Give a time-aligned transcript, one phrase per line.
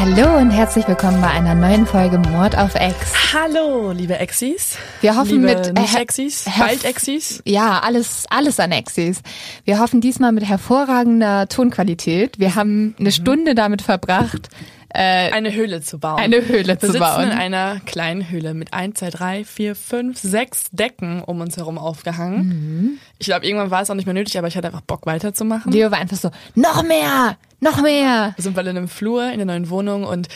[0.00, 3.34] Hallo und herzlich willkommen bei einer neuen Folge Mord auf X.
[3.34, 4.78] Hallo, liebe Exis.
[5.02, 7.42] Wir hoffen liebe mit nicht äh, Exis, Herr- bald Exis.
[7.44, 9.20] Ja, alles, alles an Exis.
[9.64, 12.38] Wir hoffen diesmal mit hervorragender Tonqualität.
[12.38, 14.48] Wir haben eine Stunde damit verbracht,
[14.88, 16.18] äh, Eine Höhle zu bauen.
[16.18, 17.30] eine Höhle Wir zu sitzen in bauen.
[17.30, 22.46] einer kleinen Höhle mit 1, 2, 3, 4, 5, 6 Decken um uns herum aufgehangen.
[22.48, 22.98] Mhm.
[23.18, 25.70] Ich glaube, irgendwann war es auch nicht mehr nötig, aber ich hatte einfach Bock weiterzumachen.
[25.70, 28.32] Leo war einfach so, noch mehr, noch mehr.
[28.36, 30.28] Wir sind bald in einem Flur in der neuen Wohnung und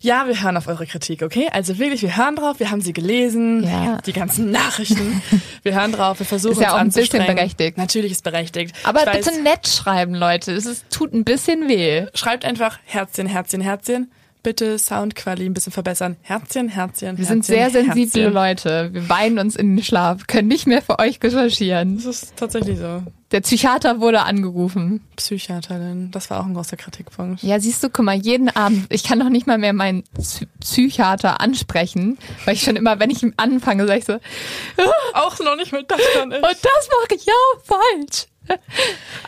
[0.00, 1.48] ja, wir hören auf eure Kritik, okay?
[1.52, 3.98] Also wirklich, wir hören drauf, wir haben sie gelesen, Ja.
[4.04, 5.22] die ganzen Nachrichten.
[5.62, 7.78] Wir hören drauf, wir versuchen Ist ja auch ein bisschen berechtigt.
[7.78, 8.74] Natürlich ist berechtigt.
[8.82, 10.50] Aber weiß, bitte nett schreiben, Leute.
[10.52, 12.06] Es tut ein bisschen weh.
[12.14, 14.10] schreibt einfach Herzchen, Herzchen, Herzchen.
[14.42, 16.16] Bitte Soundquali ein bisschen verbessern.
[16.22, 18.32] Herzchen, Herzchen, Wir sind sehr Herzchen, sensible Herzchen.
[18.34, 18.90] Leute.
[18.92, 21.96] Wir weinen uns in den Schlaf, können nicht mehr für euch recherchieren.
[21.96, 23.02] Das ist tatsächlich so.
[23.30, 25.00] Der Psychiater wurde angerufen.
[25.16, 27.42] Psychiaterin, das war auch ein großer Kritikpunkt.
[27.42, 30.48] Ja, siehst du, guck mal, jeden Abend, ich kann doch nicht mal mehr meinen Psy-
[30.60, 34.18] Psychiater ansprechen, weil ich schon immer, wenn ich ihm anfange, sage ich so,
[35.14, 36.38] Auch noch nicht mit das dann ist.
[36.38, 38.26] und das mache ich ja falsch.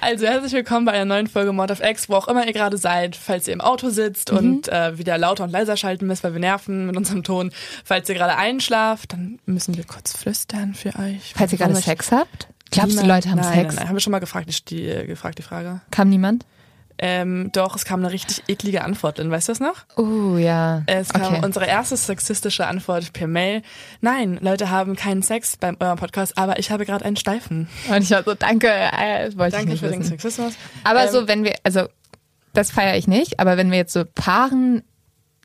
[0.00, 2.76] Also herzlich willkommen bei einer neuen Folge Mod of X, wo auch immer ihr gerade
[2.76, 4.38] seid, falls ihr im Auto sitzt Mhm.
[4.38, 7.50] und äh, wieder lauter und leiser schalten müsst, weil wir nerven mit unserem Ton.
[7.84, 11.32] Falls ihr gerade einschlaft, dann müssen wir kurz flüstern für euch.
[11.34, 12.48] Falls ihr gerade Sex habt?
[12.70, 13.66] Glaubst du, Niemand- Leute haben nein, Sex?
[13.69, 15.81] Nein, nein, haben wir schon mal gefragt, die, die, äh, gefragt, die Frage.
[15.91, 16.44] Kam niemand?
[17.06, 19.19] Ähm, doch, es kam eine richtig eklige Antwort.
[19.19, 19.84] Denn weißt du das noch?
[19.97, 20.82] Oh, ja.
[20.87, 21.44] Es kam okay.
[21.44, 23.60] unsere erste sexistische Antwort per Mail.
[24.00, 27.69] Nein, Leute haben keinen Sex beim eurem Podcast, aber ich habe gerade einen Steifen.
[27.91, 30.04] Und ich war so, danke, äh, wollte Danke ich für nicht den wissen.
[30.04, 30.54] Sexismus.
[30.82, 31.88] Aber Ähm, so, wenn wir, also,
[32.54, 34.82] das feiere ich nicht, aber wenn wir jetzt so Paaren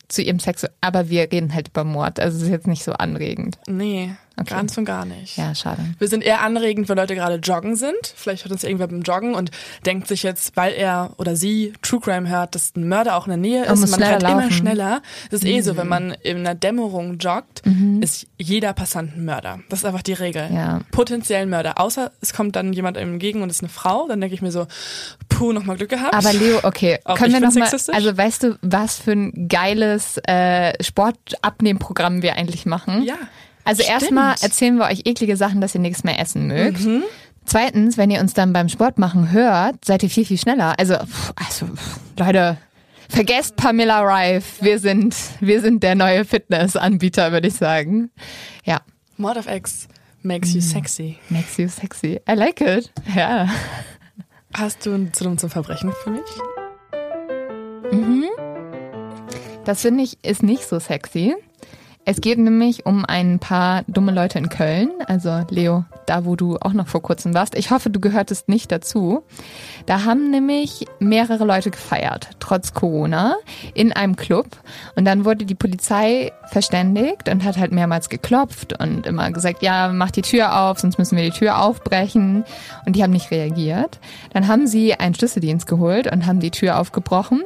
[0.08, 2.94] zu ihrem Sex, aber wir reden halt über Mord, also es ist jetzt nicht so
[2.94, 3.58] anregend.
[3.68, 4.54] Nee, Okay.
[4.54, 5.38] ganz und gar nicht.
[5.38, 5.82] Ja, schade.
[5.98, 7.96] Wir sind eher anregend, wenn Leute gerade joggen sind.
[8.16, 9.52] Vielleicht hört uns irgendwer beim Joggen und
[9.86, 13.32] denkt sich jetzt, weil er oder sie True Crime hört, dass ein Mörder auch in
[13.32, 13.80] der Nähe ist.
[13.80, 15.02] muss Man rennt immer schneller.
[15.32, 17.62] Das ist eh so, wenn man in einer Dämmerung joggt,
[18.02, 19.60] ist jeder Passant ein Mörder.
[19.70, 20.50] Das ist einfach die Regel.
[20.54, 20.82] Ja.
[20.92, 21.80] Potenziell ein Mörder.
[21.80, 24.68] Außer es kommt dann jemand entgegen und ist eine Frau, dann denke ich mir so,
[25.28, 26.14] puh, nochmal Glück gehabt.
[26.14, 27.96] Aber Leo, okay, Auch können wir noch bin mal, sexistisch?
[27.96, 33.04] also weißt du, was für ein geiles äh, Sportabnehmprogramm wir eigentlich machen?
[33.04, 33.16] ja.
[33.70, 34.02] Also Stimmt.
[34.02, 36.84] erstmal erzählen wir euch eklige Sachen, dass ihr nichts mehr essen mögt.
[36.84, 37.04] Mhm.
[37.46, 40.74] Zweitens, wenn ihr uns dann beim Sport machen hört, seid ihr viel, viel schneller.
[40.80, 40.96] Also,
[41.36, 41.70] also
[42.18, 42.58] Leute,
[43.10, 44.66] vergesst Pamela Rife.
[44.66, 48.10] Wir sind, wir sind der neue Fitnessanbieter, würde ich sagen.
[48.66, 48.82] Ja,
[49.18, 49.88] Mord of X
[50.24, 51.20] makes you sexy.
[51.30, 52.20] makes you sexy.
[52.28, 52.92] I like it.
[53.16, 53.50] Ja.
[54.58, 56.22] Hast du ein Zulum zum Verbrechen für mich?
[59.64, 61.36] Das finde ich ist nicht so sexy.
[62.12, 64.90] Es geht nämlich um ein paar dumme Leute in Köln.
[65.06, 67.56] Also Leo, da wo du auch noch vor kurzem warst.
[67.56, 69.24] Ich hoffe, du gehörtest nicht dazu.
[69.86, 73.36] Da haben nämlich mehrere Leute gefeiert, trotz Corona,
[73.74, 74.48] in einem Club.
[74.96, 79.90] Und dann wurde die Polizei verständigt und hat halt mehrmals geklopft und immer gesagt, ja,
[79.94, 82.44] mach die Tür auf, sonst müssen wir die Tür aufbrechen.
[82.86, 84.00] Und die haben nicht reagiert.
[84.34, 87.44] Dann haben sie einen Schlüsseldienst geholt und haben die Tür aufgebrochen.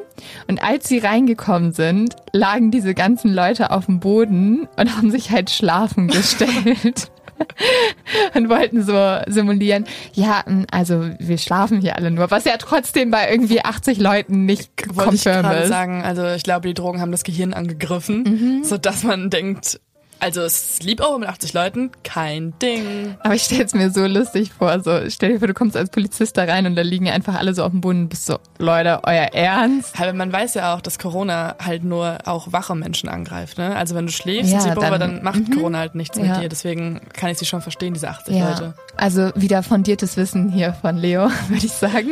[0.47, 5.31] Und als sie reingekommen sind, lagen diese ganzen Leute auf dem Boden und haben sich
[5.31, 7.11] halt schlafen gestellt.
[8.35, 13.29] und wollten so simulieren, ja, also wir schlafen hier alle nur, was ja trotzdem bei
[13.29, 15.69] irgendwie 80 Leuten nicht Wollte ich confirm gerade ist.
[15.69, 18.63] sagen, also ich glaube, die Drogen haben das Gehirn angegriffen, Mhm.
[18.63, 19.79] so dass man denkt,
[20.23, 23.15] Also Sleepover mit 80 Leuten, kein Ding.
[23.19, 24.79] Aber ich stelle es mir so lustig vor.
[24.81, 27.53] So, stell dir vor, du kommst als Polizist da rein und da liegen einfach alle
[27.53, 29.99] so auf dem Boden und bist so, Leute, euer Ernst?
[29.99, 33.57] Aber man weiß ja auch, dass Corona halt nur auch wache Menschen angreift.
[33.57, 33.75] Ne?
[33.75, 36.39] Also wenn du schläfst Ja, Sleepover, dann- dann, macht Corona halt nichts mit Ja.
[36.39, 36.47] dir.
[36.47, 38.73] Deswegen kann ich sie schon verstehen, diese 80 Ja, Leute.
[38.95, 42.11] also wieder fundiertes Wissen hier von Leo, würde ich sagen.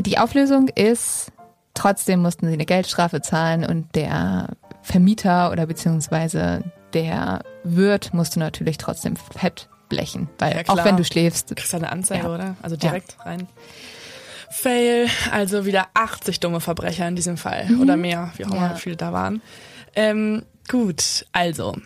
[0.00, 1.32] Die Auflösung ist,
[1.74, 4.48] trotzdem mussten sie eine Geldstrafe zahlen und der
[4.82, 6.62] Vermieter oder beziehungsweise
[6.96, 11.72] der Wirt musste natürlich trotzdem fett blechen, weil Ja, auch wenn du schläfst, Du kriegst
[11.72, 12.34] ja eine Anzeige, Ja.
[12.34, 12.56] oder?
[12.62, 13.46] Also direkt rein.
[14.50, 17.68] Fail, also wieder 80 dumme Verbrecher in diesem Fall.
[17.80, 18.62] Oder mehr, wie auch immer Mhm.
[18.70, 18.74] Ja.
[18.76, 19.42] viele da waren.
[19.94, 21.76] Ähm, gut, also.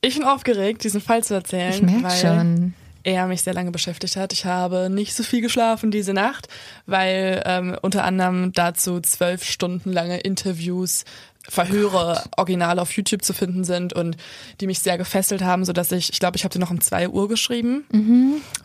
[0.00, 1.88] Ich bin aufgeregt, diesen Fall zu erzählen.
[1.88, 2.74] ich weil schon.
[3.04, 4.32] er mich sehr lange beschäftigt hat.
[4.32, 6.48] Ich habe nicht so viel geschlafen diese Nacht,
[6.86, 11.04] weil ähm, unter anderem dazu zwölf Stunden lange Interviews,
[11.48, 14.16] Verhöre original auf YouTube zu finden sind und
[14.60, 16.80] die mich sehr gefesselt haben, so dass ich, ich glaube, ich habe die noch um
[16.80, 17.84] zwei Uhr geschrieben.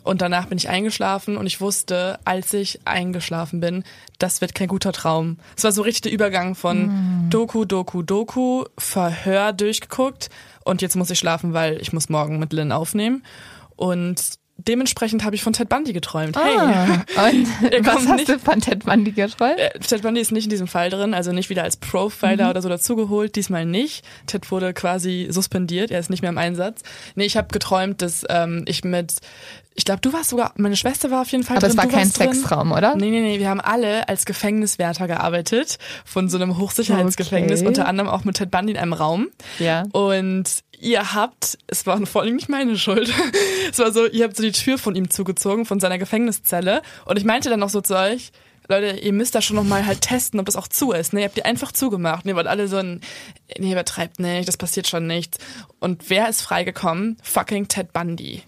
[0.03, 3.83] Und danach bin ich eingeschlafen und ich wusste, als ich eingeschlafen bin,
[4.17, 5.37] das wird kein guter Traum.
[5.55, 10.29] Es war so richtig der Übergang von Doku, Doku, Doku, Verhör durchgeguckt
[10.63, 13.23] und jetzt muss ich schlafen, weil ich muss morgen mit Lynn aufnehmen.
[13.75, 14.21] Und
[14.67, 16.37] dementsprechend habe ich von Ted Bundy geträumt.
[16.37, 16.83] Hey, Ah,
[17.27, 17.47] und
[17.85, 19.57] was hast nicht- du von Ted Bundy geträumt?
[19.59, 22.49] äh, Ted Bundy ist nicht in diesem Fall drin, also nicht wieder als Profiler Mhm.
[22.49, 24.03] oder so dazugeholt, diesmal nicht.
[24.27, 26.81] Ted wurde quasi suspendiert, er ist nicht mehr im Einsatz.
[27.15, 29.15] Nee, ich habe geträumt, dass ähm, ich mit,
[29.75, 31.77] ich glaube, du warst sogar, meine Schwester war auf jeden Fall Aber drin.
[31.77, 32.09] es war kein.
[32.09, 32.95] Sextraum, oder?
[32.95, 37.67] Nee, nee, nee, wir haben alle als Gefängniswärter gearbeitet, von so einem Hochsicherheitsgefängnis, Okay.
[37.67, 39.27] unter anderem auch mit Ted Bundy in einem Raum.
[39.59, 39.83] Ja.
[39.93, 40.43] Und
[40.79, 43.13] ihr habt, es war vor allem nicht meine Schuld,
[43.71, 46.81] es war so, ihr habt so die Tür von ihm zugezogen, von seiner Gefängniszelle.
[47.05, 48.31] Und ich meinte dann noch so zu euch,
[48.67, 51.11] Leute, ihr müsst da schon nochmal halt testen, ob das auch zu ist.
[51.11, 51.21] Ne?
[51.21, 52.23] Ihr habt die einfach zugemacht.
[52.23, 53.01] Und ihr wart alle so ein,
[53.57, 55.39] nee, übertreibt nicht, das passiert schon nicht.
[55.79, 57.17] Und wer ist freigekommen?
[57.23, 58.43] Fucking Ted Bundy.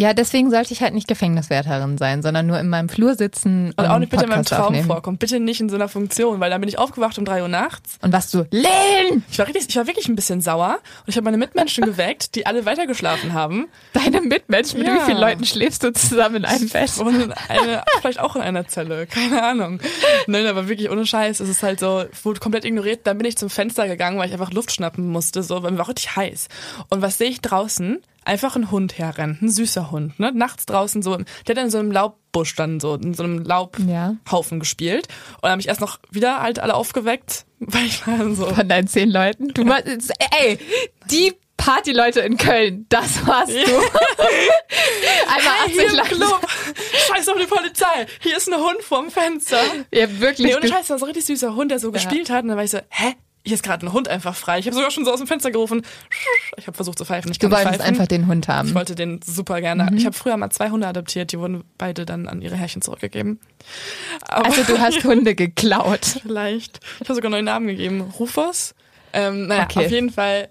[0.00, 3.80] Ja, deswegen sollte ich halt nicht Gefängniswärterin sein, sondern nur in meinem Flur sitzen Und
[3.84, 4.86] und auch nicht bitte in meinem Podcast Traum aufnehmen.
[4.86, 5.18] vorkommen.
[5.18, 7.98] Bitte nicht in so einer Funktion, weil dann bin ich aufgewacht um drei Uhr nachts.
[8.00, 11.16] Und was du, Lynn, Ich war, richtig, ich war wirklich ein bisschen sauer und ich
[11.16, 13.68] habe meine Mitmenschen geweckt, die alle weitergeschlafen haben.
[13.92, 14.94] deine Mitmenschen, mit Ja.
[14.94, 16.96] wie vielen Leuten schläfst du zusammen in einem Bett?
[16.98, 19.80] Und in eine, vielleicht auch in einer Zelle, keine Ahnung.
[20.26, 21.40] Nein, aber wirklich ohne Scheiß.
[21.40, 23.00] Es ist halt so, wurde komplett ignoriert.
[23.06, 25.78] Dann bin ich zum Fenster gegangen, weil ich einfach Luft schnappen musste, so, weil mir
[25.78, 26.48] war richtig heiß.
[26.88, 27.98] Und was sehe ich draußen?
[28.30, 30.30] Einfach ein Hund herrennen, ein süßer Hund, ne?
[30.32, 33.88] Nachts draußen so, der hat in so einem Laubbusch dann so, in so einem Laubhaufen
[33.88, 34.60] Ja.
[34.60, 35.08] gespielt.
[35.34, 38.68] Und dann habe ich erst noch wieder halt alle aufgeweckt, weil ich war so, Von
[38.68, 39.48] deinen zehn Leuten?
[39.48, 40.58] Du meinst, ey,
[41.10, 43.56] die Partyleute in Köln, das warst du.
[45.26, 46.08] Einmal hey, 80 hier im Leute.
[46.14, 46.46] Club,
[47.08, 49.58] scheiß auf die Polizei, hier ist ein Hund vorm Fenster.
[49.92, 50.54] Ja, wirklich.
[50.54, 52.42] Nee, ge- Scheiß, das war so ein richtig süßer Hund, der so gespielt hat.
[52.44, 53.14] Und dann war ich so, hä?
[53.44, 54.58] Hier ist gerade ein Hund einfach frei.
[54.58, 55.80] Ich habe sogar schon so aus dem Fenster gerufen.
[56.58, 57.30] Ich habe versucht zu pfeifen.
[57.30, 57.80] Ich Du wolltest pfeifen.
[57.82, 58.74] einfach den Hund ich haben.
[58.74, 59.90] wollte den super gerne.
[59.96, 63.40] Ich habe früher mal zwei Hunde adoptiert, die wurden beide dann an ihre Herrchen zurückgegeben.
[64.28, 66.04] Aber Also du hast Hunde geklaut.
[66.22, 66.80] vielleicht.
[67.00, 68.00] Ich habe sogar einen neuen Namen gegeben.
[68.18, 68.74] Rufus.
[69.12, 69.86] Ähm, naja, Okay.
[69.86, 70.50] auf jeden Fall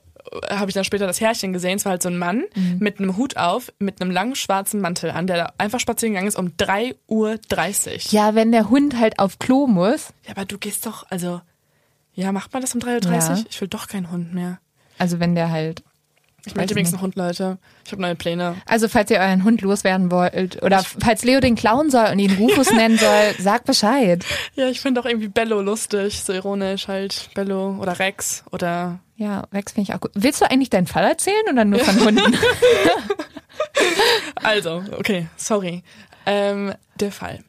[0.50, 1.78] habe ich dann später das Herrchen gesehen.
[1.78, 2.78] Es war halt so ein Mann Mhm.
[2.80, 6.28] mit einem Hut auf, mit einem langen schwarzen Mantel an, der da einfach spazieren gegangen
[6.28, 7.38] ist um 3.30 Uhr.
[8.12, 11.42] Ja, wenn der Hund halt auf Klo muss, Ja, aber du gehst doch, also,
[12.20, 13.14] ja, macht man das um 3.30 Uhr?
[13.14, 13.44] Ja.
[13.50, 14.60] Ich will doch keinen Hund mehr.
[14.98, 15.84] also wenn der halt
[16.46, 17.58] Ich möchte ich übrigens einen Hund, Leute.
[17.86, 18.56] Ich habe neue Pläne.
[18.66, 22.36] Also falls ihr euren Hund loswerden wollt oder falls Leo den klauen soll und ihn
[22.38, 24.26] Rufus nennen soll, sagt Bescheid.
[24.56, 27.30] Ja, ich finde auch irgendwie Bello lustig, so ironisch halt.
[27.36, 29.00] Bello oder Rex oder.
[29.16, 30.12] Ja, Rex finde ich auch gut.
[30.14, 32.36] Willst du eigentlich deinen Fall erzählen oder nur von Hunden?
[34.36, 35.84] Also, okay, sorry.
[36.26, 37.40] Ähm, der Fall.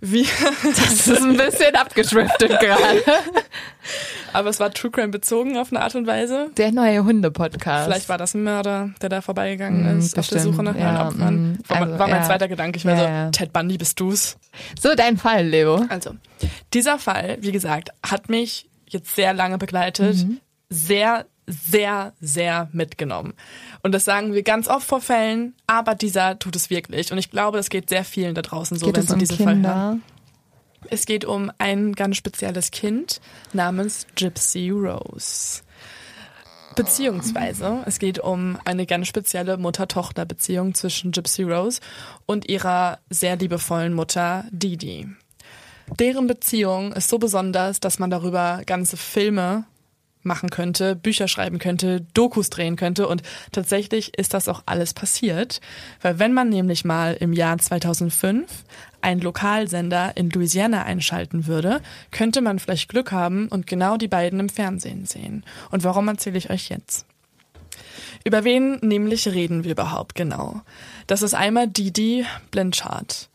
[0.00, 0.26] Wir,
[0.62, 3.02] Das ist ein bisschen abgeschriftet gerade.
[4.32, 6.50] aber es war True Crime bezogen auf eine Art und Weise.
[6.56, 7.86] Der neue Hunde-Podcast.
[7.86, 10.76] Vielleicht war das ein Mörder, der da vorbeigegangen Mm, ist, auf der bestimmt, Suche nach
[10.76, 11.34] ja, neuen Opfern.
[11.52, 12.26] mm, War, also, war mein ja.
[12.26, 12.76] zweiter Gedanke.
[12.76, 13.30] Ich war Ja, so, ja.
[13.30, 14.36] Ted Bundy, bist du's?
[14.80, 15.84] So, dein Fall, Leo.
[15.88, 16.14] Also,
[16.74, 20.40] dieser Fall, wie gesagt, hat mich jetzt sehr lange begleitet, Mhm.
[20.68, 23.34] sehr, sehr, sehr mitgenommen.
[23.82, 27.12] Und das sagen wir ganz oft vor Fällen, aber dieser tut es wirklich.
[27.12, 29.18] Und ich glaube, das geht sehr vielen da draußen so, Geht wenn es sie um
[29.18, 29.62] diesen Fall hören.
[29.62, 29.98] Kinder?
[30.90, 33.20] Es geht um ein ganz spezielles Kind
[33.52, 35.62] namens Gypsy Rose.
[36.76, 41.80] Beziehungsweise, es geht um eine ganz spezielle Mutter-Tochter-Beziehung zwischen Gypsy Rose
[42.26, 45.08] und ihrer sehr liebevollen Mutter Didi.
[46.00, 49.64] Deren Beziehung ist so besonders, dass man darüber ganze Filme
[50.24, 55.60] machen könnte, Bücher schreiben könnte, Dokus drehen könnte und tatsächlich ist das auch alles passiert,
[56.02, 58.64] weil wenn man nämlich mal im Jahr 2005
[59.00, 64.40] einen Lokalsender in Louisiana einschalten würde, könnte man vielleicht Glück haben und genau die beiden
[64.40, 65.44] im Fernsehen sehen.
[65.70, 67.06] Und warum erzähle ich euch jetzt?
[68.24, 70.62] Über wen nämlich reden wir überhaupt genau?
[71.06, 73.28] Das ist einmal Didi Blanchard.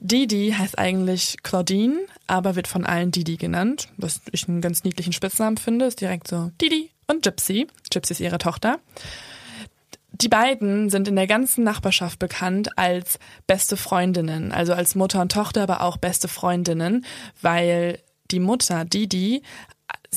[0.00, 5.12] Didi heißt eigentlich Claudine, aber wird von allen Didi genannt, was ich einen ganz niedlichen
[5.12, 7.66] Spitznamen finde, ist direkt so Didi und Gypsy.
[7.90, 8.78] Gypsy ist ihre Tochter.
[10.12, 15.32] Die beiden sind in der ganzen Nachbarschaft bekannt als beste Freundinnen, also als Mutter und
[15.32, 17.04] Tochter, aber auch beste Freundinnen,
[17.42, 17.98] weil
[18.30, 19.42] die Mutter, Didi,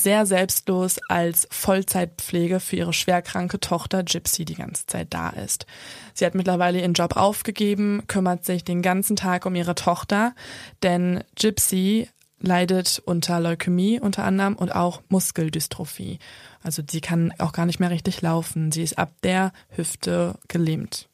[0.03, 5.65] sehr selbstlos als Vollzeitpflege für ihre schwerkranke Tochter Gypsy die ganze Zeit da ist.
[6.13, 10.33] Sie hat mittlerweile ihren Job aufgegeben, kümmert sich den ganzen Tag um ihre Tochter,
[10.83, 12.07] denn Gypsy
[12.39, 16.19] leidet unter Leukämie unter anderem und auch Muskeldystrophie.
[16.63, 18.71] Also sie kann auch gar nicht mehr richtig laufen.
[18.71, 21.08] Sie ist ab der Hüfte gelähmt.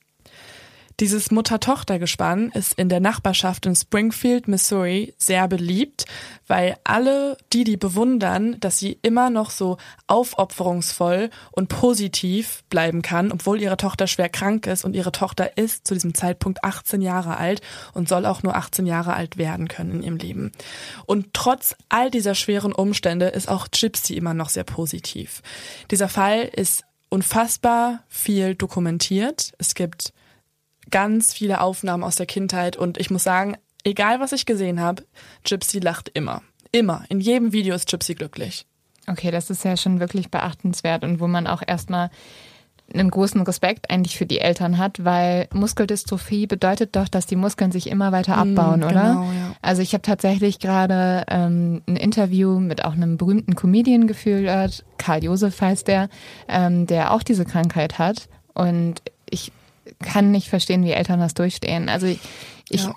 [1.01, 6.05] Dieses Mutter-Tochter-Gespann ist in der Nachbarschaft in Springfield, Missouri sehr beliebt,
[6.47, 13.33] weil alle die, die bewundern, dass sie immer noch so aufopferungsvoll und positiv bleiben kann,
[13.33, 17.35] obwohl ihre Tochter schwer krank ist und ihre Tochter ist zu diesem Zeitpunkt 18 Jahre
[17.35, 17.59] alt
[17.93, 20.51] und soll auch nur 18 Jahre alt werden können in ihrem Leben.
[21.05, 25.41] Und trotz all dieser schweren Umstände ist auch Gypsy immer noch sehr positiv.
[25.91, 29.51] Dieser Fall ist unfassbar viel dokumentiert.
[29.57, 30.13] Es gibt
[30.91, 35.03] ganz viele Aufnahmen aus der Kindheit und ich muss sagen, egal was ich gesehen habe,
[35.43, 36.41] Gypsy lacht immer.
[36.71, 37.03] Immer.
[37.09, 38.65] In jedem Video ist Gypsy glücklich.
[39.07, 42.09] Okay, das ist ja schon wirklich beachtenswert und wo man auch erstmal
[42.93, 47.71] einen großen Respekt eigentlich für die Eltern hat, weil Muskeldystrophie bedeutet doch, dass die Muskeln
[47.71, 49.09] sich immer weiter mm, abbauen, mm, oder?
[49.09, 49.55] Genau, ja.
[49.61, 55.23] Also ich habe tatsächlich gerade ähm, ein Interview mit auch einem berühmten Comedian geführt, Karl
[55.23, 56.09] Josef heißt der,
[56.47, 58.29] ähm, der auch diese Krankheit hat.
[58.53, 59.51] Und ich
[60.01, 61.89] kann nicht verstehen, wie Eltern das durchstehen.
[61.89, 62.95] Also ich, ja.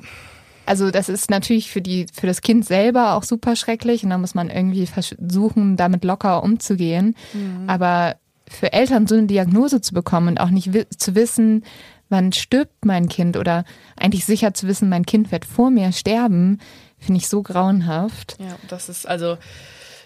[0.66, 4.18] also das ist natürlich für die, für das Kind selber auch super schrecklich und da
[4.18, 7.14] muss man irgendwie versuchen, damit locker umzugehen.
[7.32, 7.68] Mhm.
[7.68, 8.16] Aber
[8.48, 11.64] für Eltern so eine Diagnose zu bekommen und auch nicht zu wissen,
[12.08, 13.64] wann stirbt mein Kind oder
[13.96, 16.58] eigentlich sicher zu wissen, mein Kind wird vor mir sterben,
[16.98, 18.36] finde ich so grauenhaft.
[18.40, 19.36] Ja, das ist also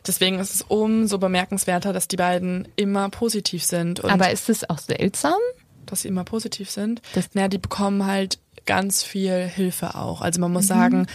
[0.06, 4.04] deswegen ist es umso bemerkenswerter, dass die beiden immer positiv sind.
[4.04, 5.38] Aber ist es auch seltsam?
[5.86, 7.02] Dass sie immer positiv sind.
[7.14, 10.20] Das naja, die bekommen halt ganz viel Hilfe auch.
[10.20, 10.68] Also man muss mhm.
[10.68, 11.06] sagen,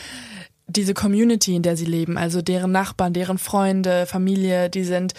[0.67, 5.13] diese Community, in der sie leben, also deren Nachbarn, deren Freunde, Familie, die sind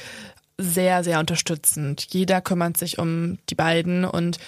[0.59, 2.07] sehr, sehr unterstützend.
[2.11, 4.39] Jeder kümmert sich um die beiden und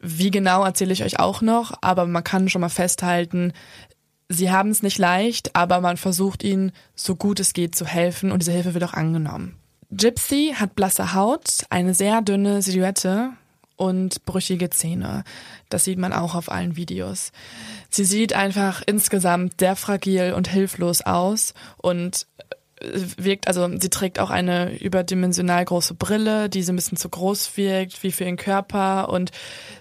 [0.00, 3.52] wie genau erzähle ich euch auch noch, aber man kann schon mal festhalten,
[4.28, 8.30] sie haben es nicht leicht, aber man versucht ihnen so gut es geht zu helfen
[8.30, 9.56] und diese Hilfe wird auch angenommen.
[9.90, 13.30] Gypsy hat blasse Haut, eine sehr dünne Silhouette,
[13.78, 15.24] und brüchige Zähne.
[15.70, 17.32] Das sieht man auch auf allen Videos.
[17.88, 22.26] Sie sieht einfach insgesamt sehr fragil und hilflos aus und
[22.80, 27.08] äh, wirkt, also sie trägt auch eine überdimensional große Brille, die so ein bisschen zu
[27.08, 29.30] groß wirkt, wie für ihren Körper und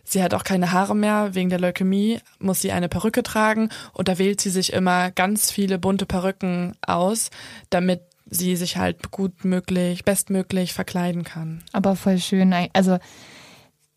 [0.03, 1.33] sie hat auch keine Haare mehr.
[1.33, 5.49] Wegen der Leukämie muss sie eine Perücke tragen und da wählt sie sich immer ganz
[5.49, 7.31] viele bunte Perücken aus,
[7.71, 11.63] damit sie sich halt gut möglich, bestmöglich verkleiden kann.
[11.71, 12.99] Aber voll schön, also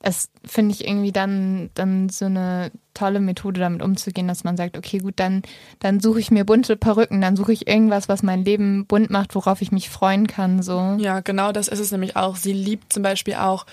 [0.03, 4.77] es finde ich irgendwie dann, dann so eine tolle Methode, damit umzugehen, dass man sagt,
[4.77, 5.43] okay, gut, dann,
[5.79, 9.35] dann suche ich mir bunte Perücken, dann suche ich irgendwas, was mein Leben bunt macht,
[9.35, 10.97] worauf ich mich freuen kann, so.
[10.99, 12.37] Ja, genau, das ist es nämlich auch.
[12.37, 13.67] Sie liebt zum Beispiel auch,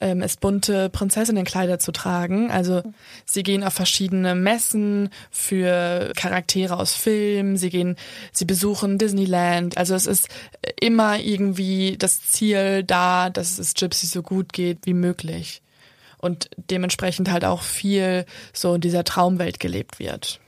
[0.00, 2.50] ähm, es bunte Prinzessinnenkleider zu tragen.
[2.50, 2.82] Also
[3.24, 7.96] sie gehen auf verschiedene Messen für Charaktere aus Filmen, sie gehen,
[8.32, 9.78] sie besuchen Disneyland.
[9.78, 10.28] Also es ist
[10.78, 15.62] immer irgendwie das Ziel da, dass es Gypsy so gut geht wie möglich
[16.20, 20.40] und dementsprechend halt auch viel so in dieser Traumwelt gelebt wird.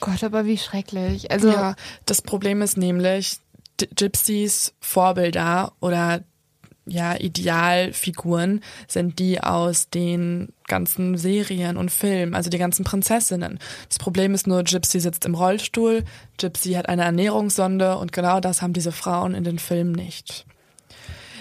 [0.00, 1.30] Gott, aber wie schrecklich.
[1.30, 3.38] Also ja, das Problem ist nämlich
[3.94, 6.22] Gypsies Vorbilder oder
[6.88, 13.58] ja, Idealfiguren sind die aus den ganzen Serien und Filmen, also die ganzen Prinzessinnen.
[13.88, 16.04] Das Problem ist nur, Gypsy sitzt im Rollstuhl,
[16.38, 20.46] Gypsy hat eine Ernährungssonde und genau das haben diese Frauen in den Filmen nicht.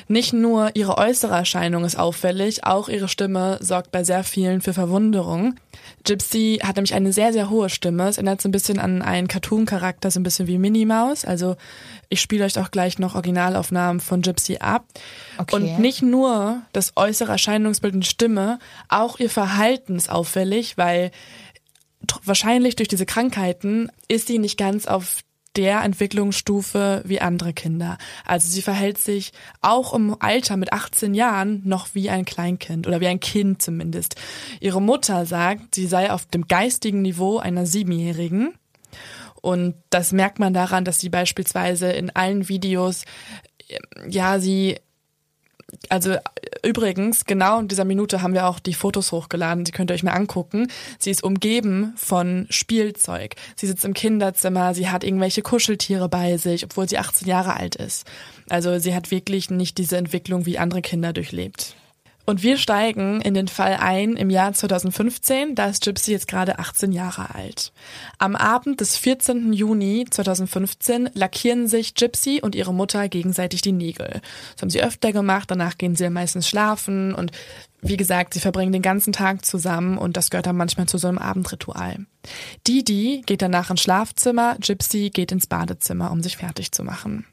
[0.07, 4.73] Nicht nur ihre äußere Erscheinung ist auffällig, auch ihre Stimme sorgt bei sehr vielen für
[4.73, 5.55] Verwunderung.
[6.03, 8.07] Gypsy hat nämlich eine sehr, sehr hohe Stimme.
[8.07, 11.25] Es erinnert so ein bisschen an einen Cartoon-Charakter, so ein bisschen wie Minnie Maus.
[11.25, 11.55] Also
[12.09, 14.85] ich spiele euch auch gleich noch Originalaufnahmen von Gypsy ab.
[15.39, 15.55] Okay.
[15.55, 18.59] Und nicht nur das äußere Erscheinungsbild und Stimme,
[18.89, 21.09] auch ihr Verhalten ist auffällig, weil
[22.23, 25.21] wahrscheinlich durch diese Krankheiten ist sie nicht ganz auf
[25.57, 27.97] der Entwicklungsstufe wie andere Kinder.
[28.25, 29.31] Also sie verhält sich
[29.61, 34.15] auch im Alter mit 18 Jahren noch wie ein Kleinkind oder wie ein Kind zumindest.
[34.59, 38.53] Ihre Mutter sagt, sie sei auf dem geistigen Niveau einer Siebenjährigen.
[39.41, 43.05] Und das merkt man daran, dass sie beispielsweise in allen Videos,
[44.07, 44.77] ja, sie
[45.89, 46.15] Also
[46.63, 49.65] übrigens, genau in dieser Minute haben wir auch die Fotos hochgeladen.
[49.65, 50.67] Sie könnt ihr euch mal angucken.
[50.99, 53.35] Sie ist umgeben von Spielzeug.
[53.55, 57.75] Sie sitzt im Kinderzimmer, sie hat irgendwelche Kuscheltiere bei sich, obwohl sie 18 Jahre alt
[57.75, 58.05] ist.
[58.49, 61.75] Also sie hat wirklich nicht diese Entwicklung wie andere Kinder durchlebt.
[62.25, 66.57] Und wir steigen in den Fall ein im Jahr 2015, da ist Gypsy jetzt gerade
[66.57, 67.71] 18 Jahre alt.
[68.17, 69.53] Am Abend des 14.
[69.53, 74.21] Juni 2015 lackieren sich Gypsy und ihre Mutter gegenseitig die Nägel.
[74.53, 77.31] Das haben sie öfter gemacht, danach gehen sie meistens schlafen und
[77.81, 81.07] wie gesagt, sie verbringen den ganzen Tag zusammen und das gehört dann manchmal zu so
[81.07, 82.07] einem Abendritual.
[82.65, 87.27] Didi geht danach ins Schlafzimmer, Gypsy geht ins Badezimmer, um sich fertig zu machen.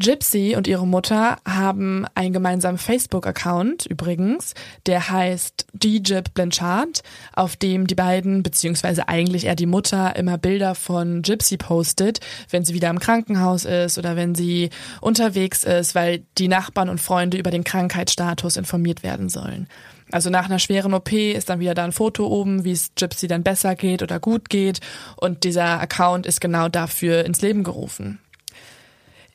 [0.00, 4.54] Gypsy und ihre Mutter haben einen gemeinsamen Facebook-Account übrigens,
[4.86, 7.02] der heißt DJip Blanchard,
[7.34, 12.64] auf dem die beiden, beziehungsweise eigentlich eher die Mutter, immer Bilder von Gypsy postet, wenn
[12.64, 17.36] sie wieder im Krankenhaus ist oder wenn sie unterwegs ist, weil die Nachbarn und Freunde
[17.36, 19.66] über den Krankheitsstatus informiert werden sollen.
[20.12, 23.26] Also nach einer schweren OP ist dann wieder da ein Foto oben, wie es Gypsy
[23.26, 24.80] dann besser geht oder gut geht.
[25.16, 28.20] Und dieser Account ist genau dafür ins Leben gerufen.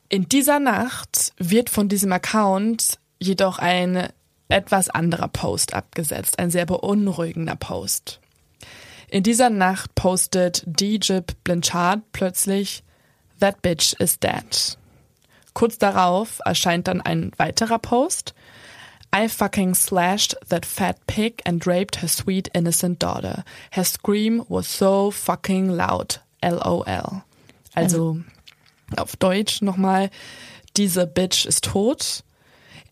[0.08, 4.08] In dieser Nacht wird von diesem Account jedoch ein
[4.48, 8.20] etwas anderer Post abgesetzt, ein sehr beunruhigender Post.
[9.08, 12.82] In dieser Nacht postet Djib Blanchard plötzlich
[13.40, 14.78] That bitch is dead.
[15.54, 18.34] Kurz darauf erscheint dann ein weiterer Post.
[19.14, 23.44] I fucking slashed that fat pig and raped her sweet innocent daughter.
[23.70, 26.20] Her scream was so fucking loud.
[26.42, 26.84] LOL.
[26.84, 27.22] Also,
[27.74, 28.16] also
[28.96, 30.10] auf Deutsch nochmal,
[30.76, 32.24] diese Bitch ist tot.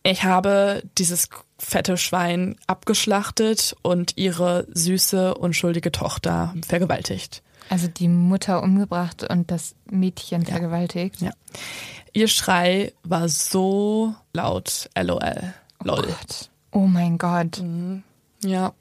[0.03, 7.43] Ich habe dieses fette Schwein abgeschlachtet und ihre süße, unschuldige Tochter vergewaltigt.
[7.69, 10.49] Also die Mutter umgebracht und das Mädchen ja.
[10.49, 11.21] vergewaltigt.
[11.21, 11.31] Ja.
[12.13, 15.55] Ihr Schrei war so laut, lol.
[15.85, 16.09] Lol.
[16.73, 17.61] Oh, oh mein Gott.
[17.63, 18.03] Mhm.
[18.45, 18.75] Ja.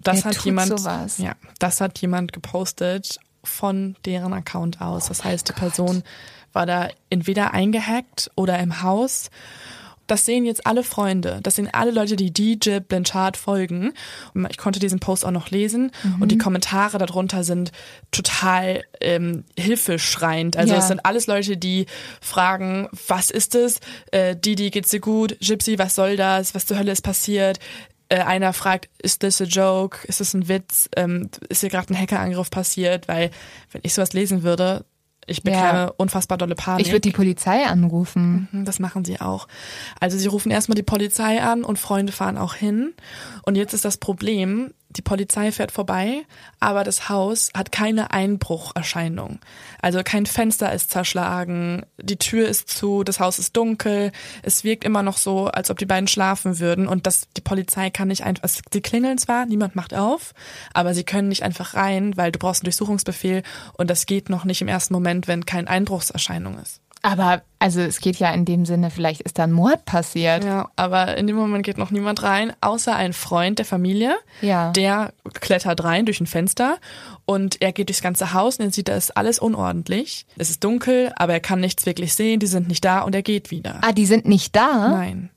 [0.00, 1.18] Das Wer hat jemand, sowas?
[1.18, 5.06] ja, das hat jemand gepostet von deren Account aus.
[5.08, 6.02] Das oh heißt, die Person
[6.52, 9.30] war da entweder eingehackt oder im Haus.
[10.08, 11.40] Das sehen jetzt alle Freunde.
[11.42, 13.92] Das sehen alle Leute, die DJ Blanchard folgen.
[14.48, 15.92] Ich konnte diesen Post auch noch lesen.
[16.02, 16.22] Mhm.
[16.22, 17.72] Und die Kommentare darunter sind
[18.10, 20.56] total ähm, hilfeschreiend.
[20.56, 21.84] Also es sind alles Leute, die
[22.22, 23.80] fragen, was ist es?
[24.10, 25.36] Äh, Didi, geht's dir gut?
[25.40, 26.54] Gypsy, was soll das?
[26.54, 27.58] Was zur Hölle ist passiert?
[28.08, 30.06] Äh, einer fragt, ist das a joke?
[30.06, 30.88] Ist das ein Witz?
[30.96, 33.08] Ähm, ist hier gerade ein Hackerangriff passiert?
[33.08, 33.30] Weil,
[33.72, 34.84] wenn ich sowas lesen würde,
[35.28, 35.92] ich bekäme ja.
[35.96, 36.86] unfassbar dolle Panik.
[36.86, 38.48] Ich würde die Polizei anrufen.
[38.50, 39.46] Mhm, das machen sie auch.
[40.00, 42.94] Also sie rufen erstmal die Polizei an und Freunde fahren auch hin.
[43.42, 46.24] Und jetzt ist das Problem, die Polizei fährt vorbei,
[46.60, 49.38] aber das Haus hat keine Einbrucherscheinung.
[49.82, 54.12] Also kein Fenster ist zerschlagen, die Tür ist zu, das Haus ist dunkel.
[54.42, 57.90] Es wirkt immer noch so, als ob die beiden schlafen würden und das, die Polizei
[57.90, 60.32] kann nicht einfach, also sie klingeln zwar, niemand macht auf,
[60.72, 63.42] aber sie können nicht einfach rein, weil du brauchst einen Durchsuchungsbefehl
[63.76, 66.80] und das geht noch nicht im ersten Moment, wenn kein Einbruchserscheinung ist.
[67.02, 70.44] Aber also es geht ja in dem Sinne, vielleicht ist da ein Mord passiert.
[70.44, 74.16] Ja, aber in dem Moment geht noch niemand rein, außer ein Freund der Familie.
[74.40, 74.72] Ja.
[74.72, 76.78] Der klettert rein durch ein Fenster
[77.24, 80.26] und er geht durchs ganze Haus und er sieht, da ist alles unordentlich.
[80.36, 83.22] Es ist dunkel, aber er kann nichts wirklich sehen, die sind nicht da und er
[83.22, 83.78] geht wieder.
[83.82, 84.88] Ah, die sind nicht da?
[84.88, 85.30] Nein.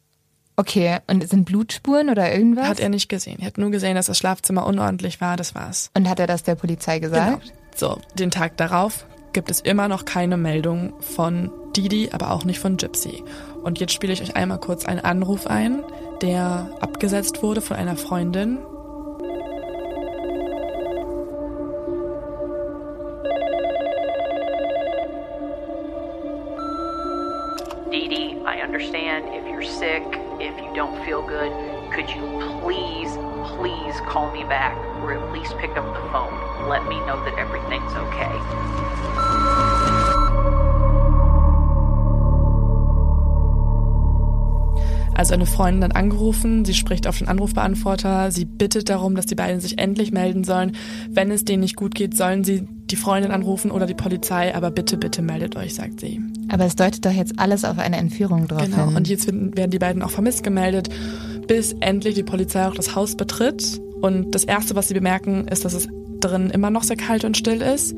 [0.57, 2.67] Okay, und sind Blutspuren oder irgendwas?
[2.67, 3.39] Hat er nicht gesehen.
[3.39, 5.89] Er hat nur gesehen, dass das Schlafzimmer unordentlich war, das war's.
[5.95, 7.41] Und hat er das der Polizei gesagt?
[7.41, 7.53] Genau.
[7.75, 12.59] So, den Tag darauf gibt es immer noch keine Meldung von Didi, aber auch nicht
[12.59, 13.23] von Gypsy.
[13.63, 15.83] Und jetzt spiele ich euch einmal kurz einen Anruf ein,
[16.21, 18.59] der abgesetzt wurde von einer Freundin.
[27.91, 30.03] Didi, I understand if you're sick,
[30.39, 31.51] if you don't feel good,
[31.93, 32.23] could you
[32.61, 36.33] please, please call me back or at least pick up the phone.
[36.69, 39.41] Let me know that everything's okay.
[45.13, 49.35] Also eine Freundin hat angerufen, sie spricht auf den Anrufbeantworter, sie bittet darum, dass die
[49.35, 50.71] beiden sich endlich melden sollen.
[51.09, 54.71] Wenn es denen nicht gut geht, sollen sie die Freundin anrufen oder die Polizei, aber
[54.71, 56.21] bitte, bitte meldet euch, sagt sie.
[56.49, 58.95] Aber es deutet doch jetzt alles auf eine Entführung drauf Genau, hin.
[58.95, 60.89] und jetzt werden die beiden auch vermisst gemeldet,
[61.47, 63.81] bis endlich die Polizei auch das Haus betritt.
[64.01, 65.87] Und das Erste, was sie bemerken, ist, dass es
[66.19, 67.95] drin immer noch sehr kalt und still ist.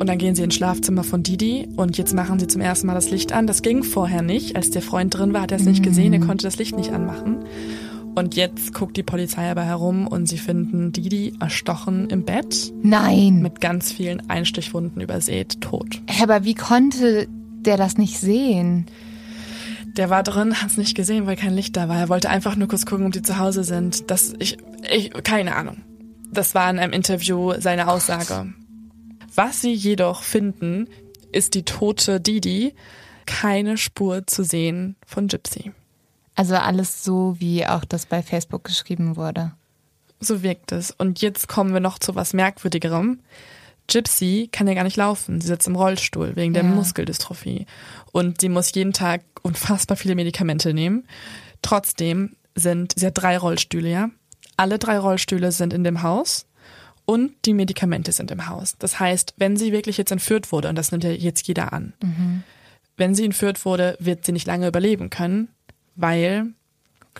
[0.00, 2.94] Und dann gehen sie ins Schlafzimmer von Didi und jetzt machen sie zum ersten Mal
[2.94, 3.46] das Licht an.
[3.46, 4.56] Das ging vorher nicht.
[4.56, 6.14] Als der Freund drin war, hat er es nicht gesehen.
[6.14, 7.44] Er konnte das Licht nicht anmachen.
[8.14, 12.72] Und jetzt guckt die Polizei aber herum und sie finden Didi erstochen im Bett.
[12.82, 13.42] Nein.
[13.42, 16.00] Mit ganz vielen Einstichwunden übersät, tot.
[16.20, 17.28] Aber wie konnte
[17.60, 18.86] der das nicht sehen?
[19.96, 21.98] Der war drin, hat's nicht gesehen, weil kein Licht da war.
[21.98, 24.10] Er wollte einfach nur kurz gucken, ob die zu Hause sind.
[24.10, 24.58] Das, ich,
[24.90, 25.82] ich, keine Ahnung.
[26.32, 28.52] Das war in einem Interview seine Aussage.
[29.34, 30.88] Was sie jedoch finden,
[31.32, 32.74] ist die tote Didi.
[33.26, 35.72] Keine Spur zu sehen von Gypsy.
[36.34, 39.52] Also alles so, wie auch das bei Facebook geschrieben wurde.
[40.20, 40.90] So wirkt es.
[40.90, 43.20] Und jetzt kommen wir noch zu was Merkwürdigerem.
[43.90, 45.40] Gypsy kann ja gar nicht laufen.
[45.40, 46.68] Sie sitzt im Rollstuhl wegen der Ja.
[46.70, 47.66] Muskeldystrophie.
[48.12, 51.06] Und sie muss jeden Tag unfassbar viele Medikamente nehmen.
[51.62, 54.10] Trotzdem sind, sie hat drei Rollstühle, ja.
[54.56, 56.46] Alle drei Rollstühle sind in dem Haus
[57.06, 58.76] und die Medikamente sind im Haus.
[58.78, 61.94] Das heißt, wenn sie wirklich jetzt entführt wurde, und das nimmt ja jetzt jeder an,
[62.96, 65.48] wenn sie entführt wurde, wird sie nicht lange überleben können,
[65.96, 66.52] weil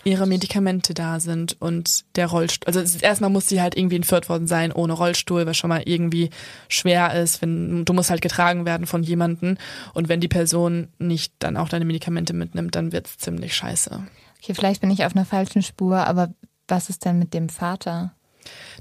[0.03, 2.67] ihre Medikamente da sind und der Rollstuhl.
[2.67, 5.69] Also es ist- erstmal muss sie halt irgendwie entführt worden sein ohne Rollstuhl, was schon
[5.69, 6.29] mal irgendwie
[6.69, 9.57] schwer ist, wenn du musst halt getragen werden von jemandem
[9.93, 14.03] und wenn die Person nicht dann auch deine Medikamente mitnimmt, dann wird's ziemlich scheiße.
[14.41, 16.33] Okay, vielleicht bin ich auf einer falschen Spur, aber
[16.67, 18.13] was ist denn mit dem Vater?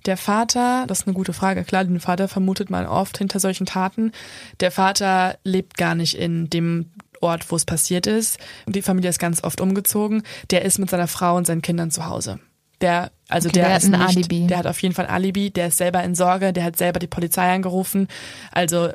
[0.06, 1.64] Der Vater, das ist eine gute Frage.
[1.64, 4.12] Klar, den Vater vermutet man oft hinter solchen Taten.
[4.60, 8.38] Der Vater lebt gar nicht in dem Ort, wo es passiert ist.
[8.66, 10.22] Die Familie ist ganz oft umgezogen.
[10.50, 12.40] Der ist mit seiner Frau und seinen Kindern zu Hause.
[12.80, 14.46] Der, also Okay, der, der hat ist ein nicht, Alibi.
[14.46, 15.50] der hat auf jeden Fall ein Alibi.
[15.50, 16.52] Der ist selber in Sorge.
[16.52, 18.08] Der hat selber die Polizei angerufen.
[18.52, 18.90] Also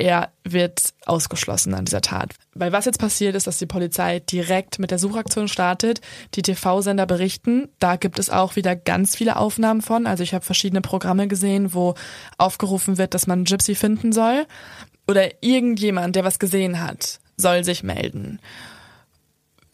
[0.00, 2.32] er wird ausgeschlossen an dieser Tat.
[2.54, 6.00] Weil was jetzt passiert ist, dass die Polizei direkt mit der Suchaktion startet,
[6.34, 10.06] die TV-Sender berichten, da gibt es auch wieder ganz viele Aufnahmen von.
[10.06, 11.94] Also ich habe verschiedene Programme gesehen, wo
[12.38, 14.46] aufgerufen wird, dass man Gypsy finden soll.
[15.06, 18.38] Oder irgendjemand, der was gesehen hat, soll sich melden.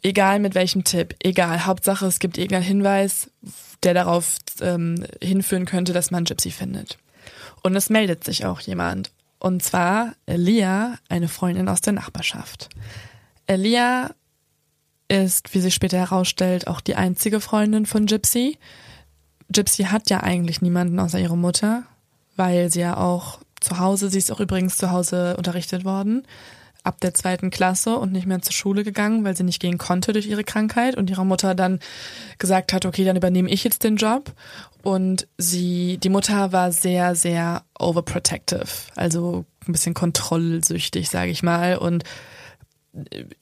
[0.03, 1.67] Egal mit welchem Tipp, egal.
[1.67, 3.31] Hauptsache, es gibt irgendeinen Hinweis,
[3.83, 6.99] der darauf ähm, hinführen könnte, dass man Gypsy findet.
[7.63, 9.11] Und es meldet sich auch jemand.
[9.39, 12.69] Und zwar Elia, eine Freundin aus der Nachbarschaft.
[13.47, 14.15] Elia
[15.09, 18.59] ist, wie sich später herausstellt, auch die einzige Freundin von Gypsy.
[19.51, 21.85] Gypsy hat ja eigentlich niemanden außer ihrer Mutter,
[22.37, 26.27] weil sie ja auch zu Hause, sie ist auch übrigens zu Hause unterrichtet worden,
[26.87, 30.13] ab der zweiten Klasse und nicht mehr zur Schule gegangen, weil sie nicht gehen konnte
[30.13, 31.81] durch ihre Krankheit und ihre Mutter dann
[32.39, 34.33] gesagt hat, okay, dann übernehme ich jetzt den Job.
[34.83, 41.77] Und sie, die Mutter war sehr, sehr overprotective, also ein bisschen kontrollsüchtig, sage ich mal,
[41.77, 42.05] und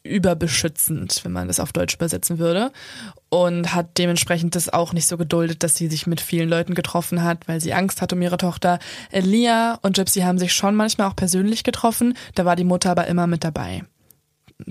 [0.02, 2.72] überbeschützend, wenn man das auf Deutsch übersetzen würde.
[3.28, 7.22] Und hat dementsprechend das auch nicht so geduldet, dass sie sich mit vielen Leuten getroffen
[7.22, 8.78] hat, weil sie Angst hat um ihre Tochter.
[9.10, 13.06] Elia und Gypsy haben sich schon manchmal auch persönlich getroffen, da war die Mutter aber
[13.06, 13.82] immer mit dabei.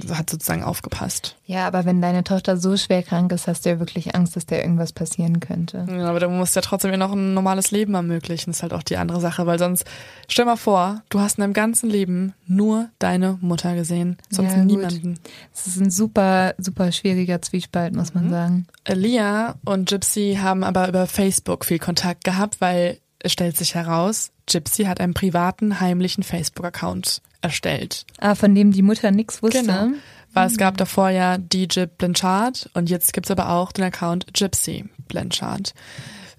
[0.09, 1.35] Hat sozusagen aufgepasst.
[1.45, 4.45] Ja, aber wenn deine Tochter so schwer krank ist, hast du ja wirklich Angst, dass
[4.45, 5.85] dir irgendwas passieren könnte.
[5.89, 8.51] Ja, aber du musst ja trotzdem ihr noch ein normales Leben ermöglichen.
[8.51, 9.83] Das ist halt auch die andere Sache, weil sonst,
[10.29, 14.63] stell mal vor, du hast in deinem ganzen Leben nur deine Mutter gesehen, sonst Ja,
[14.63, 15.19] niemanden.
[15.53, 18.67] Es ist ein super, super schwieriger Zwiespalt, muss man sagen.
[18.85, 24.31] Elia und Gypsy haben aber über Facebook viel Kontakt gehabt, weil es stellt sich heraus,
[24.45, 28.05] Gypsy hat einen privaten, heimlichen Facebook-Account erstellt.
[28.19, 29.61] Ah, von dem die Mutter nichts wusste.
[29.61, 29.87] Genau.
[30.33, 34.85] Weil es gab davor ja DJ Blanchard und jetzt gibt's aber auch den Account Gypsy
[35.07, 35.73] Blanchard.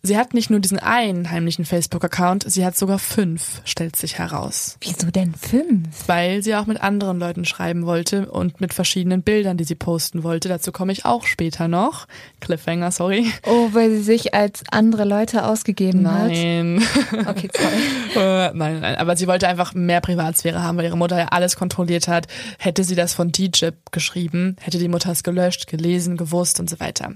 [0.06, 4.76] Sie hat nicht nur diesen einen heimlichen Facebook-Account, sie hat sogar fünf, stellt sich heraus.
[4.82, 5.88] Wieso denn fünf?
[6.06, 10.22] Weil sie auch mit anderen Leuten schreiben wollte und mit verschiedenen Bildern, die sie posten
[10.22, 10.50] wollte.
[10.50, 12.06] Dazu komme ich auch später noch.
[12.40, 13.32] Cliffhanger, sorry.
[13.46, 16.80] Oh, weil sie sich als andere Leute ausgegeben Nein.
[16.80, 17.26] hat.
[17.26, 17.74] Okay, sorry.
[18.24, 21.56] Äh, nein, nein, aber sie wollte einfach mehr Privatsphäre haben, weil ihre Mutter ja alles
[21.56, 22.26] kontrolliert hat.
[22.58, 26.78] Hätte sie das von DJIP geschrieben, hätte die Mutter es gelöscht, gelesen, gewusst und so
[26.78, 27.14] weiter.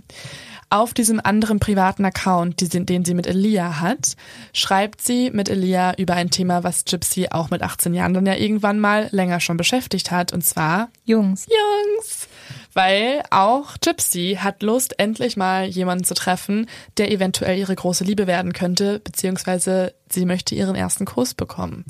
[0.71, 4.17] Auf diesem anderen privaten Account, den sie mit Elia hat,
[4.53, 8.35] schreibt sie mit Elia über ein Thema, was Gypsy auch mit 18 Jahren dann ja
[8.35, 11.47] irgendwann mal länger schon beschäftigt hat, und zwar Jungs.
[11.47, 12.29] Jungs.
[12.75, 16.67] Weil auch Gypsy hat Lust, endlich mal jemanden zu treffen,
[16.99, 21.87] der eventuell ihre große Liebe werden könnte, beziehungsweise sie möchte ihren ersten Kuss bekommen.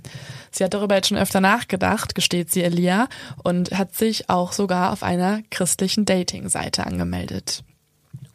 [0.53, 3.09] Sie hat darüber jetzt schon öfter nachgedacht, gesteht sie Elia,
[3.43, 7.65] und hat sich auch sogar auf einer christlichen Dating-Seite angemeldet.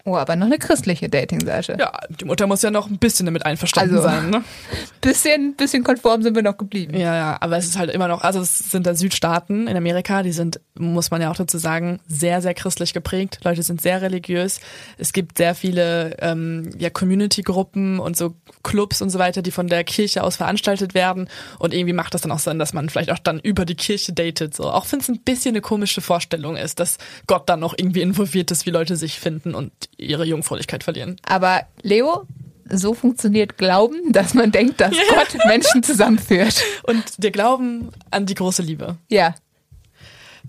[0.06, 1.78] Oh, aber noch eine christliche Dating-Seite.
[1.80, 4.44] Ja, die Mutter muss ja noch ein bisschen damit einverstanden Also- sein, ne?
[5.02, 6.94] Bisschen, bisschen konform sind wir noch geblieben.
[6.98, 10.24] Ja, ja, aber es ist halt immer noch, also es sind da Südstaaten in Amerika,
[10.24, 13.40] die sind, muss man ja auch dazu sagen, sehr, sehr christlich geprägt.
[13.44, 14.62] Leute sind sehr religiös.
[14.98, 19.68] Es gibt sehr viele ähm, ja, Community-Gruppen und so Clubs und so weiter, die von
[19.68, 21.28] der Kirche aus veranstaltet werden.
[21.60, 24.14] Und irgendwie macht das dann auch Sinn, dass man vielleicht auch dann über die Kirche
[24.14, 24.56] datet.
[24.56, 24.70] So.
[24.72, 28.52] Auch wenn es ein bisschen eine komische Vorstellung ist, dass Gott dann noch irgendwie involviert
[28.52, 31.18] ist, wie Leute sich finden und ihre Jungfräulichkeit verlieren.
[31.26, 32.28] Aber Leo,
[32.70, 36.64] so funktioniert Glauben, dass man denkt, dass Gott Menschen zusammenführt.
[36.84, 38.98] Und der Glauben an die große Liebe.
[39.10, 39.36] Ja.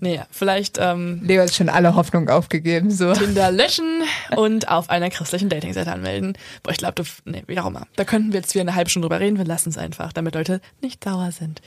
[0.01, 2.91] Nee, vielleicht ähm, Leo hat schon alle Hoffnung aufgegeben.
[2.91, 3.13] So.
[3.13, 4.03] Tinder löschen
[4.35, 6.37] und auf einer christlichen Datingseite anmelden.
[6.63, 7.87] Boah, ich glaube, du, nee, wie auch immer.
[7.95, 9.37] Da könnten wir jetzt wieder eine halbe Stunde drüber reden.
[9.37, 11.61] Wir lassen es einfach, damit Leute nicht sauer sind.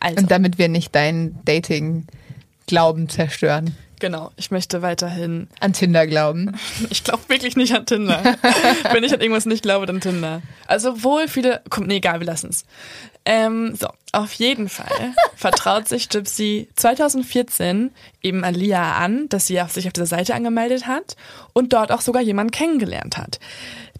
[0.00, 3.76] Also, Und damit wir nicht deinen Dating-Glauben zerstören.
[4.00, 4.32] Genau.
[4.36, 6.52] Ich möchte weiterhin An Tinder glauben.
[6.90, 8.22] Ich glaube wirklich nicht an Tinder.
[8.92, 10.42] Wenn ich an irgendwas nicht glaube, dann Tinder.
[10.66, 11.62] Also wohl viele.
[11.68, 12.64] Komm, nee, egal, wir lassen's.
[13.24, 17.90] Ähm, so, auf jeden Fall vertraut sich Gypsy 2014
[18.22, 21.16] eben Alia an, dass sie sich auf dieser Seite angemeldet hat
[21.52, 23.40] und dort auch sogar jemanden kennengelernt hat.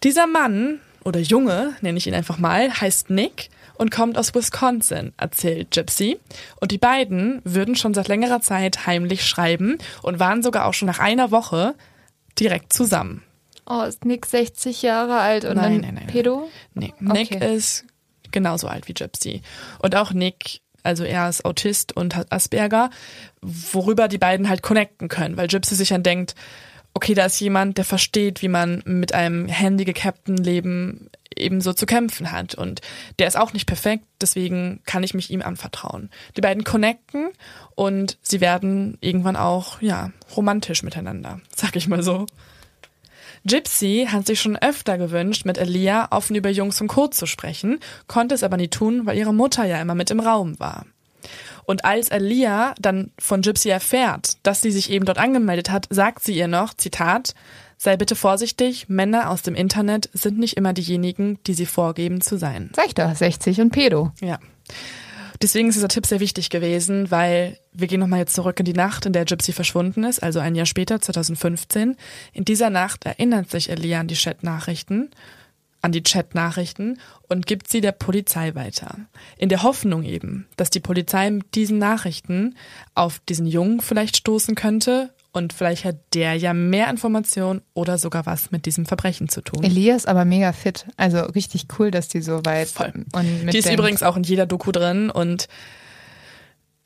[0.03, 5.13] Dieser Mann oder Junge, nenne ich ihn einfach mal, heißt Nick und kommt aus Wisconsin,
[5.17, 6.19] erzählt Gypsy.
[6.59, 10.87] Und die beiden würden schon seit längerer Zeit heimlich schreiben und waren sogar auch schon
[10.87, 11.75] nach einer Woche
[12.39, 13.23] direkt zusammen.
[13.69, 16.07] Oh, ist Nick 60 Jahre alt und Nein, dann nein, nein, nein.
[16.07, 16.49] Pedo?
[16.73, 17.55] Nee, Nick Okay.
[17.55, 17.85] ist
[18.31, 19.41] genauso alt wie Gypsy.
[19.79, 22.89] Und auch Nick, also er ist Autist und hat Asperger,
[23.41, 26.33] worüber die beiden halt connecten können, weil Gypsy sich dann denkt,
[26.93, 32.31] okay, da ist jemand, der versteht, wie man mit einem handicapten Leben ebenso zu kämpfen
[32.31, 32.55] hat.
[32.55, 32.81] Und
[33.19, 36.09] der ist auch nicht perfekt, deswegen kann ich mich ihm anvertrauen.
[36.35, 37.29] Die beiden connecten
[37.75, 42.25] und sie werden irgendwann auch, ja, romantisch miteinander, sag ich mal so.
[43.45, 47.07] Gypsy hat sich schon öfter gewünscht, mit Elia offen über Jungs und Co.
[47.07, 50.59] zu sprechen, konnte es aber nie tun, weil ihre Mutter ja immer mit im Raum
[50.59, 50.85] war.
[51.65, 56.23] Und als Elia dann von Gypsy erfährt, dass sie sich eben dort angemeldet hat, sagt
[56.23, 57.33] sie ihr noch, Zitat,
[57.77, 62.37] sei bitte vorsichtig, Männer aus dem Internet sind nicht immer diejenigen, die sie vorgeben zu
[62.37, 62.71] sein.
[62.75, 64.11] Sag ich doch, 60 und Pedo.
[64.19, 64.39] Ja.
[65.41, 68.73] Deswegen ist dieser Tipp sehr wichtig gewesen, weil wir gehen nochmal jetzt zurück in die
[68.73, 71.95] Nacht, in der Gypsy verschwunden ist, also ein Jahr später, 2015.
[72.33, 75.11] In dieser Nacht erinnert sich Elia an die Chatnachrichten,
[75.81, 78.97] an die Chatnachrichten und gibt sie der Polizei weiter.
[79.37, 82.55] In der Hoffnung eben, dass die Polizei mit diesen Nachrichten
[82.95, 88.25] auf diesen Jungen vielleicht stoßen könnte und vielleicht hat der ja mehr Informationen oder sogar
[88.25, 89.63] was mit diesem Verbrechen zu tun.
[89.63, 90.85] Elias aber mega fit.
[90.97, 92.93] Also richtig cool, dass die so weit Voll.
[93.13, 95.47] und mit Die ist übrigens auch in jeder Doku drin und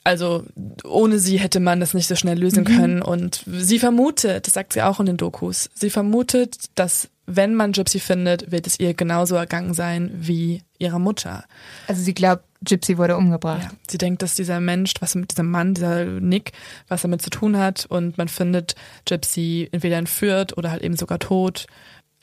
[0.04, 0.44] also
[0.84, 3.02] ohne sie hätte man das nicht so schnell lösen können.
[3.04, 7.72] Und sie vermutet, das sagt sie auch in den Dokus, sie vermutet, dass wenn man
[7.72, 11.46] Gypsy findet, wird es ihr genauso ergangen sein wie ihrer Mutter.
[11.88, 13.64] Also sie glaubt, Gypsy wurde umgebracht.
[13.64, 16.52] Ja, sie denkt, dass dieser Mensch, was mit diesem Mann, dieser Nick,
[16.88, 21.20] was damit zu tun hat und man findet Gypsy entweder entführt oder halt eben sogar
[21.20, 21.66] tot.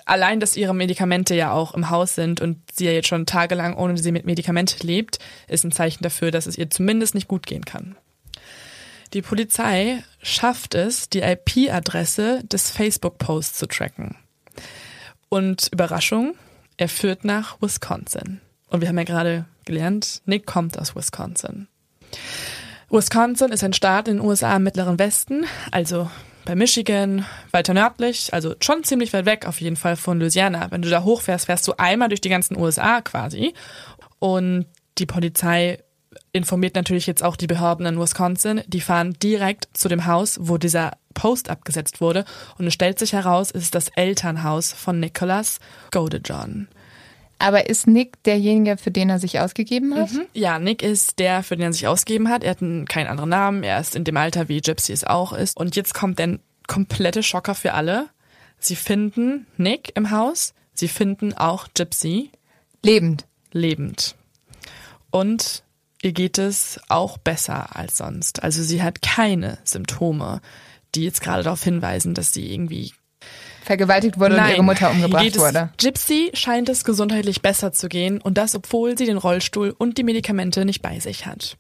[0.05, 3.77] Allein, dass ihre Medikamente ja auch im Haus sind und sie ja jetzt schon tagelang
[3.77, 7.47] ohne sie mit Medikamente lebt, ist ein Zeichen dafür, dass es ihr zumindest nicht gut
[7.47, 7.97] gehen kann.
[9.13, 14.17] Die Polizei schafft es, die IP-Adresse des Facebook-Posts zu tracken.
[15.29, 16.35] Und Überraschung,
[16.77, 18.41] er führt nach Wisconsin.
[18.69, 21.69] Und wir haben ja gerade gelernt, Nick kommt aus Wisconsin.
[22.91, 26.11] Wisconsin ist ein Staat in den USA im mittleren Westen, also
[26.47, 30.71] bei Michigan, weiter nördlich, also schon ziemlich weit weg auf jeden Fall von Louisiana.
[30.71, 33.53] Wenn du da hochfährst, fährst du einmal durch die ganzen USA quasi.
[34.19, 34.65] Und
[34.97, 35.85] die Polizei
[36.33, 38.63] informiert natürlich jetzt auch die Behörden in Wisconsin.
[38.67, 42.25] Die fahren direkt zu dem Haus, wo dieser Post abgesetzt wurde.
[42.57, 45.59] Und es stellt sich heraus, es ist das Elternhaus von Nicholas
[45.91, 46.69] Godejohn.
[47.41, 50.11] Aber ist Nick derjenige, für den er sich ausgegeben hat?
[50.35, 52.43] Ja, Nick ist der, für den er sich ausgegeben hat.
[52.43, 53.63] Er hat einen- keinen anderen Namen.
[53.63, 55.57] Er ist in dem Alter, wie Gypsy es auch ist.
[55.57, 58.09] Und jetzt kommt der komplette Schocker für alle.
[58.59, 60.53] Sie finden Nick im Haus.
[60.75, 62.31] Sie finden auch Gypsy
[62.85, 63.27] Lebend.
[63.53, 64.17] lebend.
[65.11, 65.63] Und
[66.03, 68.43] ihr geht es auch besser als sonst.
[68.43, 70.41] Also sie hat keine Symptome,
[70.95, 72.93] die jetzt gerade darauf hinweisen, dass sie irgendwie
[73.69, 75.69] Vergewaltigt wurde und ihre Mutter umgebracht geht es, wurde.
[75.77, 80.05] Gypsy scheint es gesundheitlich besser zu gehen und das, obwohl sie den Rollstuhl und die
[80.05, 81.59] Medikamente nicht bei sich hat.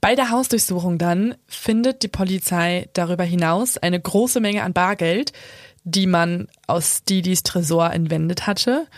[0.00, 5.32] Bei der Hausdurchsuchung dann findet die Polizei darüber hinaus eine große Menge an Bargeld,
[5.84, 8.88] die man aus Didis Tresor entwendet hatte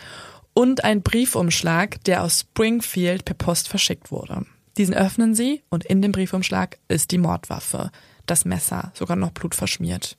[0.55, 4.47] und ein Briefumschlag, der aus Springfield per Post verschickt wurde.
[4.79, 7.91] Diesen öffnen sie und in dem Briefumschlag ist die Mordwaffe,
[8.25, 10.17] das Messer, sogar noch blutverschmiert.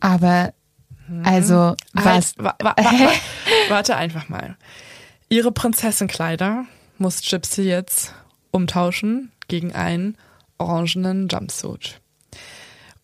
[0.00, 0.54] Aber,
[1.24, 2.04] also, was?
[2.04, 3.10] Halt, wa wa wa
[3.68, 4.56] warte einfach mal.
[5.28, 6.64] Ihre Prinzessenkleider
[6.98, 8.14] muss Gypsy jetzt
[8.50, 10.16] umtauschen gegen einen
[10.58, 12.00] orangenen Jumpsuit.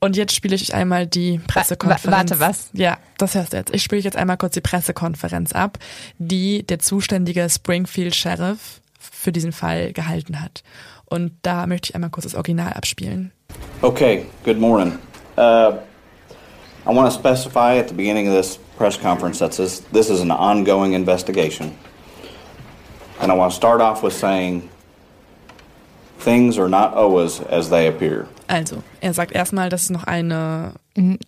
[0.01, 2.05] Und jetzt spiele ich einmal die Pressekonferenz.
[2.07, 2.69] wa- warte, was?
[2.75, 3.75] Ja, das hörst du jetzt.
[3.75, 5.79] Ich spiele jetzt einmal kurz die Pressekonferenz ab,
[6.19, 10.63] die der zuständige Springfield Sheriff für diesen Fall gehalten hat.
[11.07, 13.33] Und da möchte ich einmal kurz das Original abspielen.
[13.81, 14.99] Okay, good morning.
[15.37, 15.75] Uh,
[16.87, 20.21] I want to specify at the beginning of this press conference that this, this is
[20.21, 21.77] an ongoing investigation.
[23.21, 24.69] And I want to start off with saying
[26.19, 28.27] things are not always as they appear.
[28.49, 30.73] Also, er sagt erstmal, dass es noch eine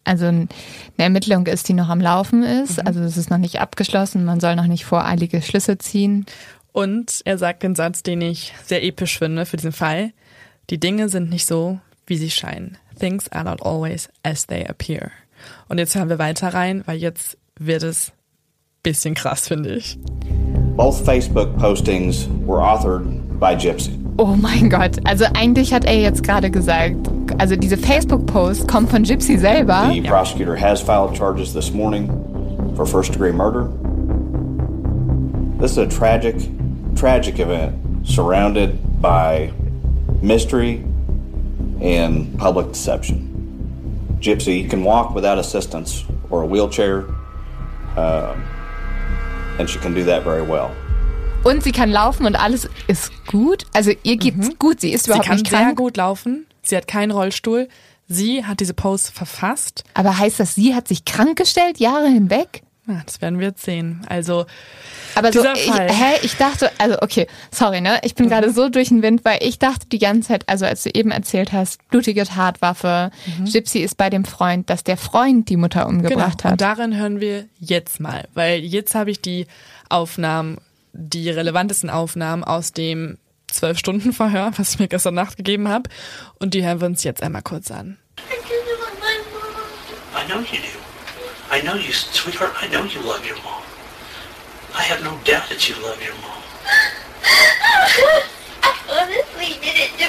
[0.05, 0.49] Also eine
[0.97, 2.87] Ermittlung ist, die noch am Laufen ist.
[2.87, 4.25] Also es ist noch nicht abgeschlossen.
[4.25, 6.25] Man soll noch nicht voreilige Schlüsse ziehen.
[6.77, 10.13] und er sagt den Satz, den ich sehr episch finde für diesen Fall.
[10.69, 12.77] Die Dinge sind nicht so, wie sie scheinen.
[13.01, 15.11] Things are not always as they appear.
[15.69, 18.13] Und jetzt hören wir weiter rein, weil jetzt wird es
[18.83, 19.99] bisschen krass, finde ich.
[20.77, 23.05] Both Facebook postings were authored
[23.41, 23.99] by Gypsy.
[24.19, 24.99] Oh mein Gott.
[25.05, 26.97] Also eigentlich hat er jetzt gerade gesagt,
[27.39, 29.91] also diese Facebook-Post kommt von Gypsy selber.
[29.93, 32.09] The prosecutor has filed charges this morning
[32.77, 33.69] for first degree murder.
[35.59, 36.37] This is a tragic,
[36.95, 37.75] tragic event
[38.07, 39.51] surrounded by
[40.23, 40.85] mystery
[41.81, 43.26] and public deception.
[44.21, 47.05] Gypsy can walk without assistance or a wheelchair,
[47.97, 48.43] um,
[49.59, 50.71] and she can do that very well.
[51.45, 53.67] Und sie kann laufen und alles ist gut.
[53.73, 54.81] Also ihr geht's gut.
[54.81, 55.77] Sie ist Sie überhaupt kann nicht sehr krank.
[55.79, 56.47] gut laufen.
[56.63, 57.69] Sie hat keinen Rollstuhl.
[58.09, 59.85] Sie hat diese Post verfasst.
[59.95, 62.63] Aber heißt das, sie hat sich krank gestellt, Jahre hinweg?
[62.89, 64.03] Ja, das werden wir jetzt sehen.
[64.09, 64.47] Also,
[65.17, 67.99] Aber so, ich, hä, ich dachte, also okay, sorry, ne?
[68.05, 70.85] Ich bin gerade so durch den Wind, weil ich dachte die ganze Zeit, also als
[70.85, 73.11] du eben erzählt hast, blutige Tatwaffe,
[73.45, 76.53] Gypsy ist bei dem Freund, dass der Freund die Mutter umgebracht genau.
[76.55, 76.79] Und hat.
[76.79, 79.47] darin hören wir jetzt mal, weil jetzt habe ich die
[79.89, 80.59] Aufnahmen,
[80.93, 83.19] die relevantesten Aufnahmen aus dem
[83.51, 85.91] zwölf Stunden Verhör, was ich mir gestern Nacht gegeben habe,
[86.39, 87.99] und die hören wir uns jetzt einmal kurz an.
[90.17, 90.86] I know you do.
[91.57, 92.53] I know you, sweetheart.
[92.61, 93.63] I know you love your mom.
[94.75, 96.43] I have no doubt that you love your mom.
[98.63, 100.05] I honestly didn't do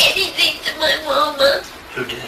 [0.00, 1.60] anything to my mama.
[1.94, 2.24] Who did?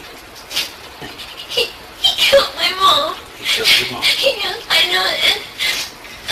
[1.48, 1.70] He,
[2.02, 3.14] he killed my mom.
[3.38, 4.02] He killed your mom.
[4.02, 5.40] Yes, I know it.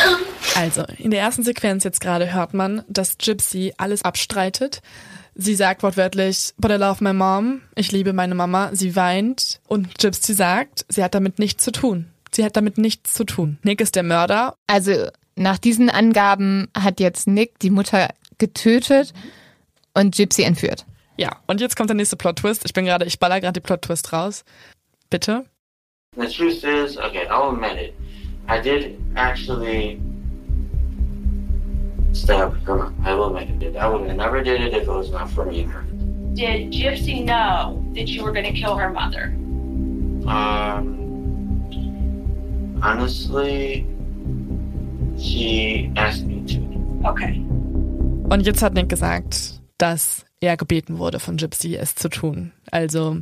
[0.04, 4.82] Um, Also, in der ersten Sequenz jetzt gerade hört man, dass Gypsy alles abstreitet.
[5.34, 7.62] Sie sagt wortwörtlich, but I love my mom.
[7.74, 8.70] Ich liebe meine Mama.
[8.72, 9.60] Sie weint.
[9.66, 12.08] Und Gypsy sagt, sie hat damit nichts zu tun.
[12.34, 13.58] Sie hat damit nichts zu tun.
[13.62, 14.56] Nick ist der Mörder.
[14.66, 19.12] Also nach diesen Angaben hat jetzt Nick die Mutter getötet
[19.94, 20.84] und Gypsy entführt.
[21.16, 22.62] Ja, und jetzt kommt der nächste Plot-Twist.
[22.64, 24.44] Ich bin gerade, ich baller gerade die Plot-Twist raus.
[25.10, 25.44] Bitte.
[26.16, 27.94] The truth is, okay, I'll admit it.
[28.48, 29.98] I did actually
[32.12, 32.76] stab her.
[32.76, 32.94] mom.
[33.04, 33.76] I will admit it.
[33.76, 35.82] I would have never did it if it was not for me and her.
[36.34, 39.34] Did Gypsy know that you were going to kill her mother?
[40.26, 40.86] Um,
[42.82, 43.86] honestly,
[45.18, 47.08] she asked me to.
[47.08, 47.44] Okay.
[48.30, 52.52] Und jetzt hat Nick gesagt, dass er gebeten wurde von Gypsy, es zu tun.
[52.70, 53.18] Also,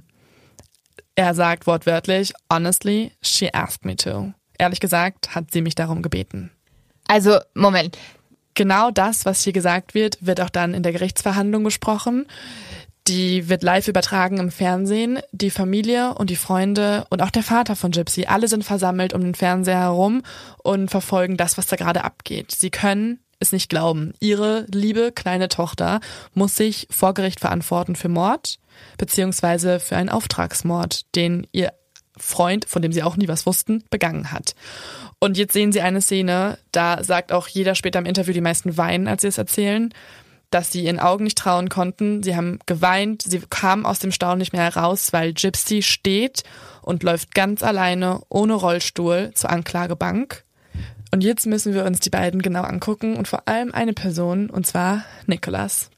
[1.16, 4.32] er sagt wortwörtlich, honestly, she asked me to.
[4.58, 6.50] Ehrlich gesagt, hat sie mich darum gebeten.
[7.08, 7.98] Also Moment,
[8.54, 12.26] Genau das, was hier gesagt wird, wird auch dann in der Gerichtsverhandlung besprochen.
[13.06, 15.20] Die wird live übertragen im Fernsehen.
[15.32, 19.22] Die Familie und die Freunde und auch der Vater von Gypsy, alle sind versammelt um
[19.22, 20.22] den Fernseher herum
[20.62, 22.52] und verfolgen das, was da gerade abgeht.
[22.52, 24.12] Sie können es nicht glauben.
[24.20, 26.00] Ihre liebe kleine Tochter
[26.34, 28.58] muss sich vor Gericht verantworten für Mord,
[28.98, 31.72] beziehungsweise für einen Auftragsmord, den ihr
[32.16, 34.54] Freund, von dem sie auch nie was wussten, begangen hat.
[35.20, 38.78] Und jetzt sehen sie eine Szene, da sagt auch jeder später im Interview, die meisten
[38.78, 39.92] weinen, als sie es erzählen,
[40.50, 42.22] dass sie ihren Augen nicht trauen konnten.
[42.22, 46.42] Sie haben geweint, sie kamen aus dem Staunen nicht mehr heraus, weil Gypsy steht
[46.80, 50.42] und läuft ganz alleine, ohne Rollstuhl, zur Anklagebank.
[51.12, 54.66] Und jetzt müssen wir uns die beiden genau angucken und vor allem eine Person, und
[54.66, 55.90] zwar Nicholas.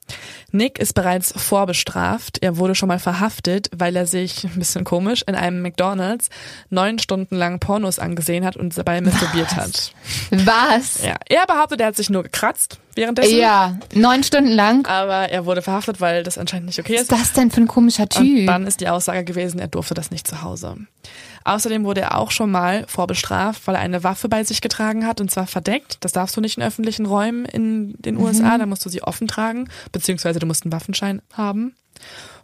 [0.50, 2.38] Nick ist bereits vorbestraft.
[2.42, 6.28] Er wurde schon mal verhaftet, weil er sich, ein bisschen komisch, in einem McDonalds
[6.70, 9.92] neun Stunden lang Pornos angesehen hat und dabei masturbiert hat.
[10.30, 11.02] was?
[11.02, 13.36] Ja, er behauptet, er hat sich nur gekratzt währenddessen.
[13.38, 14.86] Ja, neun Stunden lang.
[14.86, 17.12] Aber er wurde verhaftet, weil das anscheinend nicht okay Was ist.
[17.12, 18.46] ist das denn für ein komischer Und Typ?
[18.46, 20.76] dann ist die Aussage gewesen, er durfte das nicht zu Hause.
[21.44, 25.20] Außerdem wurde er auch schon mal vorbestraft, weil er eine Waffe bei sich getragen hat
[25.20, 25.96] und zwar verdeckt.
[26.00, 29.26] Das darfst du nicht in öffentlichen Räumen in den USA, da musst du sie offen
[29.26, 31.74] tragen, beziehungsweise du musst einen Waffenschein haben.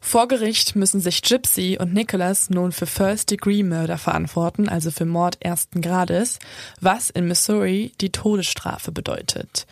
[0.01, 5.81] Vor Gericht müssen sich Gypsy und Nicholas nun für First-Degree-Murder verantworten, also für Mord ersten
[5.81, 6.39] Grades,
[6.81, 9.67] was in Missouri die Todesstrafe bedeutet.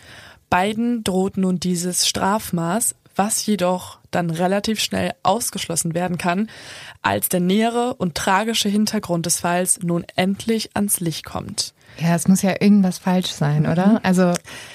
[0.50, 6.50] Beiden droht nun dieses Strafmaß, was jedoch dann relativ schnell ausgeschlossen werden kann,
[7.02, 11.74] als der nähere und tragische Hintergrund des Falls nun endlich ans Licht kommt.
[11.98, 14.00] Ja, es muss ja irgendwas falsch sein, oder?
[14.02, 14.34] Also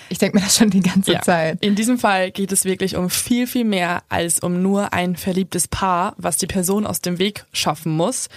[0.10, 1.64] ich denke mir das schon die ganze Zeit.
[1.64, 5.68] In diesem Fall geht es wirklich um viel, viel mehr als um nur ein verliebtes
[5.68, 8.28] Paar, was die Person aus dem Weg schaffen muss,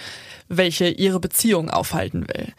[0.49, 2.53] welche ihre Beziehung aufhalten will.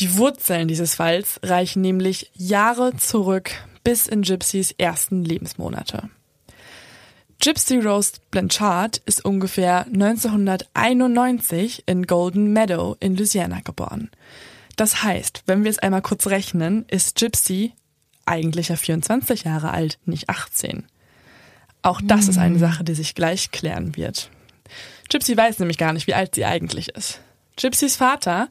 [0.00, 3.50] Die Wurzeln dieses Falls reichen nämlich Jahre zurück
[3.88, 6.10] bis in Gypsys ersten Lebensmonate.
[7.40, 14.10] Gypsy Rose Blanchard ist ungefähr 1991 in Golden Meadow in Louisiana geboren.
[14.76, 17.72] Das heißt, wenn wir es einmal kurz rechnen, ist Gypsy
[18.26, 20.84] eigentlich ja 24 Jahre alt, nicht 18.
[21.80, 24.28] Auch das ist eine Sache, die sich gleich klären wird.
[25.08, 27.22] Gypsy weiß nämlich gar nicht, wie alt sie eigentlich ist.
[27.56, 28.50] Gypsys Vater,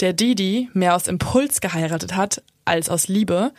[0.00, 3.54] der Didi mehr aus Impuls geheiratet hat als aus Liebe,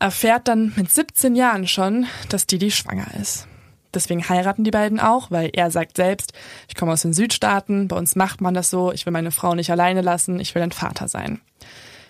[0.00, 3.46] erfährt dann mit 17 Jahren schon, dass Didi schwanger ist.
[3.94, 6.32] Deswegen heiraten die beiden auch, weil er sagt selbst,
[6.68, 9.54] ich komme aus den Südstaaten, bei uns macht man das so, ich will meine Frau
[9.54, 11.40] nicht alleine lassen, ich will ein Vater sein.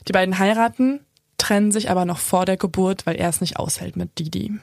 [0.09, 1.01] Die beiden heiraten,
[1.37, 4.59] trennen sich aber noch vor der Geburt, weil er es nicht aushält mit Didi.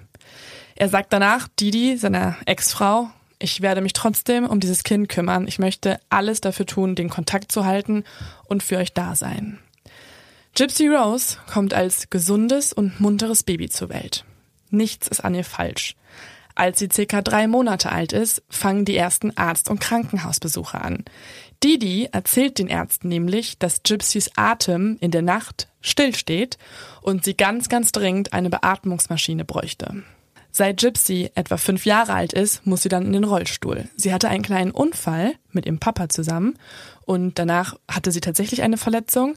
[0.75, 3.09] Er sagt danach Didi, seiner Ex-Frau,
[3.39, 5.47] ich werde mich trotzdem um dieses Kind kümmern.
[5.47, 8.03] Ich möchte alles dafür tun, den Kontakt zu halten
[8.45, 9.59] und für euch da sein.
[10.57, 14.23] Gypsy Rose kommt als gesundes und munteres Baby zur Welt.
[14.69, 15.97] Nichts ist an ihr falsch.
[16.55, 21.03] Als sie circa drei Monate alt ist, fangen die ersten Arzt- und Krankenhausbesuche an.
[21.61, 26.57] Didi erzählt den Ärzten nämlich, dass Gypsys Atem in der Nacht stillsteht
[27.01, 30.03] und sie ganz, ganz dringend eine Beatmungsmaschine bräuchte.
[30.57, 33.89] Seit Gypsy etwa fünf Jahre alt ist, muss sie dann in den Rollstuhl.
[33.97, 36.57] Sie hatte einen kleinen Unfall mit ihrem Papa zusammen
[37.01, 39.35] und danach hatte sie tatsächlich eine Verletzung.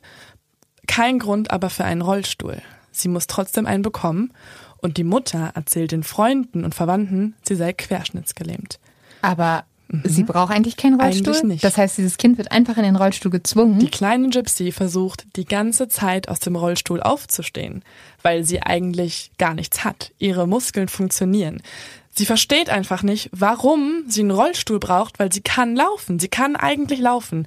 [0.88, 2.60] Kein Grund aber für einen Rollstuhl.
[2.90, 4.32] Sie muss trotzdem einen bekommen
[4.78, 8.80] und die Mutter erzählt den Freunden und Verwandten, sie sei querschnittsgelähmt.
[9.22, 9.64] Aber
[10.04, 11.34] sie braucht eigentlich keinen Rollstuhl?
[11.34, 11.64] Eigentlich nicht.
[11.64, 13.78] Das heißt, dieses Kind wird einfach in den Rollstuhl gezwungen?
[13.78, 17.84] Die kleine Gypsy versucht die ganze Zeit aus dem Rollstuhl aufzustehen,
[18.22, 20.12] weil sie eigentlich gar nichts hat.
[20.18, 21.62] Ihre Muskeln funktionieren.
[22.10, 26.18] Sie versteht einfach nicht, warum sie einen Rollstuhl braucht, weil sie kann laufen.
[26.18, 27.46] Sie kann eigentlich laufen.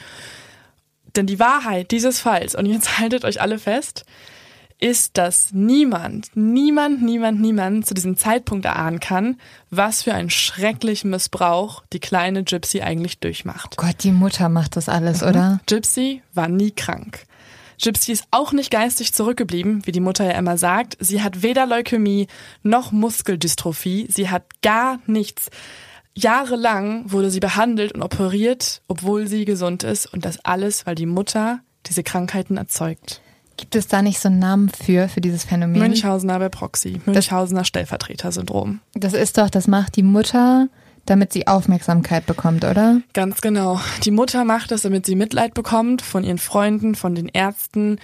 [1.16, 4.06] Denn die Wahrheit dieses Falls, und jetzt haltet euch alle fest,
[4.82, 9.40] ist, dass niemand, niemand, niemand, niemand zu diesem Zeitpunkt erahnen kann,
[9.70, 13.78] was für einen schrecklichen Missbrauch die kleine Gypsy eigentlich durchmacht.
[13.78, 15.60] Gott, die Mutter macht das alles, oder?
[15.68, 17.26] Gypsy war nie krank.
[17.82, 20.98] Gypsy ist auch nicht geistig zurückgeblieben, wie die Mutter ja immer sagt.
[21.00, 22.28] Sie hat weder Leukämie
[22.64, 24.08] noch Muskeldystrophie.
[24.10, 25.50] Sie hat gar nichts.
[26.14, 30.12] Jahrelang wurde sie behandelt und operiert, obwohl sie gesund ist.
[30.12, 33.22] Und das alles, weil die Mutter diese Krankheiten erzeugt.
[33.58, 35.80] Gibt es da nicht so einen Namen für, für dieses Phänomen?
[35.80, 37.00] Münchhausener bei Proxy.
[37.06, 38.80] Münchhausener Stellvertreter-Syndrom.
[38.94, 40.68] Das ist doch, das macht die Mutter,
[41.06, 43.02] damit sie Aufmerksamkeit bekommt, oder?
[43.14, 43.80] Ganz genau.
[44.04, 48.00] Die Mutter macht das, damit sie Mitleid bekommt von ihren Freunden, von den Ärzten,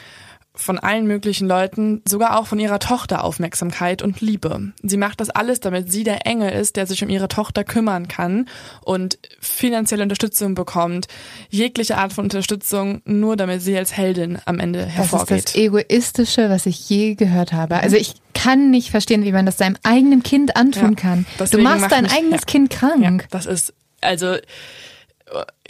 [0.57, 4.73] von allen möglichen Leuten, sogar auch von ihrer Tochter Aufmerksamkeit und Liebe.
[4.83, 8.07] Sie macht das alles, damit sie der Engel ist, der sich um ihre Tochter kümmern
[8.07, 8.47] kann
[8.81, 11.07] und finanzielle Unterstützung bekommt,
[11.49, 15.37] jegliche Art von Unterstützung, nur damit sie als Heldin am Ende Das hervorgeht.
[15.37, 17.75] ist das Egoistische, was ich je gehört habe.
[17.77, 21.25] Also ich kann nicht verstehen, wie man das seinem eigenen Kind antun Ja, kann.
[21.51, 22.45] Du machst dein eigenes ja.
[22.45, 23.21] Kind krank.
[23.21, 24.35] Ja, das ist, also,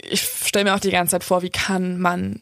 [0.08, 2.40] ich stelle mir auch die ganze Zeit vor, wie kann man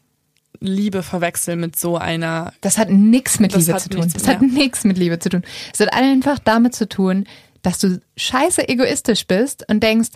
[0.59, 4.09] Liebe verwechseln mit so einer Das hat nichts mit Liebe zu tun.
[4.13, 5.43] Das hat nichts mit Liebe zu tun.
[5.73, 7.25] Es hat einfach damit zu tun,
[7.61, 10.09] dass du scheiße egoistisch bist und denkst,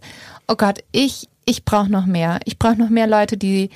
[0.48, 2.40] oh Gott, ich, ich brauche noch mehr.
[2.46, 3.70] Ich brauche noch mehr Leute, die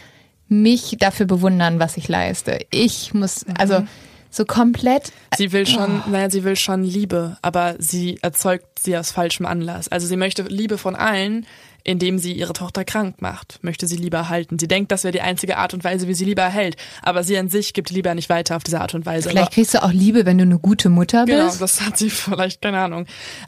[0.47, 2.59] mich dafür bewundern, was ich leiste.
[2.70, 3.84] Ich muss, also
[4.30, 5.11] so komplett.
[5.38, 9.88] Sie will schon, naja, sie will schon Liebe, aber sie erzeugt sie aus falschem Anlass.
[9.88, 11.45] Also sie möchte Liebe von allen,
[11.86, 14.59] indem sie ihre Tochter krank macht, möchte sie Liebe erhalten.
[14.59, 16.75] Sie denkt, das wäre die einzige Art und Weise, wie sie Liebe erhält.
[17.03, 19.29] Aber sie an sich gibt die Liebe nicht weiter auf diese Art und Weise.
[19.29, 21.61] Vielleicht aber, kriegst du auch Liebe, wenn du eine gute Mutter Genau, bist.
[21.61, 23.05] das hat sie vielleicht, keine Ahnung.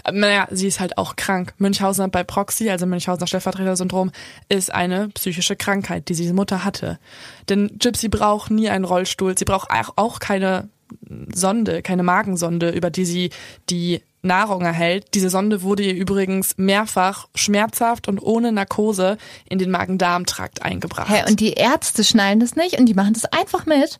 [0.09, 1.53] Naja, sie ist halt auch krank.
[1.57, 4.11] Münchhausen bei Proxy, also Münchhausener Stellvertreter-Syndrom,
[4.49, 6.99] ist eine psychische Krankheit, die diese Mutter hatte.
[7.49, 9.37] Denn Gypsy braucht nie einen Rollstuhl.
[9.37, 10.69] Sie braucht auch- auch keine
[11.33, 13.29] Sonde, keine Magensonde, über die sie
[13.69, 15.15] die Nahrung erhält.
[15.15, 19.17] Diese Sonde wurde ihr übrigens mehrfach schmerzhaft und ohne Narkose
[19.49, 21.09] in den Magen-Darm-Trakt eingebracht.
[21.09, 23.99] Hä, und die Ärzte schnallen das nicht und die machen das einfach mit.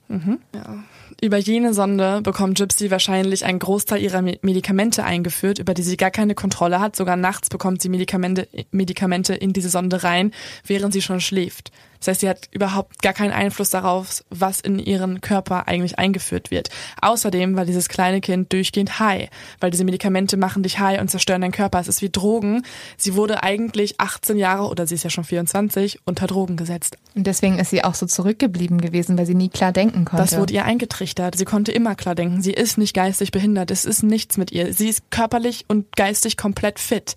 [1.19, 5.97] Über jene Sonde bekommt Gypsy wahrscheinlich einen Großteil ihrer Me- Medikamente eingeführt, über die sie
[5.97, 6.95] gar keine Kontrolle hat.
[6.95, 10.31] Sogar nachts bekommt sie Medikamente, Medikamente in diese Sonde rein,
[10.63, 11.71] während sie schon schläft.
[11.99, 16.51] Das heißt, sie hat überhaupt gar keinen Einfluss darauf, was in ihren Körper eigentlich eingeführt
[16.51, 16.69] wird.
[17.01, 19.29] Außerdem war dieses kleine Kind durchgehend high,
[19.59, 21.79] weil diese Medikamente machen dich high und zerstören deinen Körper.
[21.79, 22.63] Es ist wie Drogen.
[22.97, 26.97] Sie wurde eigentlich 18 Jahre, oder sie ist ja schon 24, unter Drogen gesetzt.
[27.15, 30.23] Und deswegen ist sie auch so zurückgeblieben gewesen, weil sie nie klar denken konnte.
[30.23, 31.35] Das wurde ihr eingetrichtert.
[31.35, 34.73] Sie konnte immer klar denken, sie ist nicht geistig behindert, es ist nichts mit ihr.
[34.73, 37.15] Sie ist körperlich und geistig komplett fit.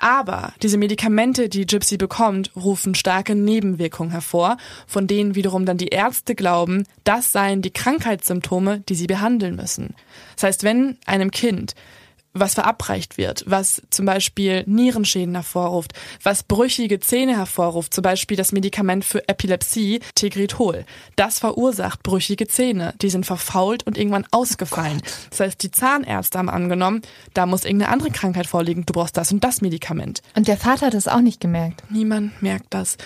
[0.00, 4.56] Aber diese Medikamente, die Gypsy bekommt, rufen starke Nebenwirkungen hervor,
[4.86, 9.94] von denen wiederum dann die Ärzte glauben, das seien die Krankheitssymptome, die sie behandeln müssen.
[10.34, 11.74] Das heißt, wenn einem Kind
[12.40, 15.92] was verabreicht wird, was zum Beispiel Nierenschäden hervorruft,
[16.22, 20.84] was brüchige Zähne hervorruft, zum Beispiel das Medikament für Epilepsie, Tegretol.
[21.16, 22.94] Das verursacht brüchige Zähne.
[23.00, 25.00] Die sind verfault und irgendwann ausgefallen.
[25.02, 27.02] Oh das heißt, die Zahnärzte haben angenommen,
[27.34, 30.22] da muss irgendeine andere Krankheit vorliegen, du brauchst das und das Medikament.
[30.34, 31.82] Und der Vater hat es auch nicht gemerkt.
[31.90, 32.96] Niemand merkt das.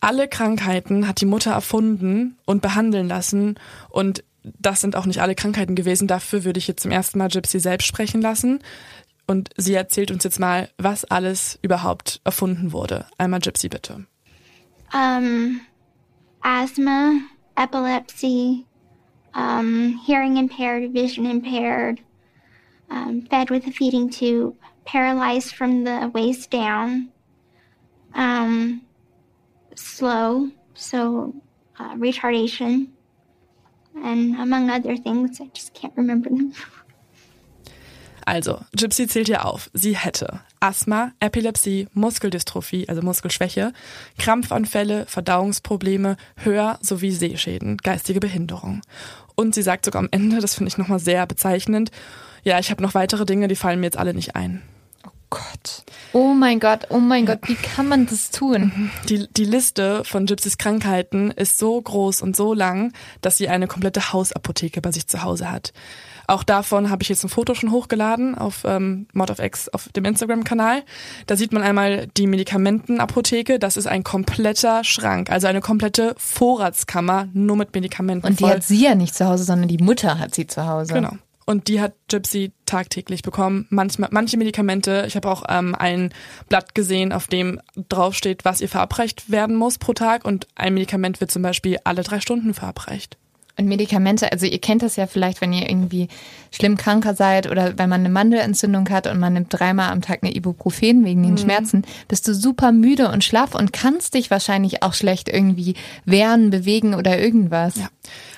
[0.00, 3.58] Alle Krankheiten hat die Mutter erfunden und behandeln lassen
[3.90, 4.22] und
[4.58, 6.08] das sind auch nicht alle Krankheiten gewesen.
[6.08, 8.60] Dafür würde ich jetzt zum ersten Mal Gypsy selbst sprechen lassen.
[9.26, 13.04] Und sie erzählt uns jetzt mal, was alles überhaupt erfunden wurde.
[13.18, 14.06] Einmal Gypsy bitte.
[14.94, 15.60] Um,
[16.40, 17.12] asthma,
[17.56, 18.64] epilepsy,
[19.34, 22.00] um, hearing impaired, vision impaired,
[22.90, 27.10] um, fed with a feeding tube, paralyzed from the waist down,
[28.14, 28.80] um,
[29.78, 31.34] slow, so
[31.78, 32.88] uh, retardation,
[34.04, 35.40] and among other things.
[35.40, 36.52] I just can't remember them.
[38.26, 39.70] Also, Gypsy zählt hier auf.
[39.72, 43.72] Sie hätte Asthma, Epilepsie, Muskeldystrophie, also Muskelschwäche,
[44.18, 48.82] Krampfanfälle, Verdauungsprobleme, Hör- sowie Sehschäden, geistige Behinderung.
[49.34, 51.90] Und sie sagt sogar am Ende, das finde ich nochmal sehr bezeichnend,
[52.44, 54.62] ja, ich habe noch weitere Dinge, die fallen mir jetzt alle nicht ein.
[55.30, 55.84] Gott.
[56.12, 58.90] Oh mein Gott, oh mein Gott, wie kann man das tun?
[59.08, 63.66] Die, die Liste von Gypsys Krankheiten ist so groß und so lang, dass sie eine
[63.66, 65.72] komplette Hausapotheke bei sich zu Hause hat.
[66.26, 69.88] Auch davon habe ich jetzt ein Foto schon hochgeladen auf ähm, Mod of X auf
[69.88, 70.82] dem Instagram-Kanal.
[71.26, 73.58] Da sieht man einmal die Medikamentenapotheke.
[73.58, 78.26] Das ist ein kompletter Schrank, also eine komplette Vorratskammer nur mit Medikamenten.
[78.26, 78.52] Und die voll.
[78.52, 80.92] hat sie ja nicht zu Hause, sondern die Mutter hat sie zu Hause.
[80.92, 81.12] Genau.
[81.48, 83.66] Und die hat Gypsy tagtäglich bekommen.
[83.70, 86.10] Manchmal, manche Medikamente, ich habe auch ähm, ein
[86.50, 90.26] Blatt gesehen, auf dem draufsteht, was ihr verabreicht werden muss pro Tag.
[90.26, 93.16] Und ein Medikament wird zum Beispiel alle drei Stunden verabreicht.
[93.56, 96.08] Und Medikamente, also ihr kennt das ja vielleicht, wenn ihr irgendwie
[96.52, 100.22] schlimm kranker seid oder wenn man eine Mandelentzündung hat und man nimmt dreimal am Tag
[100.22, 104.82] eine Ibuprofen wegen den Schmerzen, bist du super müde und schlaff und kannst dich wahrscheinlich
[104.82, 107.76] auch schlecht irgendwie wehren, bewegen oder irgendwas.
[107.76, 107.88] Ja.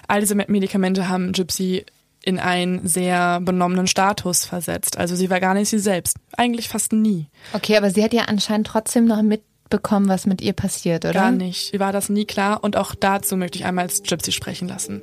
[0.06, 1.84] All diese Medikamente haben Gypsy
[2.22, 4.98] in einen sehr benommenen Status versetzt.
[4.98, 6.16] Also sie war gar nicht sie selbst.
[6.36, 7.28] Eigentlich fast nie.
[7.52, 11.14] Okay, aber sie hat ja anscheinend trotzdem noch mitbekommen, was mit ihr passiert, oder?
[11.14, 11.72] Gar nicht.
[11.72, 12.62] Ihr war das nie klar.
[12.62, 15.02] Und auch dazu möchte ich einmal als Gypsy sprechen lassen.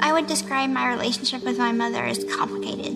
[0.00, 2.94] I would describe my relationship with my mother as complicated.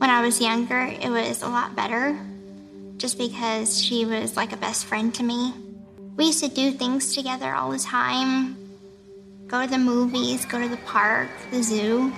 [0.00, 2.16] When I was younger, it was a lot better
[2.96, 5.52] just because she was like a best friend to me.
[6.20, 8.54] We used to do things together all the time
[9.48, 12.10] go to the movies, go to the park, the zoo.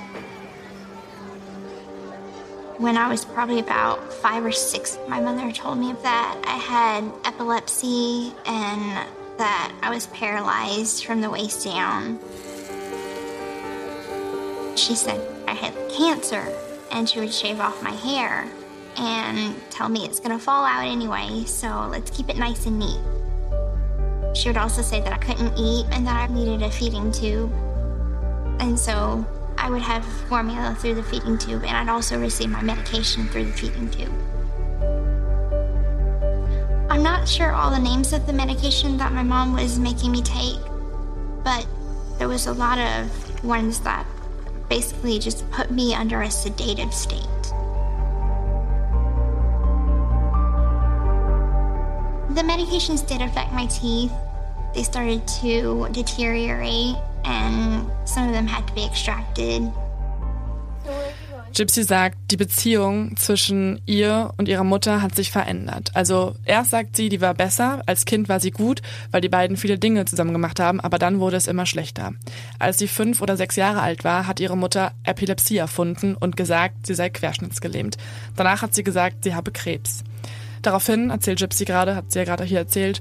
[2.79, 7.05] When I was probably about five or six, my mother told me that I had
[7.25, 12.19] epilepsy and that I was paralyzed from the waist down.
[14.75, 16.53] She said I had cancer
[16.91, 18.51] and she would shave off my hair
[18.97, 22.99] and tell me it's gonna fall out anyway, so let's keep it nice and neat.
[24.35, 27.53] She would also say that I couldn't eat and that I needed a feeding tube.
[28.61, 29.25] And so
[29.59, 33.45] I would have formula through the feeding tube and I'd also receive my medication through
[33.47, 34.13] the feeding tube.
[36.91, 40.23] I'm not sure all the names of the medication that my mom was making me
[40.23, 40.61] take,
[41.43, 41.67] but
[42.19, 44.07] there was a lot of ones that
[44.69, 47.27] basically just put me under a sedative state.
[52.35, 54.11] The medications did affect my teeth.
[54.75, 59.71] They started to deteriorate, and some of them had to be extracted.
[61.53, 65.91] Gypsy sagt, die Beziehung zwischen ihr und ihrer Mutter hat sich verändert.
[65.93, 68.81] Also erst sagt sie, die war besser, als Kind war sie gut,
[69.11, 72.15] weil die beiden viele Dinge zusammen gemacht haben, aber dann wurde es immer schlechter.
[72.59, 76.87] Als sie fünf oder sechs Jahre alt war, hat ihre Mutter Epilepsie erfunden und gesagt,
[76.87, 77.99] sie sei querschnittsgelähmt.
[78.37, 80.05] Danach hat sie gesagt, sie habe Krebs.
[80.63, 83.01] Daraufhin, erzählt Gypsy gerade, hat sie ja gerade hier erzählt,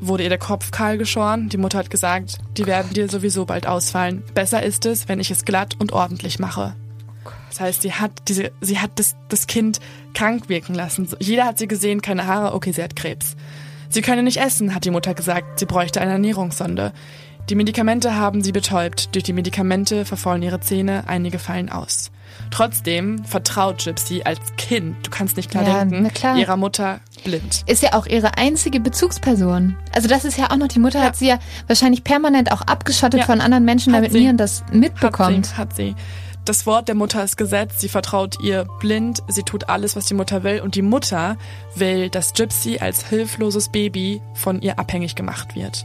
[0.00, 1.48] wurde ihr der Kopf kahl geschoren.
[1.48, 4.22] Die Mutter hat gesagt, die werden dir sowieso bald ausfallen.
[4.34, 6.74] Besser ist es, wenn ich es glatt und ordentlich mache.
[7.48, 9.80] Das heißt, sie hat diese, sie hat das, das Kind
[10.14, 11.08] krank wirken lassen.
[11.18, 13.36] Jeder hat sie gesehen, keine Haare, okay, sie hat Krebs.
[13.88, 15.58] Sie könne nicht essen, hat die Mutter gesagt.
[15.58, 16.92] Sie bräuchte eine Ernährungssonde.
[17.48, 19.14] Die Medikamente haben sie betäubt.
[19.14, 22.10] Durch die Medikamente verfaulen ihre Zähne, einige fallen aus.
[22.50, 26.36] Trotzdem vertraut Gypsy als Kind, du kannst nicht klar Ja, denken, klar.
[26.36, 27.62] ihrer Mutter blind.
[27.66, 29.76] Ist ja auch ihre einzige Bezugsperson.
[29.94, 31.06] Also das ist ja auch noch, die Mutter Ja.
[31.06, 33.26] hat sie ja wahrscheinlich permanent auch abgeschottet Ja.
[33.26, 34.20] von anderen Menschen, Hat damit sie.
[34.20, 35.56] niemand das mitbekommt.
[35.58, 36.02] Hat sie, hat sie.
[36.44, 37.80] Das Wort der Mutter ist Gesetz.
[37.80, 39.20] Sie vertraut ihr blind.
[39.26, 40.60] Sie tut alles, was die Mutter will.
[40.60, 41.36] Und die Mutter
[41.74, 45.84] will, dass Gypsy als hilfloses Baby von ihr abhängig gemacht wird.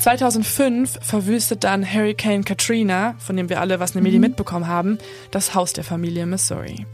[0.00, 4.98] 2005 verwüstet dann Hurricane Katrina, von dem wir alle was in den Medien mitbekommen haben,
[5.30, 6.86] das Haus der Familie Missouri.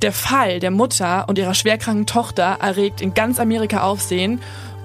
[0.00, 4.40] Der Fall der Mutter und ihrer schwerkranken Tochter erregt in ganz Amerika Aufsehen.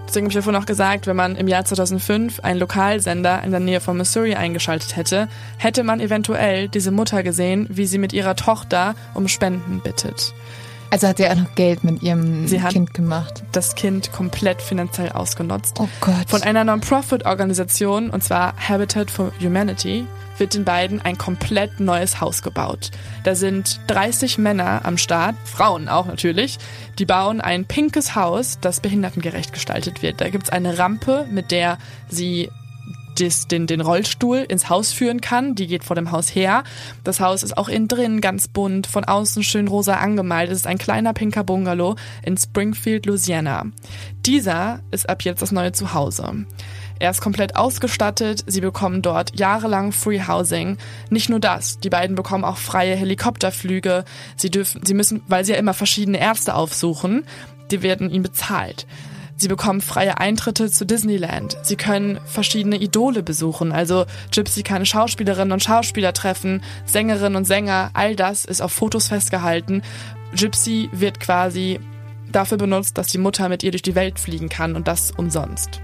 [0.06, 3.62] Deswegen habe ich davon auch gesagt, wenn man im Jahr 2005 einen Lokalsender in der
[3.62, 8.36] Nähe von Missouri eingeschaltet hätte, hätte man eventuell diese Mutter gesehen, wie sie mit ihrer
[8.36, 10.34] Tochter um Spenden bittet.
[10.94, 13.42] Also hat sie auch noch Geld mit ihrem Sie hat Kind gemacht.
[13.52, 15.78] das Kind komplett finanziell ausgenutzt.
[15.80, 16.30] Oh Gott.
[16.30, 20.06] Von einer Non-Profit-Organisation, und zwar Habitat for Humanity,
[20.38, 22.92] wird den beiden ein komplett neues Haus gebaut.
[23.24, 26.60] Da sind 30 Männer am Start, Frauen auch natürlich.
[27.00, 30.22] Die bauen ein pinkes Haus, das behindertengerecht gestaltet wird.
[30.22, 32.52] Da gibt's eine Rampe, mit der sie
[33.20, 35.56] des, den, den Rollstuhl ins Haus führen kann.
[35.56, 36.64] Die geht vor dem Haus her.
[37.04, 40.50] Das Haus ist auch innen drin ganz bunt, von außen schön rosa angemalt.
[40.50, 43.66] Es ist ein kleiner pinker Bungalow in Springfield, Louisiana.
[44.26, 46.46] Dieser ist ab jetzt das neue Zuhause.
[47.00, 48.44] Er ist komplett ausgestattet.
[48.48, 50.78] Sie bekommen dort jahrelang Free Housing.
[51.10, 54.06] Nicht nur das, die beiden bekommen auch freie Helikopterflüge.
[54.38, 57.26] Sie dürfen, sie müssen, weil sie ja immer verschiedene Ärzte aufsuchen,
[57.72, 58.86] die werden ihnen bezahlt.
[59.36, 61.58] Sie bekommen freie Eintritte zu Disneyland.
[61.64, 63.72] Sie können verschiedene Idole besuchen.
[63.72, 67.90] Also Gypsy kann Schauspielerinnen und Schauspieler treffen, Sängerinnen und Sänger.
[67.94, 69.82] All das ist auf Fotos festgehalten.
[70.36, 71.80] Gypsy wird quasi
[72.32, 75.82] dafür benutzt, dass die Mutter mit ihr durch die Welt fliegen kann und das umsonst.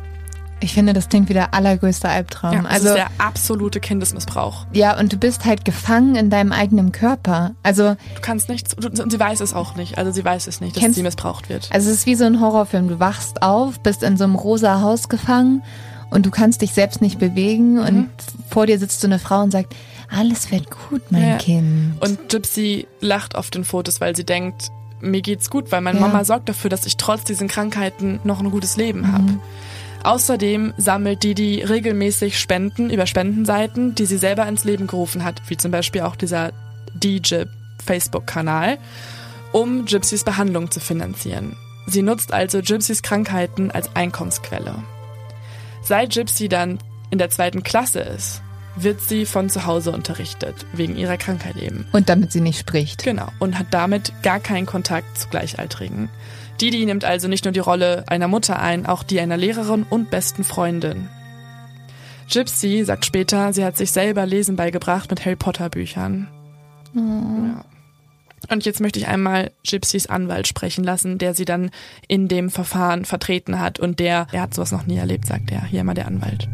[0.62, 2.54] Ich finde, das klingt wie der allergrößte Albtraum.
[2.54, 4.66] Ja, das also ist der absolute Kindesmissbrauch.
[4.74, 7.52] ja, und du bist halt gefangen in deinem eigenen Körper.
[7.64, 9.98] Also Du kannst nichts, du- und sie weiß es auch nicht.
[9.98, 11.70] Also sie weiß es nicht, dass Kennst- sie missbraucht wird.
[11.72, 12.90] Also es ist wie so ein Horrorfilm.
[12.90, 15.64] Du wachst auf, bist in so einem rosa Haus gefangen
[16.10, 17.80] und du kannst dich selbst nicht bewegen Mhm.
[17.88, 18.10] und
[18.50, 19.74] vor dir sitzt so eine Frau und sagt,
[20.12, 21.38] alles wird gut, mein Ja.
[21.38, 22.02] Kind.
[22.02, 26.08] Und Gypsy lacht auf den Fotos, weil sie denkt, mir geht's gut, weil meine Ja.
[26.08, 29.36] Mama sorgt dafür, dass ich trotz diesen Krankheiten noch ein gutes Leben habe.
[30.04, 35.58] Außerdem sammelt Didi regelmäßig Spenden über Spendenseiten, die sie selber ins Leben gerufen hat, wie
[35.58, 36.52] zum Beispiel auch dieser
[36.94, 37.50] DJIP
[37.86, 38.78] Facebook-Kanal,
[39.52, 41.58] um Gypsys Behandlung zu finanzieren.
[41.88, 44.76] Sie nutzt also Gypsys Krankheiten als Einkommensquelle.
[45.82, 46.80] Seit Gypsy dann
[47.10, 48.42] in der zweiten Klasse ist,
[48.76, 51.88] wird sie von zu Hause unterrichtet, wegen ihrer Krankheit eben.
[51.92, 53.04] Und damit sie nicht spricht.
[53.04, 56.10] Genau, und hat damit gar keinen Kontakt zu Gleichaltrigen.
[56.62, 60.10] Didi nimmt also nicht nur die Rolle einer Mutter ein, auch die einer Lehrerin und
[60.12, 61.10] besten Freundin.
[62.32, 66.28] Gypsy sagt später, sie hat sich selber Lesen beigebracht mit Harry Potter Büchern.
[66.94, 67.64] Ja.
[68.52, 71.72] Und jetzt möchte ich einmal Gypsys Anwalt sprechen lassen, der sie dann
[72.08, 75.64] in dem Verfahren vertreten hat und der, er hat sowas noch nie erlebt, sagt er.
[75.64, 76.48] Hier mal der Anwalt.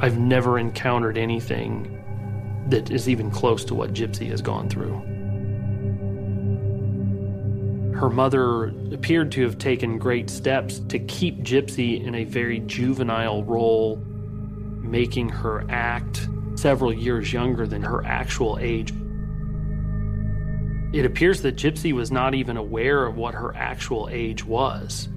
[0.00, 1.86] I've never encountered anything
[2.70, 5.13] that is even close to what Gypsy has gone through.
[7.94, 13.44] Her mother appeared to have taken great steps to keep Gypsy in a very juvenile
[13.44, 13.96] role,
[14.82, 18.92] making her act several years younger than her actual age.
[20.92, 25.08] It appears that Gypsy was not even aware of what her actual age was.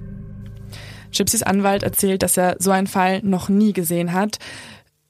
[1.10, 4.38] Gypsys Anwalt erzählt, dass er so einen Fall noch nie gesehen hat,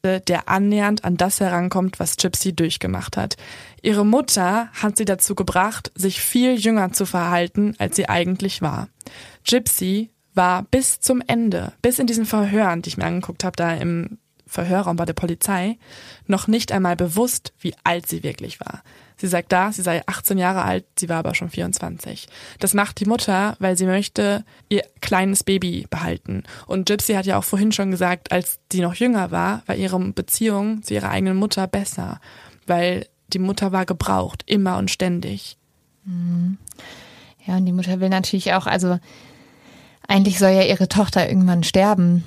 [0.05, 3.37] der annähernd an das herankommt, was Gypsy durchgemacht hat.
[3.83, 8.89] Ihre Mutter hat sie dazu gebracht, sich viel jünger zu verhalten, als sie eigentlich war.
[9.45, 13.74] Gypsy war bis zum Ende, bis in diesen Verhören, die ich mir angeguckt habe, da
[13.74, 15.79] im Verhörraum bei der Polizei,
[16.26, 18.83] noch nicht einmal bewusst, wie alt sie wirklich war.
[19.16, 22.29] Sie sagt da, sie sei 18 Jahre alt, sie war aber schon 24.
[22.61, 26.45] Das macht die Mutter, weil sie möchte ihr kleines Baby behalten.
[26.66, 29.99] Und Gypsy hat ja auch vorhin schon gesagt, als sie noch jünger war, war ihre
[29.99, 32.20] Beziehung zu ihrer eigenen Mutter besser,
[32.66, 35.57] weil die Mutter war gebraucht, immer und ständig.
[37.47, 38.99] Ja, und die Mutter will natürlich auch, also
[40.07, 42.24] eigentlich soll ja ihre Tochter irgendwann sterben.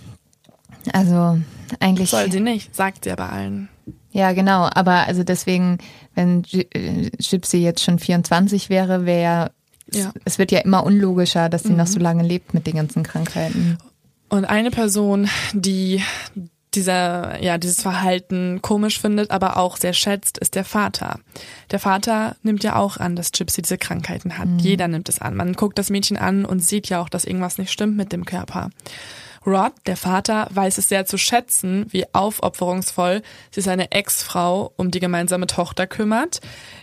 [0.93, 1.39] Also
[1.79, 2.09] eigentlich.
[2.09, 3.69] Soll sie nicht, sagt sie aber allen.
[4.11, 4.69] Ja, genau.
[4.73, 5.77] Aber also deswegen,
[6.15, 9.49] wenn äh, Gypsy jetzt schon 24 wäre, wäre ja,
[9.99, 10.07] Ja.
[10.07, 10.11] Mhm.
[10.25, 13.77] es wird ja immer unlogischer, dass sie noch so lange lebt mit den ganzen Krankheiten.
[14.29, 16.01] Und eine Person, die
[16.73, 21.19] dieser, ja, dieses Verhalten komisch findet, aber auch sehr schätzt, ist der Vater.
[21.69, 24.47] Der Vater nimmt ja auch an, dass Gypsy diese Krankheiten hat.
[24.57, 25.35] Jeder nimmt es an.
[25.35, 28.25] Man guckt das Mädchen an und sieht ja auch, dass irgendwas nicht stimmt mit dem
[28.25, 28.69] Körper.
[29.45, 34.99] Rod, der Vater, weiß es sehr zu schätzen, wie aufopferungsvoll sich seine Ex-Frau um die
[34.99, 36.41] gemeinsame Tochter kümmert.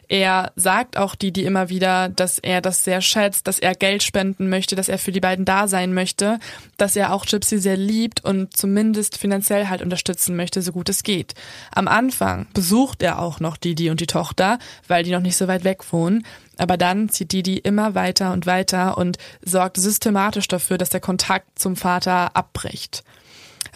[0.09, 4.49] Er sagt auch die immer wieder, dass er das sehr schätzt, dass er Geld spenden
[4.49, 6.39] möchte, dass er für die beiden da sein möchte,
[6.79, 11.03] dass er auch Gypsy sehr liebt und zumindest finanziell halt unterstützen möchte, so gut es
[11.03, 11.35] geht.
[11.73, 15.47] Am Anfang besucht er auch noch Didi und die Tochter, weil die noch nicht so
[15.47, 16.25] weit weg wohnen.
[16.57, 21.59] Aber dann zieht Didi immer weiter und weiter und sorgt systematisch dafür, dass der Kontakt
[21.59, 23.05] zum Vater abbricht.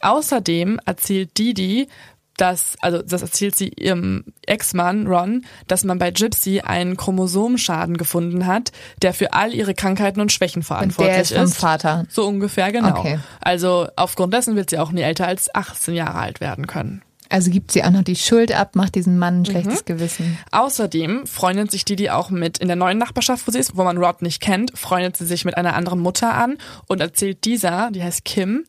[0.01, 1.89] Außerdem erzählt Didi,
[2.37, 8.47] dass, also das erzählt sie ihrem Ex-Mann Ron, dass man bei Gypsy einen Chromosomschaden gefunden
[8.47, 8.73] hat,
[9.03, 11.31] der für all ihre Krankheiten und Schwächen verantwortlich und der ist.
[11.31, 11.59] ist.
[11.59, 12.05] Vom Vater.
[12.09, 12.99] So ungefähr, genau.
[12.99, 13.19] Okay.
[13.41, 17.03] Also aufgrund dessen wird sie auch nie älter als 18 Jahre alt werden können.
[17.33, 20.37] Also gibt sie auch noch die Schuld ab, macht diesem Mann ein schlechtes Gewissen.
[20.51, 23.97] Außerdem freundet sich Didi auch mit in der neuen Nachbarschaft, wo sie ist, wo man
[23.97, 26.59] Rod nicht kennt, freundet sie sich mit einer anderen Mutter an
[26.89, 28.65] und erzählt dieser, die heißt Kim,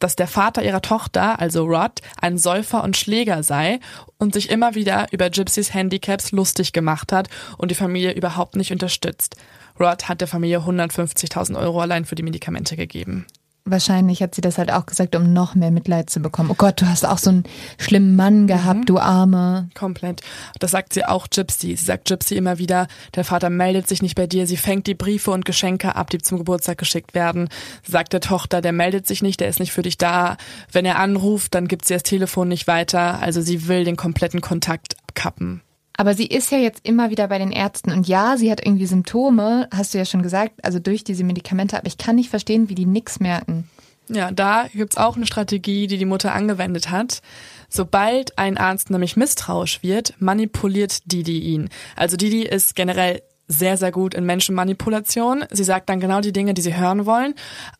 [0.00, 3.78] dass der Vater ihrer Tochter, also Rod, ein Säufer und Schläger sei
[4.18, 8.72] und sich immer wieder über Gypsys Handicaps lustig gemacht hat und die Familie überhaupt nicht
[8.72, 9.36] unterstützt.
[9.78, 13.26] Rod hat der Familie 150.000 Euro allein für die Medikamente gegeben.
[13.70, 16.50] Wahrscheinlich hat sie das halt auch gesagt, um noch mehr Mitleid zu bekommen.
[16.50, 17.44] Oh Gott, du hast auch so einen
[17.78, 19.68] schlimmen Mann gehabt, du Arme.
[19.74, 20.22] Komplett.
[20.58, 21.76] Das sagt sie auch Gypsy.
[21.76, 24.46] Sie sagt Gypsy immer wieder, der Vater meldet sich nicht bei dir.
[24.46, 27.48] Sie fängt die Briefe und Geschenke ab, die zum Geburtstag geschickt werden.
[27.84, 30.36] Sie sagt der Tochter, der meldet sich nicht, der ist nicht für dich da.
[30.72, 33.20] Wenn er anruft, dann gibt sie das Telefon nicht weiter.
[33.20, 35.62] Also sie will den kompletten Kontakt abkappen.
[36.00, 38.86] Aber sie ist ja jetzt immer wieder bei den Ärzten und ja, sie hat irgendwie
[38.86, 42.68] Symptome, hast du ja schon gesagt, also durch diese Medikamente, aber ich kann nicht verstehen,
[42.68, 43.68] wie die nix merken.
[44.08, 47.20] Ja, da gibt's auch eine Strategie, die die Mutter angewendet hat.
[47.68, 51.68] Sobald ein Arzt nämlich misstrauisch wird, manipuliert Didi ihn.
[51.96, 55.44] Also Didi ist generell sehr, sehr gut in Menschenmanipulation.
[55.50, 57.34] Sie sagt dann genau die Dinge, die sie hören wollen.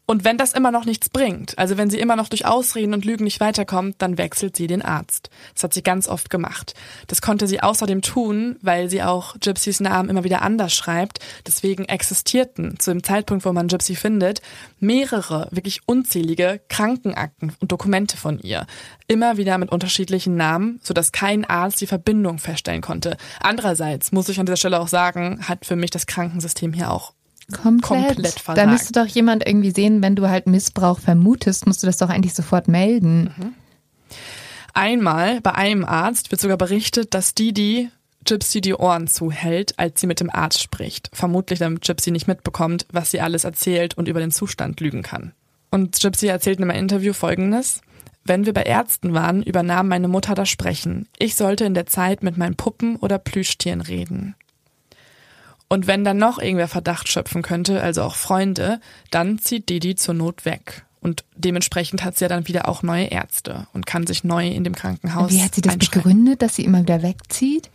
[0.07, 3.05] Und wenn das immer noch nichts bringt, also wenn sie immer noch durch Ausreden und
[3.05, 5.29] Lügen nicht weiterkommt, dann wechselt sie den Arzt.
[5.53, 6.73] Das hat sie ganz oft gemacht.
[7.09, 11.19] Das konnte sie außerdem tun, weil sie auch Gypsys Namen immer wieder anders schreibt.
[11.47, 14.41] Deswegen existierten zu dem Zeitpunkt, wo man Gypsy findet,
[14.81, 18.67] mehrere, wirklich unzählige Krankenakten und Dokumente von ihr.
[19.09, 23.19] Immer wieder mit unterschiedlichen Namen, sodass kein Arzt die Verbindung feststellen konnte.
[23.41, 27.13] Andererseits muss ich an dieser Stelle auch sagen, hat für mich das Krankensystem hier auch
[27.53, 27.83] Komplett.
[27.83, 28.59] komplett versagt.
[28.59, 32.11] Da müsste doch jemand irgendwie sehen, wenn du halt Missbrauch vermutest, musst du das doch
[32.11, 33.55] eigentlich sofort melden.
[34.75, 37.91] Einmal bei einem Arzt wird sogar berichtet, dass Didi
[38.25, 41.09] Gypsy die Ohren zuhält, als sie mit dem Arzt spricht.
[41.15, 45.33] Vermutlich, damit Gypsy nicht mitbekommt, was sie alles erzählt und über den Zustand lügen kann.
[45.71, 47.81] Und Gypsy erzählt in einem Interview folgendes.
[48.25, 51.09] Wenn wir bei Ärzten waren, übernahm meine Mutter das Sprechen.
[51.19, 54.35] Ich sollte in der Zeit mit meinen Puppen oder Plüschtieren reden.
[55.69, 60.15] Und wenn dann noch irgendwer Verdacht schöpfen könnte, also auch Freunde, dann zieht Didi zur
[60.15, 60.85] Not weg.
[61.01, 64.65] Und dementsprechend hat sie ja dann wieder auch neue Ärzte und kann sich neu in
[64.65, 67.71] dem Krankenhaus wie hat sie das begründet, dass sie immer wieder wegzieht?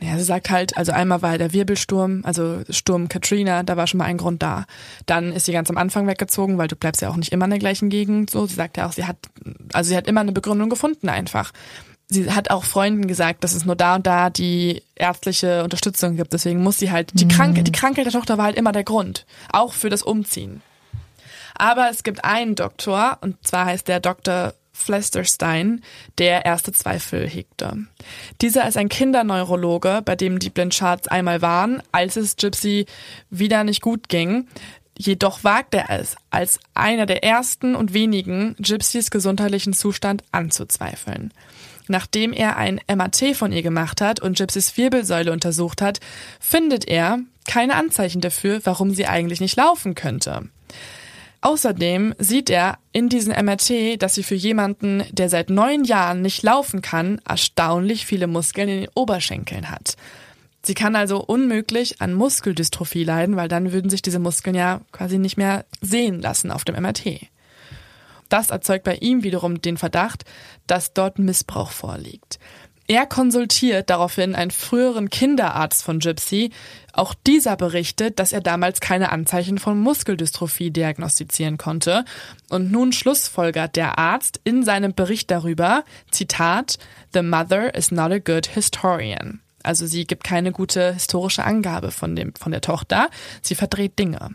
[0.00, 3.98] Naja, sie sagt halt, also einmal war der Wirbelsturm, also Sturm Katrina, da war schon
[3.98, 4.64] mal ein Grund da.
[5.06, 7.50] Dann ist sie ganz am Anfang weggezogen, weil du bleibst ja auch nicht immer in
[7.50, 8.30] der gleichen Gegend.
[8.30, 9.16] So, sie sagt ja auch, sie hat,
[9.72, 11.52] also sie hat immer eine Begründung gefunden einfach.
[12.10, 16.32] Sie hat auch Freunden gesagt, dass es nur da und da die ärztliche Unterstützung gibt.
[16.32, 19.26] Deswegen muss sie halt, die, Kranke, die Krankheit der Tochter war halt immer der Grund.
[19.52, 20.62] Auch für das Umziehen.
[21.54, 24.54] Aber es gibt einen Doktor, und zwar heißt der Dr.
[24.72, 25.82] Flesterstein,
[26.18, 27.76] der erste Zweifel hegte.
[28.40, 32.86] Dieser ist ein Kinderneurologe, bei dem die Blinchards einmal waren, als es Gypsy
[33.28, 34.46] wieder nicht gut ging.
[34.96, 41.32] Jedoch wagt er es, als einer der ersten und wenigen Gypsys gesundheitlichen Zustand anzuzweifeln.
[41.88, 46.00] Nachdem er ein MAT von ihr gemacht hat und Gypsys Wirbelsäule untersucht hat,
[46.38, 50.48] findet er keine Anzeichen dafür, warum sie eigentlich nicht laufen könnte.
[51.40, 56.42] Außerdem sieht er in diesem MRT, dass sie für jemanden, der seit neun Jahren nicht
[56.42, 59.96] laufen kann, erstaunlich viele Muskeln in den Oberschenkeln hat.
[60.62, 65.18] Sie kann also unmöglich an Muskeldystrophie leiden, weil dann würden sich diese Muskeln ja quasi
[65.18, 67.28] nicht mehr sehen lassen auf dem MRT.
[68.28, 70.24] Das erzeugt bei ihm wiederum den Verdacht,
[70.66, 72.38] dass dort Missbrauch vorliegt.
[72.90, 76.50] Er konsultiert daraufhin einen früheren Kinderarzt von Gypsy.
[76.94, 82.06] Auch dieser berichtet, dass er damals keine Anzeichen von Muskeldystrophie diagnostizieren konnte.
[82.48, 86.78] Und nun schlussfolgert der Arzt in seinem Bericht darüber, Zitat,
[87.12, 89.42] The mother is not a good historian.
[89.62, 93.10] Also sie gibt keine gute historische Angabe von, dem, von der Tochter.
[93.42, 94.30] Sie verdreht Dinge.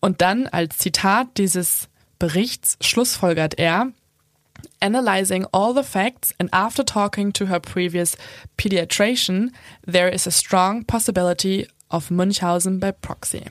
[0.00, 3.92] Und dann als Zitat dieses Berichts schlussfolgert er,
[4.80, 8.16] Analyzing all the facts and after talking to her previous
[8.56, 9.52] pediatrician,
[9.86, 13.42] there is a strong possibility of Münchhausen by proxy.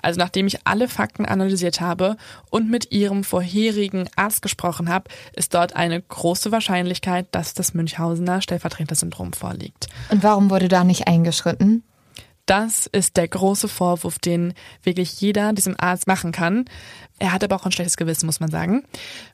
[0.00, 2.16] Also nachdem ich alle Fakten analysiert habe
[2.50, 8.40] und mit ihrem vorherigen Arzt gesprochen habe, ist dort eine große Wahrscheinlichkeit, dass das Münchhausener
[8.40, 9.88] Stellvertreter-Syndrom vorliegt.
[10.10, 11.84] Und warum wurde da nicht eingeschritten?
[12.46, 16.64] Das ist der große Vorwurf, den wirklich jeder diesem Arzt machen kann.
[17.18, 18.84] Er hat aber auch ein schlechtes Gewissen, muss man sagen,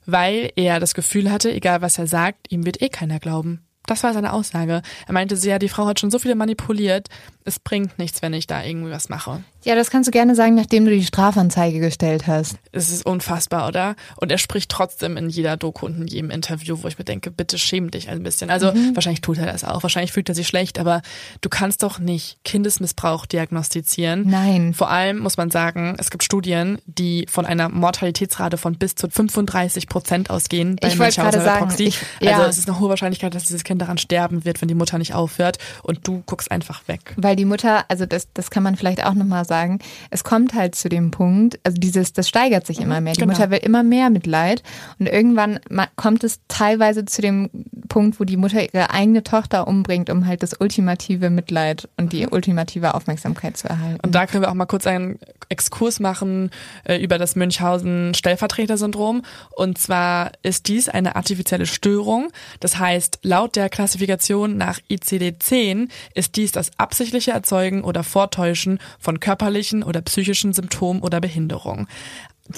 [0.05, 3.65] weil er das Gefühl hatte, egal was er sagt, ihm wird eh keiner glauben.
[3.87, 4.83] Das war seine Aussage.
[5.07, 7.07] Er meinte ja, die Frau hat schon so viele manipuliert,
[7.45, 9.43] es bringt nichts, wenn ich da irgendwie was mache.
[9.63, 12.55] Ja, das kannst du gerne sagen, nachdem du die Strafanzeige gestellt hast.
[12.71, 13.95] Es ist unfassbar, oder?
[14.17, 17.29] Und er spricht trotzdem in jeder Doku und in jedem Interview, wo ich mir denke,
[17.31, 18.49] bitte schäm dich ein bisschen.
[18.49, 18.95] Also Mhm.
[18.95, 21.01] wahrscheinlich tut er das auch, wahrscheinlich fühlt er sich schlecht, aber
[21.41, 24.23] du kannst doch nicht Kindesmissbrauch diagnostizieren.
[24.29, 24.73] Nein.
[24.73, 29.09] Vor allem muss man sagen, es gibt Studien, die von einer Mortalitätsrate von bis zu
[29.09, 31.83] 35 Prozent ausgehen bei Ich wollte gerade sagen, Proxy.
[31.83, 32.37] ich- ja.
[32.37, 34.97] Also es ist eine hohe Wahrscheinlichkeit, dass dieses Kind daran sterben wird, wenn die Mutter
[34.97, 37.13] nicht aufhört und du guckst einfach weg.
[37.17, 39.79] Weil die Mutter, also das, das kann man vielleicht auch nochmal sagen,
[40.09, 43.13] es kommt halt zu dem Punkt, also dieses, das steigert sich immer mehr.
[43.13, 43.31] Die genau.
[43.31, 44.61] Mutter will immer mehr Mitleid
[44.99, 45.59] und irgendwann
[45.95, 47.49] kommt es teilweise zu dem
[47.87, 52.27] Punkt, wo die Mutter ihre eigene Tochter umbringt, um halt das ultimative Mitleid und die
[52.27, 53.99] ultimative Aufmerksamkeit zu erhalten.
[54.03, 55.17] Und da können wir auch mal kurz einen
[55.49, 56.51] Exkurs machen
[56.83, 59.23] äh, über das Münchhausen-Stellvertreter-Syndrom.
[59.55, 62.31] Und zwar ist dies eine artifizielle Störung.
[62.59, 69.19] Das heißt, laut der Klassifikation nach ICD-10 ist dies das absichtliche Erzeugen oder Vortäuschen von
[69.19, 71.87] körperlichen oder psychischen Symptomen oder Behinderungen.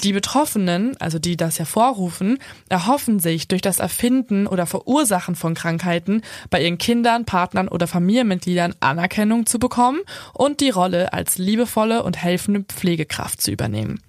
[0.03, 2.37] Die Betroffenen, also die das hervorrufen,
[2.69, 8.73] erhoffen sich durch das Erfinden oder Verursachen von Krankheiten bei ihren Kindern, Partnern oder Familienmitgliedern
[8.79, 9.99] Anerkennung zu bekommen
[10.33, 13.99] und die Rolle als liebevolle und helfende Pflegekraft zu übernehmen.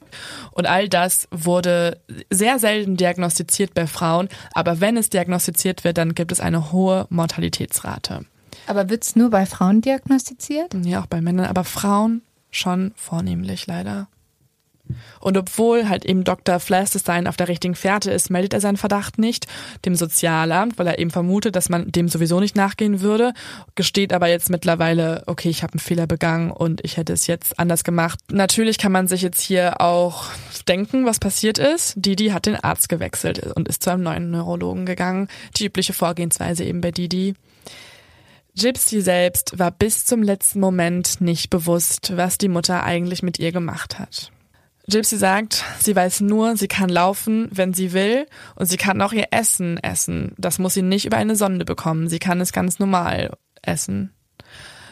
[0.53, 2.01] Und all das wurde
[2.31, 7.07] sehr selten diagnostiziert bei Frauen, aber wenn es diagnostiziert wird, dann gibt es eine hohe
[7.11, 8.25] Mortalitätsrate.
[8.67, 10.75] Aber wird's nur bei Frauen diagnostiziert?
[10.85, 14.09] Ja, auch bei Männern, aber Frauen schon vornehmlich leider.
[15.21, 16.61] Und obwohl halt eben Dr.
[16.61, 19.47] Flastestein auf der richtigen Fährte ist, meldet er seinen Verdacht nicht
[19.85, 23.33] dem Sozialamt, weil er eben vermutet, dass man dem sowieso nicht nachgehen würde,
[23.75, 27.59] gesteht aber jetzt mittlerweile, okay, ich habe einen Fehler begangen und ich hätte es jetzt
[27.59, 28.19] anders gemacht.
[28.31, 30.27] Natürlich kann man sich jetzt hier auch
[30.69, 31.95] denken, was passiert ist.
[31.97, 35.29] Didi hat den Arzt gewechselt und ist zu einem neuen Neurologen gegangen.
[35.57, 37.35] Die übliche Vorgehensweise eben bei Didi.
[38.55, 43.51] Gypsy selbst war bis zum letzten Moment nicht bewusst, was die Mutter eigentlich mit ihr
[43.51, 44.31] gemacht hat.
[44.89, 48.27] Gypsy sagt, sie weiß nur, sie kann laufen, wenn sie will,
[48.57, 50.35] und sie kann auch ihr Essen essen.
[50.37, 52.09] Das muss sie nicht über eine Sonde bekommen.
[52.09, 53.31] Sie kann es ganz normal
[53.63, 54.13] essen.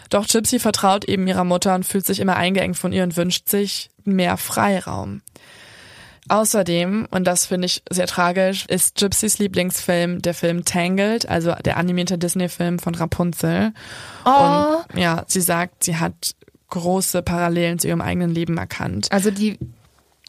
[0.09, 3.49] Doch Gypsy vertraut eben ihrer Mutter und fühlt sich immer eingeengt von ihr und wünscht
[3.49, 5.23] sich mehr Freiraum.
[6.31, 11.77] Außerdem, und das finde ich sehr tragisch, ist Gypsys Lieblingsfilm der Film Tangled, also der
[11.77, 13.73] animierte Disney-Film von Rapunzel.
[14.25, 14.77] Oh.
[14.93, 16.35] Und ja, sie sagt, sie hat
[16.69, 19.09] große Parallelen zu ihrem eigenen Leben erkannt.
[19.11, 19.59] Also die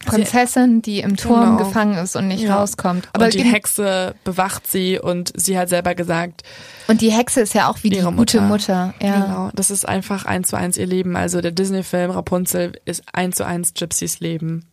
[0.06, 1.58] Prinzessin, die im Turm Genau.
[1.68, 2.56] gefangen ist und nicht Ja.
[2.58, 3.08] rauskommt.
[3.14, 6.42] Aber und die Hexe bewacht sie und sie hat selber gesagt,
[6.88, 8.88] Und die Hexe ist ja auch wie die ihre gute Mutter.
[8.92, 9.06] Mutter.
[9.08, 9.20] Ja.
[9.26, 11.16] Genau, das ist einfach eins zu eins ihr Leben.
[11.16, 14.66] Also der Disney-Film Rapunzel ist eins zu eins Gypsys Leben.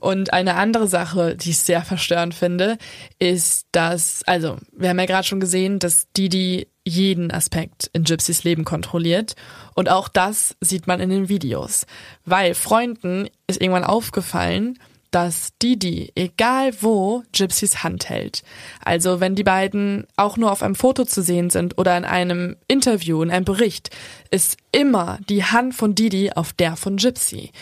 [0.00, 2.78] Und eine andere Sache, die ich sehr verstörend finde,
[3.18, 8.44] ist, dass, also, wir haben ja gerade schon gesehen, dass Didi jeden Aspekt in Gypsys
[8.44, 9.34] Leben kontrolliert.
[9.74, 11.86] Und auch das sieht man in den Videos.
[12.24, 14.78] Weil Freunden ist irgendwann aufgefallen,
[15.14, 18.42] dass Didi, egal wo, Gypsys Hand hält.
[18.84, 22.56] Also wenn die beiden auch nur auf einem Foto zu sehen sind oder in einem
[22.66, 23.90] Interview, in einem Bericht,
[24.32, 27.52] ist immer die Hand von Didi auf der von Gypsy.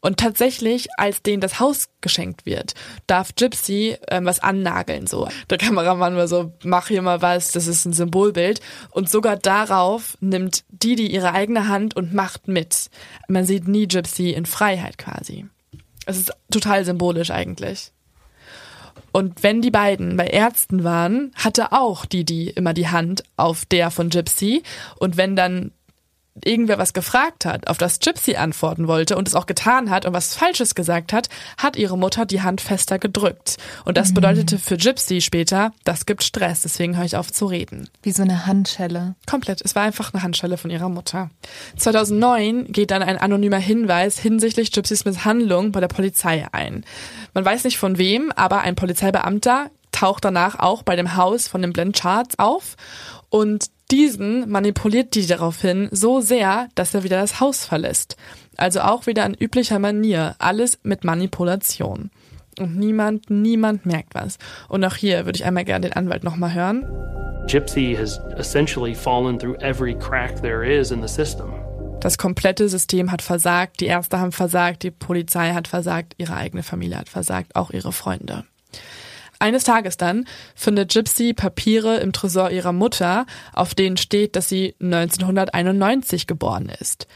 [0.00, 2.74] Und tatsächlich, als denen das Haus geschenkt wird,
[3.06, 5.06] darf Gypsy ähm, was annageln.
[5.06, 8.60] So, der Kameramann war so, mach hier mal was, das ist ein Symbolbild.
[8.90, 12.88] Und sogar darauf nimmt Didi ihre eigene Hand und macht mit.
[13.28, 15.46] Man sieht nie Gypsy in Freiheit quasi.
[16.06, 17.92] Es ist total symbolisch eigentlich.
[19.12, 23.90] Und wenn die beiden bei Ärzten waren, hatte auch Didi immer die Hand auf der
[23.90, 24.62] von Gypsy.
[24.96, 25.72] Und wenn dann
[26.44, 30.12] irgendwer was gefragt hat, auf das Gypsy antworten wollte und es auch getan hat und
[30.12, 31.28] was Falsches gesagt hat,
[31.58, 33.56] hat ihre Mutter die Hand fester gedrückt.
[33.84, 37.88] Und das bedeutete für Gypsy später, das gibt Stress, deswegen höre ich auf zu reden.
[38.02, 39.14] Wie so eine Handschelle.
[39.26, 39.60] Komplett.
[39.62, 41.30] Es war einfach eine Handschelle von ihrer Mutter.
[41.76, 46.84] 2009 geht dann ein anonymer Hinweis hinsichtlich Gypsys Misshandlung bei der Polizei ein.
[47.34, 51.62] Man weiß nicht von wem, aber ein Polizeibeamter taucht danach auch bei dem Haus von
[51.62, 52.76] den Blanchards auf
[53.28, 58.16] und diesen manipuliert die daraufhin so sehr, dass er wieder das Haus verlässt.
[58.56, 60.34] Also auch wieder in üblicher Manier.
[60.38, 62.10] Alles mit Manipulation.
[62.58, 64.38] Und niemand, niemand merkt was.
[64.68, 66.86] Und auch hier würde ich einmal gerne den Anwalt nochmal hören.
[67.46, 71.52] Gypsy has essentially fallen through every crack there is in the system.
[72.00, 76.62] Das komplette System hat versagt, die Ärzte haben versagt, die Polizei hat versagt, ihre eigene
[76.62, 78.44] Familie hat versagt, auch ihre Freunde.
[79.40, 83.24] Eines Tages dann findet Gypsy Papiere im Tresor ihrer Mutter,
[83.54, 87.06] auf denen steht, dass sie 1991 geboren ist.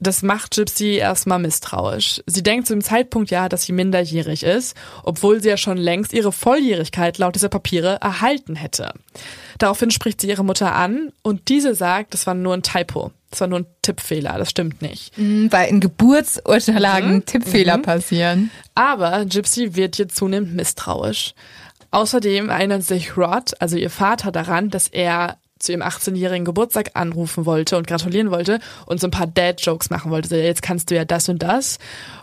[0.00, 2.22] Das macht Gypsy erstmal misstrauisch.
[2.24, 6.14] Sie denkt zu dem Zeitpunkt ja, dass sie minderjährig ist, obwohl sie ja schon längst
[6.14, 8.94] ihre Volljährigkeit laut dieser Papiere erhalten hätte.
[9.58, 13.12] Daraufhin spricht sie ihre Mutter an und diese sagt, das war nur ein Typo.
[13.30, 15.16] Das war nur ein Tippfehler, das stimmt nicht.
[15.18, 17.26] Mhm, Weil in Geburtsurtelagen Mhm.
[17.26, 17.82] Tippfehler Mhm.
[17.82, 18.50] passieren.
[18.74, 21.34] Aber Gypsy wird jetzt zunehmend misstrauisch.
[21.90, 27.44] Außerdem erinnert sich Rod, also ihr Vater, daran, dass er zu ihrem 18-jährigen Geburtstag anrufen
[27.44, 30.28] wollte und gratulieren wollte und so ein paar Dad-Jokes machen wollte.
[30.28, 31.78] So, jetzt kannst du ja das und das.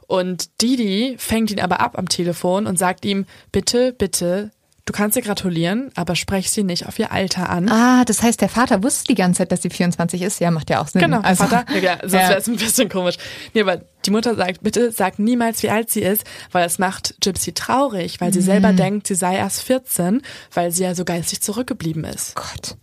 [0.08, 4.52] Und Didi fängt ihn aber ab am Telefon und sagt ihm, bitte, bitte,
[4.86, 7.68] du kannst ihr gratulieren, aber sprech sie nicht auf ihr Alter an.
[7.70, 10.40] Ah, das heißt, der Vater wusste die ganze Zeit, dass sie 24 ist.
[10.40, 11.02] Ja, macht ja auch Sinn.
[11.02, 11.66] Genau, der also, Vater.
[11.82, 12.30] Ja, sonst Ja.
[12.30, 13.18] wäre es ein bisschen komisch.
[13.54, 17.16] Nee, aber die Mutter sagt, bitte sag niemals, wie alt sie ist, weil das macht
[17.22, 18.44] Gypsy traurig, weil sie Mhm.
[18.46, 20.22] selber denkt, sie sei erst 14,
[20.54, 22.36] weil sie ja so geistig zurückgeblieben ist.
[22.36, 22.78] Gott.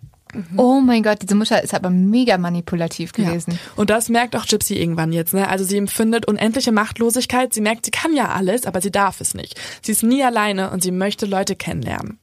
[0.57, 3.53] Oh mein Gott, diese Mutter ist aber mega manipulativ gewesen.
[3.53, 3.59] Ja.
[3.77, 5.35] Und das merkt auch Gypsy irgendwann jetzt.
[5.35, 5.49] Ne?
[5.49, 7.53] Also sie empfindet unendliche Machtlosigkeit.
[7.53, 9.61] Sie merkt, sie kann ja alles, aber sie darf es nicht.
[9.83, 12.19] Sie ist nie alleine und sie möchte Leute kennenlernen.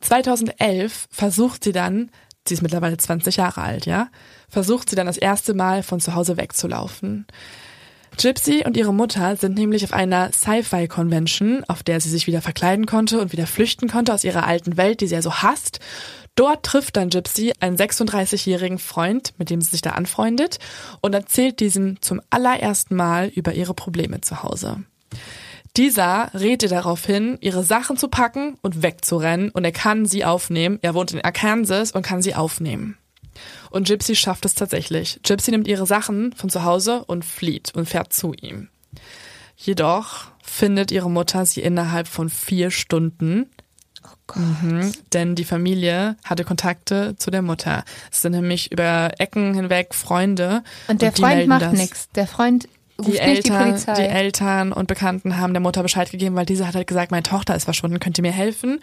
[0.00, 2.10] 2011 versucht sie dann,
[2.46, 4.08] sie ist mittlerweile 20 Jahre alt, ja,
[4.48, 7.26] versucht sie dann das erste Mal von zu Hause wegzulaufen.
[8.18, 12.86] Gypsy und ihre Mutter sind nämlich auf einer Sci-Fi-Convention, auf der sie sich wieder verkleiden
[12.86, 15.80] konnte und wieder flüchten konnte aus ihrer alten Welt, die sie ja so hasst.
[16.36, 20.58] Dort trifft dann Gypsy einen 36-jährigen Freund, mit dem sie sich da anfreundet,
[21.00, 24.84] und erzählt diesem zum allerersten Mal über ihre Probleme zu Hause.
[25.76, 30.24] Dieser rät ihr darauf hin, ihre Sachen zu packen und wegzurennen, und er kann sie
[30.24, 30.78] aufnehmen.
[30.82, 32.96] Er wohnt in Arkansas und kann sie aufnehmen.
[33.70, 35.20] Und Gypsy schafft es tatsächlich.
[35.22, 38.68] Gypsy nimmt ihre Sachen von zu Hause und flieht und fährt zu ihm.
[39.56, 43.50] Jedoch findet ihre Mutter sie innerhalb von vier Stunden.
[44.34, 47.84] Mhm, denn die Familie hatte Kontakte zu der Mutter.
[48.10, 50.62] Es sind nämlich über Ecken hinweg Freunde.
[50.88, 52.08] Und der die Freund macht nichts.
[52.14, 52.68] Der Freund
[52.98, 53.94] ruft Die nicht Eltern, die Polizei.
[53.94, 57.22] die Eltern und Bekannten haben der Mutter Bescheid gegeben, weil diese hat halt gesagt, meine
[57.22, 58.80] Tochter ist verschwunden, könnt ihr mir helfen?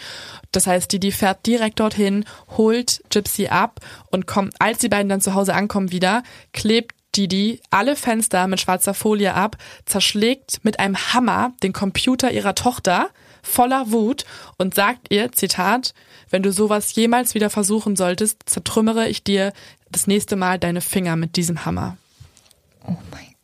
[0.52, 2.26] Das heißt, die, die fährt direkt dorthin,
[2.58, 3.80] holt Gypsy ab
[4.12, 6.24] und kommt, als die beiden dann zu Hause ankommen wieder,
[6.54, 12.56] klebt Didi alle Fenster mit schwarzer Folie ab, zerschlägt mit einem Hammer den Computer ihrer
[12.56, 13.10] Tochter
[13.44, 14.26] voller Wut
[14.58, 15.94] und sagt ihr, Zitat,
[16.32, 19.54] wenn du sowas jemals wieder versuchen solltest, zertrümmere ich dir
[19.92, 21.98] das nächste Mal deine Finger mit diesem Hammer.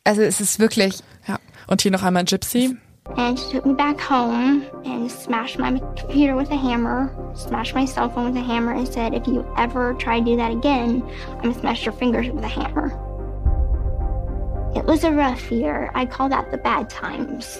[0.02, 0.98] Also es ist wirklich.
[1.28, 1.38] Ja.
[1.68, 2.76] Und hier noch einmal Gypsy.
[3.16, 7.84] And she took me back home and smashed my computer with a hammer, smashed my
[7.84, 11.02] cell phone with a hammer, and said, If you ever try to do that again,
[11.28, 12.92] I'm gonna smash your fingers with a hammer.
[14.76, 15.90] It was a rough year.
[15.94, 17.58] I call that the bad times.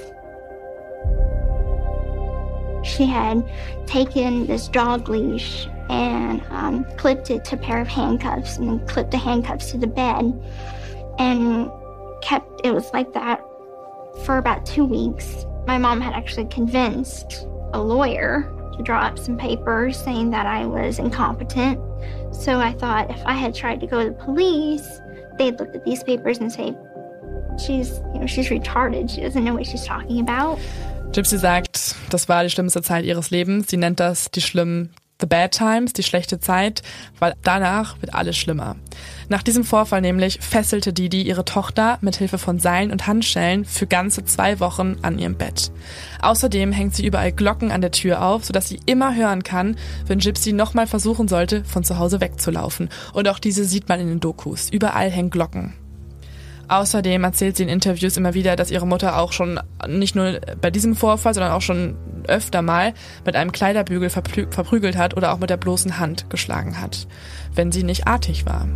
[2.83, 3.49] She had
[3.87, 8.87] taken this dog leash and um, clipped it to a pair of handcuffs and then
[8.87, 10.33] clipped the handcuffs to the bed
[11.19, 11.71] and
[12.23, 13.41] kept it was like that
[14.25, 15.47] for about two weeks.
[15.67, 20.65] My mom had actually convinced a lawyer to draw up some papers saying that I
[20.67, 21.81] was incompetent.
[22.35, 25.01] So I thought if I had tried to go to the police,
[25.39, 26.75] they'd look at these papers and say,
[27.59, 29.11] she's, you know, she's retarded.
[29.11, 30.59] She doesn't know what she's talking about.
[31.13, 33.67] Gypsy sagt, das war die schlimmste Zeit ihres Lebens.
[33.69, 34.91] Sie nennt das die schlimmen
[35.21, 36.83] The Bad Times, die schlechte Zeit,
[37.19, 38.77] weil danach wird alles schlimmer.
[39.29, 43.89] Nach diesem Vorfall nämlich fesselte Didi ihre Tochter mit Hilfe von Seilen und Handschellen für
[43.89, 45.73] ganze zwei Wochen an ihrem Bett.
[46.23, 50.21] Außerdem hängt sie überall Glocken an der Tür auf, sodass sie immer hören kann, wenn
[50.21, 52.89] Gypsy nochmal versuchen sollte, von zu Hause wegzulaufen.
[53.13, 54.71] Und auch diese sieht man in den Dokus.
[54.71, 55.75] Überall hängen Glocken.
[56.71, 59.59] Außerdem erzählt sie in Interviews immer wieder, dass ihre Mutter auch schon
[59.89, 61.97] nicht nur bei diesem Vorfall, sondern auch schon
[62.29, 62.95] öfter mal
[63.27, 67.09] mit einem Kleiderbügel verprü verprügelt hat oder auch mit der bloßen Hand geschlagen hat,
[67.57, 68.69] wenn sie nicht artig war.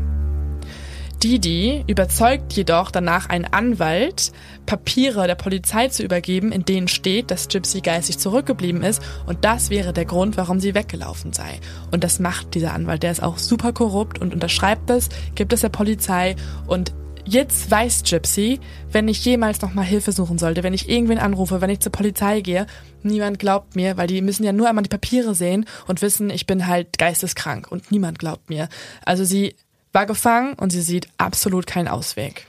[1.23, 4.33] Didi überzeugt jedoch danach einen Anwalt,
[4.67, 9.71] Papiere der Polizei zu übergeben, in denen steht, dass Gypsy geistig zurückgeblieben ist und das
[9.71, 11.61] wäre der Grund, warum sie weggelaufen sei.
[11.93, 15.61] Und das macht dieser Anwalt, der ist auch super korrupt und unterschreibt es, gibt es
[15.61, 16.35] der Polizei
[16.67, 16.93] und
[17.27, 18.61] Jetzt weiß Gypsy,
[18.93, 22.43] wenn ich jemals nochmal Hilfe suchen sollte, wenn ich irgendwen anrufe, wenn ich zur Polizei
[22.43, 22.67] gehe,
[23.03, 26.47] niemand glaubt mir, weil die müssen ja nur einmal die Papiere sehen und wissen, ich
[26.47, 28.69] bin halt geisteskrank und niemand glaubt mir.
[29.07, 29.57] Also sie
[29.93, 32.47] war gefangen und sie sieht absolut keinen Ausweg.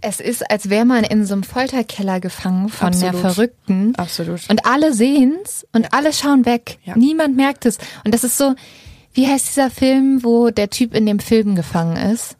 [0.00, 3.14] Es ist, als wäre man in so einem Folterkeller gefangen von Absolut.
[3.14, 3.94] der Verrückten.
[3.96, 4.48] Absolut.
[4.48, 6.78] Und alle sehen's und alle schauen weg.
[6.94, 7.78] Niemand merkt es.
[8.04, 8.54] Und das ist so,
[9.12, 12.37] wie heißt dieser Film, wo der Typ in dem Film gefangen ist?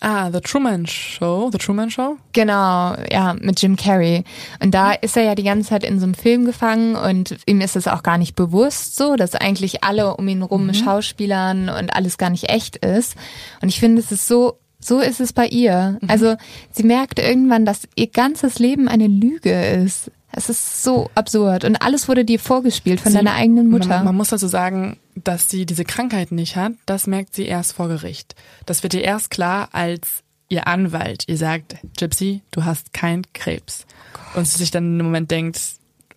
[0.00, 1.50] Ah, The Truman Show.
[1.50, 2.16] The Truman Show?
[2.32, 4.24] Genau, ja, mit Jim Carrey.
[4.62, 7.60] Und da ist er ja die ganze Zeit in so einem Film gefangen und ihm
[7.60, 11.94] ist es auch gar nicht bewusst so, dass eigentlich alle um ihn rum Schauspielern und
[11.94, 13.16] alles gar nicht echt ist.
[13.62, 15.98] Und ich finde, es ist so, so ist es bei ihr.
[16.08, 16.36] Also
[16.70, 20.10] sie merkt irgendwann, dass ihr ganzes Leben eine Lüge ist.
[20.36, 21.64] Es ist so absurd.
[21.64, 23.88] Und alles wurde dir vorgespielt von Sie- deiner eigenen Mutter.
[23.88, 27.72] Man, man muss also sagen, dass sie diese Krankheit nicht hat, das merkt sie erst
[27.72, 28.34] vor Gericht.
[28.66, 33.86] Das wird ihr erst klar, als ihr Anwalt ihr sagt, Gypsy, du hast keinen Krebs.
[34.34, 35.58] und sie sich dann im Moment denkt,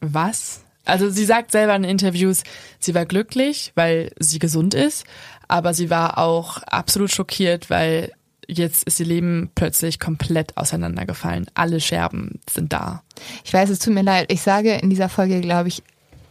[0.01, 0.61] was?
[0.85, 2.43] Also sie sagt selber in Interviews,
[2.79, 5.05] sie war glücklich, weil sie gesund ist,
[5.47, 8.11] aber sie war auch absolut schockiert, weil
[8.49, 11.47] jetzt ist ihr Leben plötzlich komplett auseinandergefallen.
[11.53, 13.03] Alle Scherben sind da.
[13.43, 14.31] Ich weiß, es tut mir leid.
[14.31, 15.83] Ich sage in dieser Folge, glaube ich,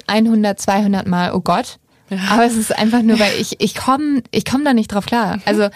[0.06, 1.78] 100, 200 Mal, oh Gott.
[2.10, 2.18] Ja.
[2.30, 5.38] Aber es ist einfach nur, weil ich, ich komme ich komm da nicht drauf klar.
[5.44, 5.68] Also,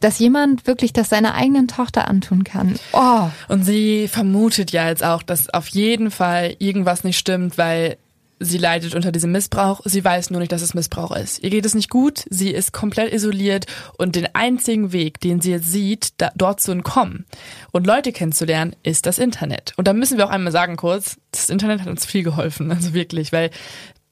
[0.00, 2.78] dass jemand wirklich das seiner eigenen Tochter antun kann.
[2.92, 3.28] Oh.
[3.48, 7.96] Und sie vermutet ja jetzt auch, dass auf jeden Fall irgendwas nicht stimmt, weil
[8.44, 9.80] Sie leidet unter diesem Missbrauch.
[9.84, 11.42] Sie weiß nur nicht, dass es Missbrauch ist.
[11.42, 12.24] Ihr geht es nicht gut.
[12.28, 13.66] Sie ist komplett isoliert
[13.96, 17.26] und den einzigen Weg, den sie jetzt sieht, da, dort zu entkommen
[17.72, 19.72] und Leute kennenzulernen, ist das Internet.
[19.76, 22.94] Und da müssen wir auch einmal sagen kurz, das Internet hat uns viel geholfen, also
[22.94, 23.50] wirklich, weil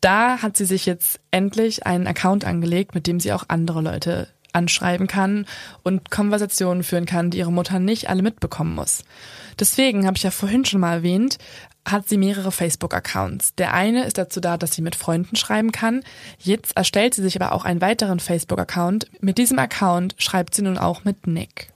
[0.01, 4.29] da hat sie sich jetzt endlich einen Account angelegt, mit dem sie auch andere Leute
[4.53, 5.47] anschreiben kann
[5.83, 9.05] und Konversationen führen kann, die ihre Mutter nicht alle mitbekommen muss.
[9.59, 11.39] Deswegen habe ich ja vorhin schon mal erwähnt,
[11.85, 13.55] hat sie mehrere Facebook-Accounts.
[13.57, 16.03] Der eine ist dazu da, dass sie mit Freunden schreiben kann.
[16.39, 19.07] Jetzt erstellt sie sich aber auch einen weiteren Facebook-Account.
[19.21, 21.73] Mit diesem Account schreibt sie nun auch mit Nick.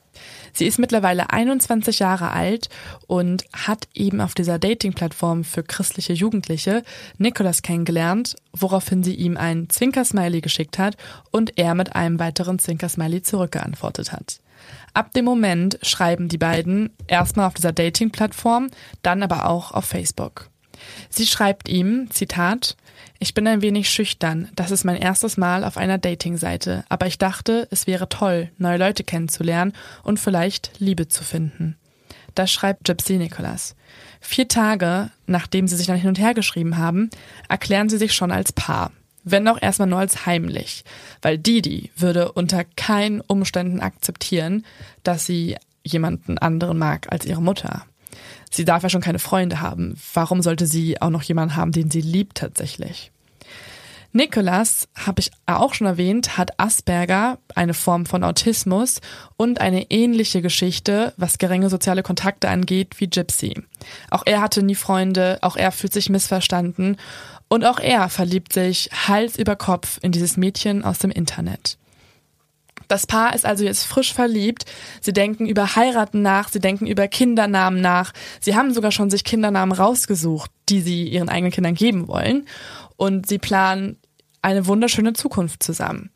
[0.52, 2.70] Sie ist mittlerweile 21 Jahre alt
[3.07, 6.82] und hat eben auf dieser Dating-Plattform für christliche Jugendliche
[7.18, 10.96] Nicholas kennengelernt, woraufhin sie ihm ein Zwinkersmiley geschickt hat
[11.30, 14.40] und er mit einem weiteren Zwinkersmiley zurückgeantwortet hat.
[14.97, 18.70] Ab dem Moment schreiben die beiden erstmal auf dieser Dating-Plattform,
[19.03, 20.49] dann aber auch auf Facebook.
[21.11, 22.78] Sie schreibt ihm, Zitat,
[23.18, 27.18] ich bin ein wenig schüchtern, das ist mein erstes Mal auf einer Dating-Seite, aber ich
[27.18, 31.76] dachte, es wäre toll, neue Leute kennenzulernen und vielleicht Liebe zu finden.
[32.34, 33.76] Das schreibt Gypsy Nicholas.
[34.22, 37.11] Vier Tage, nachdem sie sich dann hin und her geschrieben haben,
[37.51, 38.92] erklären sie sich schon als Paar
[39.27, 40.85] wenn auch erstmal nur als heimlich,
[41.20, 44.64] weil Didi würde unter keinen Umständen akzeptieren,
[45.03, 47.85] dass sie jemanden anderen mag als ihre Mutter.
[48.51, 49.99] Sie darf ja schon keine Freunde haben.
[50.14, 53.11] Warum sollte sie auch noch jemanden haben, den sie liebt tatsächlich?
[54.12, 59.03] Nicholas, habe ich auch schon erwähnt, hat Asperger, eine Form von Autismus
[59.37, 63.62] und eine ähnliche Geschichte, was geringe soziale Kontakte angeht, wie Gypsy.
[64.11, 66.97] Auch er hatte nie Freunde, auch er fühlt sich missverstanden
[67.49, 71.78] und auch er verliebt sich Hals über Kopf in dieses Mädchen aus dem Internet.
[72.88, 74.64] Das Paar ist also jetzt frisch verliebt.
[75.01, 78.12] Sie denken über Heiraten nach, sie denken über Kindernamen nach.
[78.40, 82.47] Sie haben sogar schon sich Kindernamen rausgesucht, die sie ihren eigenen Kindern geben wollen.
[82.97, 83.99] Und sie planen
[84.42, 86.11] eine wunderschöne Zukunft zusammen.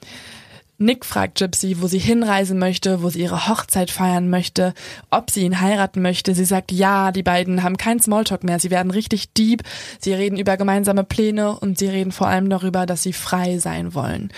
[0.83, 4.73] Nick fragt Gypsy, wo sie hinreisen möchte, wo sie ihre Hochzeit feiern möchte,
[5.11, 6.35] ob sie ihn heiraten möchte.
[6.35, 9.63] Sie sagt ja, die beiden haben keinen Smalltalk mehr, sie werden richtig deep,
[9.99, 13.93] sie reden über gemeinsame Pläne und sie reden vor allem darüber, dass sie frei sein
[13.93, 14.33] wollen.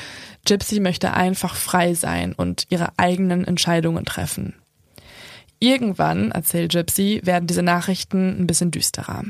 [0.44, 4.56] Gypsy möchte einfach frei sein und ihre eigenen Entscheidungen treffen.
[5.60, 9.22] Irgendwann, erzählt Gypsy, werden diese Nachrichten ein bisschen düsterer,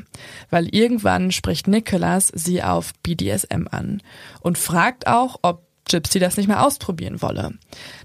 [0.49, 4.01] weil irgendwann spricht Nicholas sie auf BDSM an
[4.41, 7.53] und fragt auch, ob Gypsy das nicht mehr ausprobieren wolle.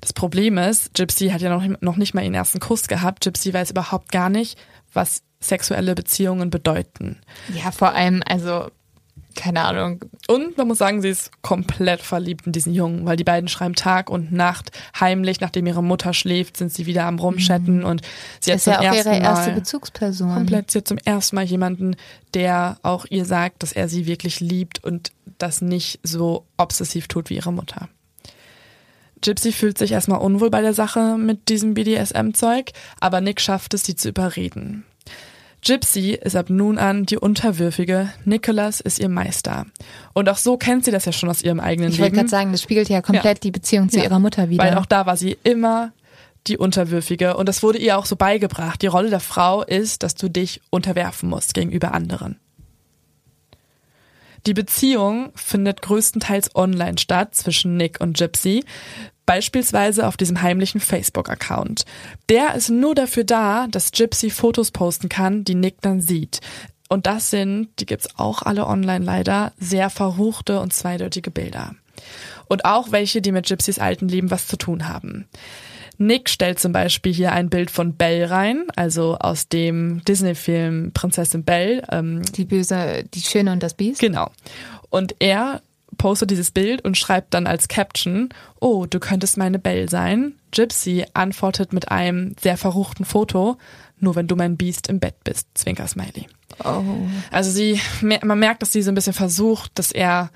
[0.00, 3.22] Das Problem ist, Gypsy hat ja noch, noch nicht mal ihren ersten Kuss gehabt.
[3.22, 4.58] Gypsy weiß überhaupt gar nicht,
[4.92, 7.20] was sexuelle Beziehungen bedeuten.
[7.54, 8.68] Ja, vor allem, also
[9.38, 10.04] keine Ahnung.
[10.26, 13.76] Und man muss sagen, sie ist komplett verliebt in diesen Jungen, weil die beiden schreiben
[13.76, 17.84] Tag und Nacht heimlich, nachdem ihre Mutter schläft, sind sie wieder am Rumchatten mhm.
[17.84, 18.02] und
[18.40, 20.34] sie hat zum ja auch ersten ihre erste Mal Bezugsperson.
[20.34, 21.94] Komplett, sie hat zum ersten Mal jemanden,
[22.34, 27.30] der auch ihr sagt, dass er sie wirklich liebt und das nicht so obsessiv tut
[27.30, 27.88] wie ihre Mutter.
[29.20, 33.84] Gypsy fühlt sich erstmal unwohl bei der Sache mit diesem BDSM-Zeug, aber Nick schafft es,
[33.84, 34.84] sie zu überreden.
[35.60, 39.66] Gypsy ist ab nun an die Unterwürfige, Nicholas ist ihr Meister.
[40.12, 42.04] Und auch so kennt sie das ja schon aus ihrem eigenen ich Leben.
[42.06, 43.40] Ich wollte gerade sagen, das spiegelt ja komplett ja.
[43.42, 44.04] die Beziehung zu ja.
[44.04, 44.62] ihrer Mutter wieder.
[44.62, 45.92] Weil auch da war sie immer
[46.46, 48.80] die Unterwürfige und das wurde ihr auch so beigebracht.
[48.82, 52.38] Die Rolle der Frau ist, dass du dich unterwerfen musst gegenüber anderen.
[54.46, 58.64] Die Beziehung findet größtenteils online statt zwischen Nick und Gypsy,
[59.26, 61.84] beispielsweise auf diesem heimlichen Facebook-Account.
[62.30, 66.40] Der ist nur dafür da, dass Gypsy Fotos posten kann, die Nick dann sieht.
[66.88, 71.74] Und das sind, die gibt's auch alle online leider, sehr verruchte und zweideutige Bilder.
[72.48, 75.28] Und auch welche, die mit Gypsys alten Leben was zu tun haben.
[75.98, 81.44] Nick stellt zum Beispiel hier ein Bild von Belle rein, also aus dem Disney-Film Prinzessin
[81.44, 81.82] Belle.
[81.90, 84.00] Ähm, die böse, die Schöne und das Biest.
[84.00, 84.30] Genau.
[84.90, 85.60] Und er
[85.98, 88.28] postet dieses Bild und schreibt dann als Caption,
[88.60, 90.34] oh, du könntest meine Belle sein.
[90.52, 93.58] Gypsy antwortet mit einem sehr verruchten Foto,
[93.98, 96.28] nur wenn du mein Biest im Bett bist, Zwinker Smiley.
[96.64, 96.82] Oh.
[97.30, 100.30] Also sie, man merkt, dass sie so ein bisschen versucht, dass er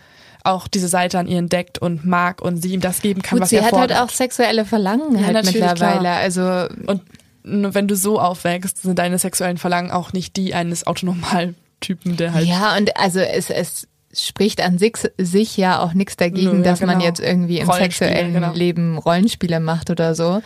[0.45, 3.43] auch diese Seite an ihr entdeckt und mag und sie ihm das geben kann, Gut,
[3.43, 4.01] was sie er hat halt fordert.
[4.01, 5.99] auch sexuelle Verlangen Ja, halt mittlerweile.
[6.01, 6.17] klar.
[6.19, 6.43] Also
[6.87, 7.03] Und
[7.45, 12.35] nur wenn du so aufwächst, sind deine sexuellen Verlangen auch nicht die eines Autonormaltypen, der
[12.35, 12.47] halt.
[12.47, 16.63] ja, und also es, es spricht an sich, sich ja auch nichts dagegen, Nö, ja,
[16.71, 17.05] dass man genau.
[17.05, 18.53] jetzt irgendwie im sexuellen genau.
[18.53, 20.43] Leben Rollenspiele macht oder so.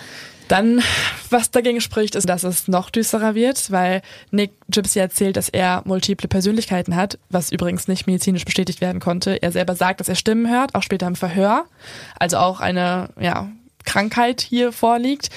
[0.48, 0.82] Dann,
[1.30, 5.82] was dagegen spricht, ist, dass es noch düsterer wird, weil Nick Gypsy erzählt, dass er
[5.84, 9.42] multiple Persönlichkeiten hat, was übrigens nicht medizinisch bestätigt werden konnte.
[9.42, 11.64] Er selber sagt, dass er Stimmen hört, auch später im Verhör.
[12.18, 13.48] Also auch eine, ja,
[13.86, 15.30] Krankheit hier vorliegt.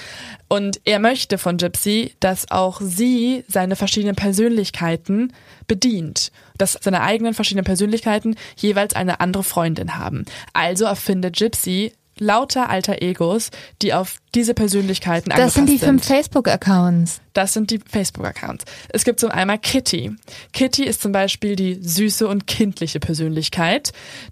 [0.50, 5.32] Und er möchte von Gypsy, dass auch sie seine verschiedenen Persönlichkeiten
[5.68, 6.32] bedient.
[6.58, 10.26] Dass seine eigenen verschiedenen Persönlichkeiten jeweils eine andere Freundin haben.
[10.52, 13.50] Also erfindet Gypsy lauter alter Egos,
[13.82, 17.22] die auf diese Persönlichkeiten Das sind die angepasst fünf Facebook-Accounts.
[17.34, 18.66] das sind die Facebook-Accounts.
[18.90, 20.12] Es gibt zum einmal Kitty.
[20.54, 23.92] Kitty ist zum Beispiel die süße und kindliche Persönlichkeit.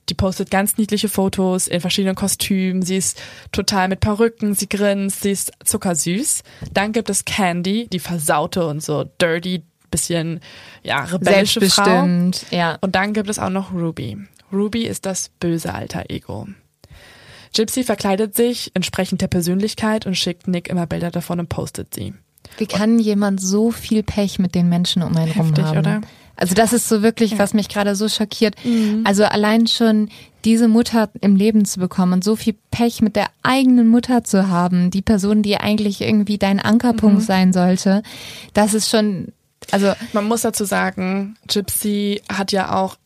[0.09, 2.81] Die postet ganz niedliche Fotos in verschiedenen Kostümen.
[2.81, 3.19] Sie ist
[3.51, 6.43] total mit Perücken, sie grinst, sie ist zuckersüß.
[6.71, 10.41] Dann gibt es Candy, die versaute und so dirty, bisschen,
[10.83, 12.07] ja, rebellische Frau.
[12.51, 12.77] Ja.
[12.81, 14.17] Und dann gibt es auch noch Ruby.
[14.51, 16.47] Ruby ist das böse alter Ego.
[17.57, 22.13] Gypsy verkleidet sich entsprechend der Persönlichkeit und schickt Nick immer Bilder davon und postet sie.
[22.57, 25.77] Wie kann jemand so viel Pech mit den Menschen um einen rum Heftig, haben?
[25.79, 26.01] oder?
[26.37, 28.55] Also das ist so wirklich, was mich gerade so schockiert.
[28.63, 29.01] Mhm.
[29.05, 30.09] Also allein schon
[30.45, 34.47] diese Mutter im Leben zu bekommen und so viel Pech mit der eigenen Mutter zu
[34.47, 37.25] haben, die Person, die eigentlich irgendwie dein Ankerpunkt Mhm.
[37.25, 38.03] sein sollte,
[38.53, 39.29] das ist schon,
[39.71, 42.97] also Man muss dazu sagen, Gypsy hat ja auch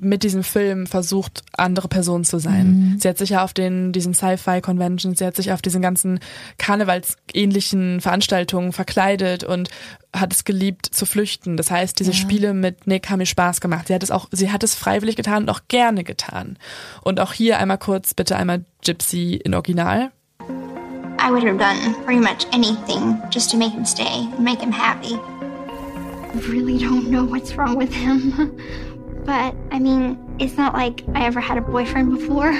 [0.00, 2.66] mit diesem Film versucht, andere Personen zu sein.
[2.92, 3.00] Mhm.
[3.00, 6.20] Sie hat sich ja auf den, diesen Sci-Fi-Conventions, sie hat sich auf diesen ganzen
[6.58, 9.68] karnevalsähnlichen Veranstaltungen verkleidet und
[10.14, 11.56] hat es geliebt zu flüchten.
[11.56, 12.16] Das heißt, diese Ja.
[12.16, 13.88] Spiele mit Nick haben ihr Spaß gemacht.
[13.88, 16.56] Sie hat es auch, sie hat es freiwillig getan und auch gerne getan.
[17.02, 20.10] Und auch hier einmal kurz bitte einmal Gypsy in Original.
[21.20, 24.72] I would have done pretty much anything just to make him stay and make him
[24.72, 25.18] happy.
[26.48, 28.56] Really don't know what's wrong with him.
[29.24, 32.52] But, I mean, it's not like I ever had a boyfriend before.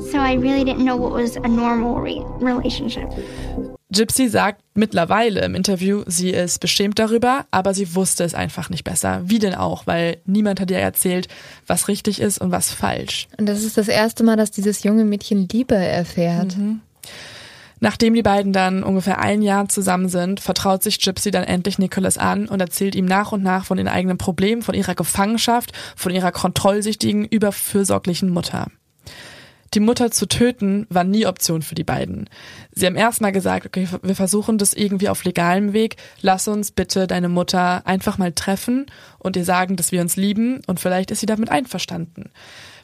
[0.00, 3.08] So I really didn't know what was a normal re relationship.
[3.90, 8.84] Gypsy sagt mittlerweile im Interview, sie ist beschämt darüber, aber sie wusste es einfach nicht
[8.84, 9.22] besser.
[9.24, 11.26] Wie denn auch, weil niemand hat ihr erzählt,
[11.66, 13.28] was richtig ist und was falsch.
[13.38, 16.54] und das ist das erste Mal, dass dieses junge Mädchen Liebe erfährt.
[17.80, 22.18] Nachdem die beiden dann ungefähr ein Jahr zusammen sind, vertraut sich Gypsy dann endlich Nicholas
[22.18, 26.12] an und erzählt ihm nach und nach von den eigenen Problemen, von ihrer Gefangenschaft, von
[26.12, 28.66] ihrer kontrollsüchtigen, überfürsorglichen Mutter.
[29.74, 32.30] Die Mutter zu töten war nie Option für die beiden.
[32.72, 35.96] Sie haben erstmal gesagt, okay, wir versuchen das irgendwie auf legalem Weg.
[36.22, 38.86] Lass uns bitte deine Mutter einfach mal treffen
[39.18, 42.30] und ihr sagen, dass wir uns lieben und vielleicht ist sie damit einverstanden.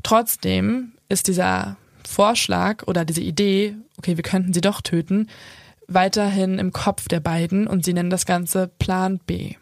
[0.02, 1.78] Trotzdem ist dieser
[2.14, 5.28] Vorschlag oder diese Idee, okay, wir könnten sie doch töten,
[5.88, 9.56] weiterhin im Kopf der beiden und sie nennen das Ganze Plan B.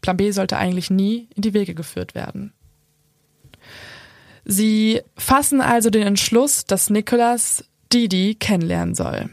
[0.00, 2.54] Plan B sollte eigentlich nie in die Wege geführt werden.
[4.46, 9.28] Sie fassen also den Entschluss, dass Nicholas Didi kennenlernen soll.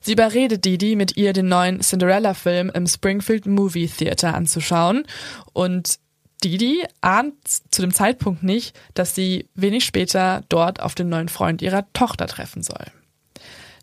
[0.00, 5.04] Sie überredet Didi, mit ihr den neuen Cinderella-Film im Springfield Movie Theater anzuschauen
[5.52, 5.98] und
[6.44, 7.34] Didi ahnt
[7.70, 12.26] zu dem Zeitpunkt nicht, dass sie wenig später dort auf den neuen Freund ihrer Tochter
[12.26, 12.84] treffen soll.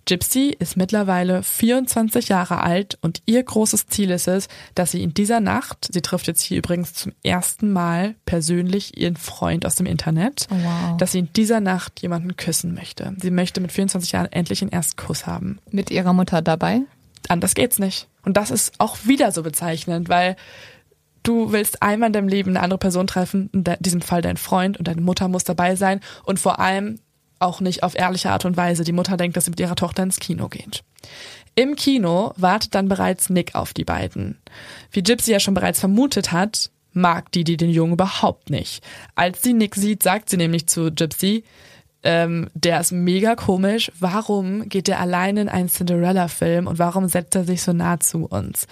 [0.08, 5.14] Gypsy ist mittlerweile 24 Jahre alt und ihr großes Ziel ist es, dass sie in
[5.14, 9.86] dieser Nacht, sie trifft jetzt hier übrigens zum ersten Mal persönlich ihren Freund aus dem
[9.86, 10.98] Internet, Oh, wow.
[10.98, 13.16] dass sie in dieser Nacht jemanden küssen möchte.
[13.22, 15.60] Sie möchte mit 24 Jahren endlich einen Erstkuss haben.
[15.70, 16.82] Mit ihrer Mutter dabei.
[17.28, 18.08] Anders geht's nicht.
[18.26, 20.36] Und das ist auch wieder so bezeichnend, weil
[21.24, 24.78] du willst einmal in deinem Leben eine andere Person treffen, in diesem Fall dein Freund
[24.78, 27.00] und deine Mutter muss dabei sein und vor allem
[27.40, 28.84] auch nicht auf ehrliche Art und Weise.
[28.84, 30.84] Die Mutter denkt, dass sie mit ihrer Tochter ins Kino geht.
[31.56, 34.38] Im Kino wartet dann bereits Nick auf die beiden.
[34.92, 38.84] Wie Gypsy ja schon bereits vermutet hat, mag Didi den Jungen überhaupt nicht.
[39.16, 41.44] Als sie Nick sieht, sagt sie nämlich zu Gypsy,
[42.04, 43.92] ähm, der ist mega komisch.
[44.00, 48.26] Warum geht der alleine in einen Cinderella-Film und warum setzt er sich so nah zu
[48.26, 48.68] uns?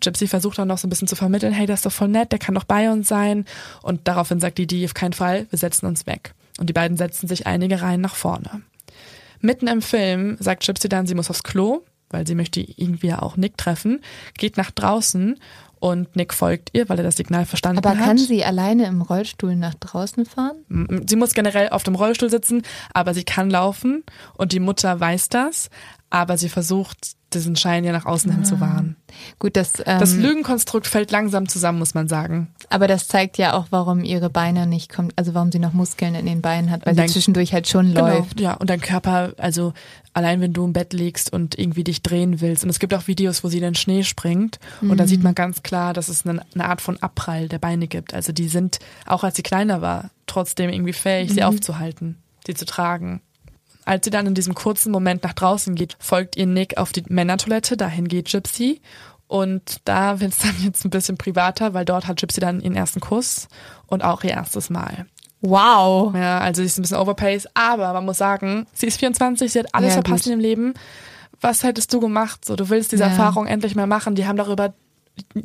[0.00, 2.32] Gypsy versucht dann noch so ein bisschen zu vermitteln, hey, der ist doch voll nett,
[2.32, 3.44] der kann doch bei uns sein.
[3.82, 6.34] Und daraufhin sagt die, die auf keinen Fall, wir setzen uns weg.
[6.58, 8.62] Und die beiden setzen sich einige Reihen nach vorne.
[9.40, 13.22] Mitten im Film sagt Gypsy dann, sie muss aufs Klo, weil sie möchte irgendwie ja
[13.22, 14.00] auch Nick treffen,
[14.38, 15.38] geht nach draußen
[15.78, 18.04] und Nick folgt ihr, weil er das Signal verstanden Aber hat.
[18.04, 21.04] kann sie alleine im Rollstuhl nach draußen fahren?
[21.06, 22.62] Sie muss generell auf dem Rollstuhl sitzen,
[22.94, 24.02] aber sie kann laufen
[24.34, 25.68] und die Mutter weiß das,
[26.10, 28.94] aber sie versucht, diesen Schein ja nach außen hin zu wahren.
[29.40, 32.54] Gut, das, ähm, Das Lügenkonstrukt fällt langsam zusammen, muss man sagen.
[32.70, 36.14] aber das zeigt ja auch, warum ihre Beine nicht kommt, also warum sie noch Muskeln
[36.14, 38.36] in den Beinen hat, weil Und sie zwischendurch halt schon läuft.
[38.36, 39.72] Genau, ja, und dein Körper, also
[40.12, 42.62] allein wenn du im Bett liegst und irgendwie dich drehen willst.
[42.62, 44.58] Und es gibt auch Videos, wo sie in den Schnee springt.
[44.80, 45.08] Und da Mhm.
[45.08, 48.14] sieht man ganz klar, dass es eine, eine Art von Abprall der Beine gibt.
[48.14, 51.46] Also die sind, auch als sie kleiner war, trotzdem irgendwie fähig, sie Mhm.
[51.48, 52.16] aufzuhalten,
[52.46, 53.20] sie zu tragen.
[53.86, 57.04] Als sie dann in diesem kurzen Moment nach draußen geht, folgt ihr Nick auf die
[57.08, 58.82] Männertoilette, dahin geht Gypsy.
[59.28, 62.76] Und da wird es dann jetzt ein bisschen privater, weil dort hat Gypsy dann ihren
[62.76, 63.48] ersten Kuss
[63.86, 65.06] und auch ihr erstes Mal.
[65.40, 66.14] Wow.
[66.14, 69.58] Ja, also sie ist ein bisschen overpaced, aber man muss sagen, sie ist 24, sie
[69.60, 70.32] hat alles Ja, verpasst gut.
[70.32, 70.74] in ihrem Leben.
[71.40, 72.44] Was hättest du gemacht?
[72.44, 73.10] So, du willst diese Ja.
[73.10, 74.14] Erfahrung endlich mal machen.
[74.14, 74.74] Die haben darüber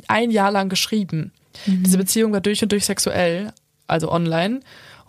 [0.08, 1.32] ein Jahr lang geschrieben.
[1.66, 1.82] Mhm.
[1.84, 3.52] Diese Beziehung war durch und durch sexuell,
[3.86, 4.60] also online.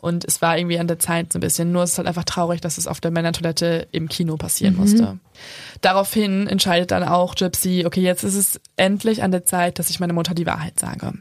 [0.03, 1.71] Und es war irgendwie an der Zeit so ein bisschen.
[1.71, 4.79] Nur es ist halt einfach traurig, dass es auf der Männertoilette im Kino passieren Mhm.
[4.81, 5.17] musste.
[5.79, 10.01] Daraufhin entscheidet dann auch Gypsy, okay, jetzt ist es endlich an der Zeit, dass ich
[10.01, 11.13] meiner Mutter die Wahrheit sage.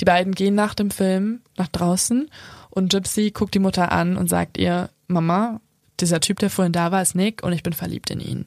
[0.00, 2.28] Die beiden gehen nach dem Film nach draußen
[2.70, 5.60] und Gypsy guckt die Mutter an und sagt ihr, Mama,
[6.00, 8.46] dieser Typ, der vorhin da war, ist Nick und ich bin verliebt in ihn.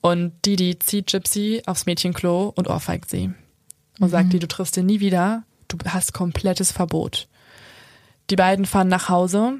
[0.00, 3.32] Und Didi zieht Gypsy aufs Mädchenklo und ohrfeigt sie.
[3.98, 7.26] Und sagt ihr, du triffst ihn nie wieder, du hast komplettes Verbot.
[8.30, 9.54] Die beiden fahren nach Hause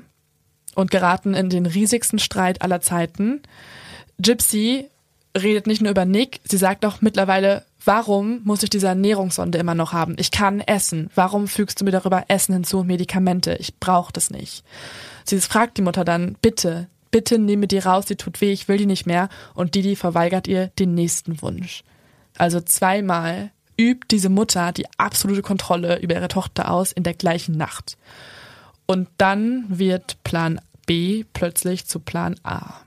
[0.74, 3.43] und geraten in den riesigsten Streit aller Zeiten.
[4.19, 4.89] Gypsy
[5.36, 9.74] redet nicht nur über Nick, sie sagt auch mittlerweile, warum muss ich diese Ernährungssonde immer
[9.74, 10.16] noch haben?
[10.19, 11.11] Ich kann essen.
[11.15, 13.55] Warum fügst du mir darüber Essen hinzu und Medikamente?
[13.55, 14.65] Ich brauche das nicht.
[15.24, 18.78] Sie fragt die Mutter dann, bitte, bitte nehme die raus, die tut weh, ich will
[18.78, 19.28] die nicht mehr.
[19.55, 21.82] Und Didi verweigert ihr den nächsten Wunsch.
[22.36, 27.57] Also zweimal übt diese Mutter die absolute Kontrolle über ihre Tochter aus in der gleichen
[27.57, 27.97] Nacht.
[28.90, 32.81] Und dann wird Plan B plötzlich zu Plan A.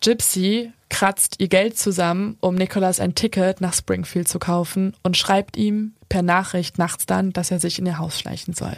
[0.00, 5.56] Gypsy kratzt ihr Geld zusammen, um Nicholas ein Ticket nach Springfield zu kaufen und schreibt
[5.56, 8.76] ihm per Nachricht nachts dann, dass er sich in ihr Haus schleichen soll.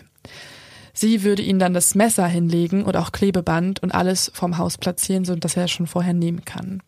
[0.94, 5.26] Sie würde ihm dann das Messer hinlegen und auch Klebeband und alles vom Haus platzieren,
[5.26, 6.82] so dass er es schon vorher nehmen kann.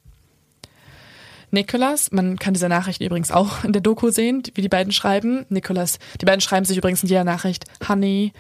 [1.54, 5.46] Nicholas, man kann diese Nachricht übrigens auch in der Doku sehen, wie die beiden schreiben.
[5.48, 8.32] Nicholas, die beiden schreiben sich übrigens in jeder Nachricht, Honey,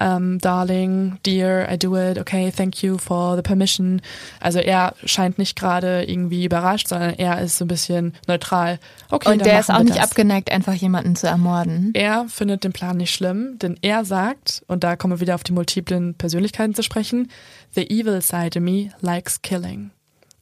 [0.00, 4.00] um, Darling, Dear, I do it, okay, thank you for the permission.
[4.40, 8.78] Also er scheint nicht gerade irgendwie überrascht, sondern er ist so ein bisschen neutral.
[9.10, 10.04] Okay, Und der ist auch nicht das.
[10.10, 11.90] abgeneigt, einfach jemanden zu ermorden.
[11.92, 15.44] Er findet den Plan nicht schlimm, denn er sagt, und da kommen wir wieder auf
[15.44, 17.28] die multiplen Persönlichkeiten zu sprechen,
[17.74, 19.90] the evil side of me likes killing.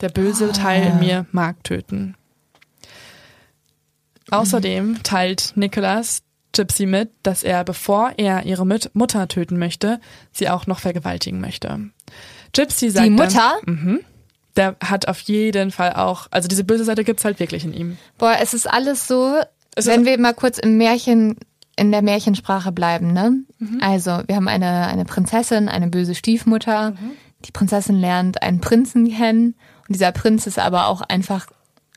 [0.00, 0.52] Der böse Ah.
[0.52, 2.14] Teil in mir mag töten.
[4.30, 6.22] Außerdem teilt Nicholas
[6.52, 10.00] Gypsy mit, dass er, bevor er ihre Mutter töten möchte,
[10.32, 11.90] sie auch noch vergewaltigen möchte.
[12.52, 13.58] Gypsy sagt Die Mutter?
[13.64, 14.00] Dann, mhm,
[14.56, 17.96] der hat auf jeden Fall auch, also diese böse Seite gibt's halt wirklich in ihm.
[18.18, 19.36] Boah, es ist alles so,
[19.76, 21.36] Es wenn wir mal kurz im Märchen,
[21.76, 23.44] in der Märchensprache bleiben, ne?
[23.58, 23.78] Mhm.
[23.80, 26.90] Also, wir haben eine, eine Prinzessin, eine böse Stiefmutter.
[26.90, 27.12] Mhm.
[27.44, 29.54] Die Prinzessin lernt einen Prinzen kennen.
[29.86, 31.46] Und dieser Prinz ist aber auch einfach,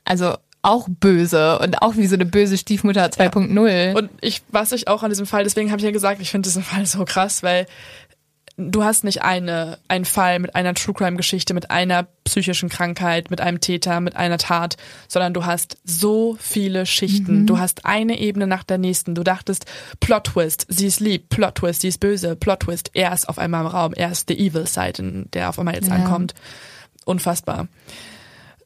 [0.04, 3.94] also auch böse und auch wie so eine böse Stiefmutter 2.0.
[3.96, 6.48] Und ich, was ich auch an diesem Fall, deswegen habe ich ja gesagt, ich finde
[6.48, 7.66] diesen Fall so krass, weil
[8.56, 13.30] du hast nicht eine, einen Fall mit einer True Crime Geschichte, mit einer psychischen Krankheit,
[13.30, 14.76] mit einem Täter, mit einer Tat,
[15.08, 17.40] sondern du hast so viele Schichten.
[17.40, 17.46] Mhm.
[17.46, 19.14] Du hast eine Ebene nach der nächsten.
[19.16, 19.64] Du dachtest,
[19.98, 23.38] Plot Twist, sie ist lieb, Plot Twist, sie ist böse, Plot Twist, er ist auf
[23.38, 25.94] einmal im Raum, er ist the evil side, in der auf einmal jetzt Ja.
[25.96, 26.34] ankommt.
[27.04, 27.66] Unfassbar.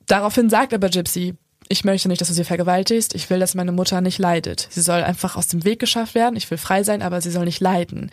[0.06, 1.34] Daraufhin sagt aber Gypsy,
[1.68, 3.14] ich möchte nicht, dass du sie vergewaltigst.
[3.14, 4.68] Ich will, dass meine Mutter nicht leidet.
[4.70, 6.36] Sie soll einfach aus dem Weg geschafft werden.
[6.36, 8.10] Ich will frei sein, aber sie soll nicht leiden.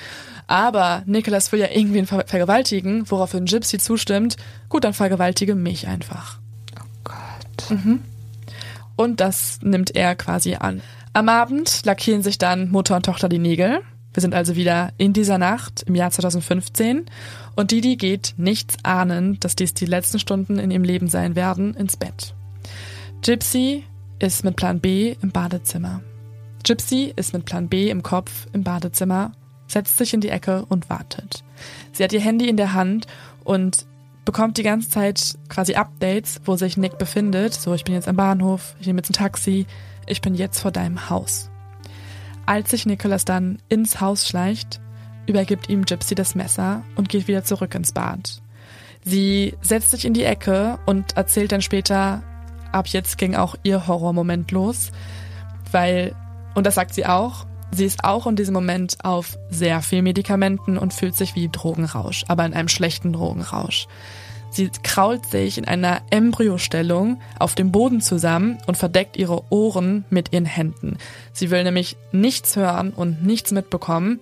[0.48, 4.38] Aber Nicholas will ja irgendwen ver vergewaltigen, woraufhin Gypsy zustimmt.
[4.70, 6.40] Gut, dann vergewaltige mich einfach.
[6.80, 7.70] Oh Gott.
[7.70, 8.02] Mhm.
[8.96, 10.82] Und das nimmt er quasi an.
[11.14, 13.82] Am Abend lackieren sich dann Mutter und Tochter die Nägel.
[14.14, 17.06] Wir sind also wieder in dieser Nacht im Jahr 2015
[17.56, 21.74] und Didi geht nichts ahnend, dass dies die letzten Stunden in ihrem Leben sein werden,
[21.74, 22.36] ins Bett.
[23.24, 23.86] Gypsy
[24.20, 26.02] ist mit Plan B im Badezimmer.
[26.66, 29.32] Gypsy ist mit Plan B im Kopf im Badezimmer,
[29.66, 31.42] setzt sich in die Ecke und wartet.
[31.94, 33.08] Sie hat ihr Handy in der Hand
[33.46, 33.86] und
[34.26, 37.54] bekommt die ganze Zeit quasi Updates, wo sich Nick befindet.
[37.54, 39.68] So, ich bin jetzt am Bahnhof, ich nehme jetzt ein Taxi,
[40.06, 41.50] ich bin jetzt vor deinem Haus.
[42.46, 44.82] Als sich Nicholas dann ins Haus schleicht,
[45.28, 48.42] übergibt ihm Gypsy das Messer und geht wieder zurück ins Bad.
[49.06, 52.22] Sie setzt sich in die Ecke und erzählt dann später,
[52.74, 54.92] ab jetzt ging auch ihr Horrormoment los,
[55.72, 56.16] weil
[56.56, 57.46] Und das sagt sie auch.
[57.72, 62.24] Sie ist auch in diesem Moment auf sehr viel Medikamenten und fühlt sich wie Drogenrausch,
[62.28, 63.88] aber in einem schlechten Drogenrausch.
[64.52, 70.32] Sie krault sich in einer Embryostellung auf dem Boden zusammen und verdeckt ihre Ohren mit
[70.32, 70.98] ihren Händen.
[71.32, 74.20] Sie will nämlich nichts hören und nichts mitbekommen,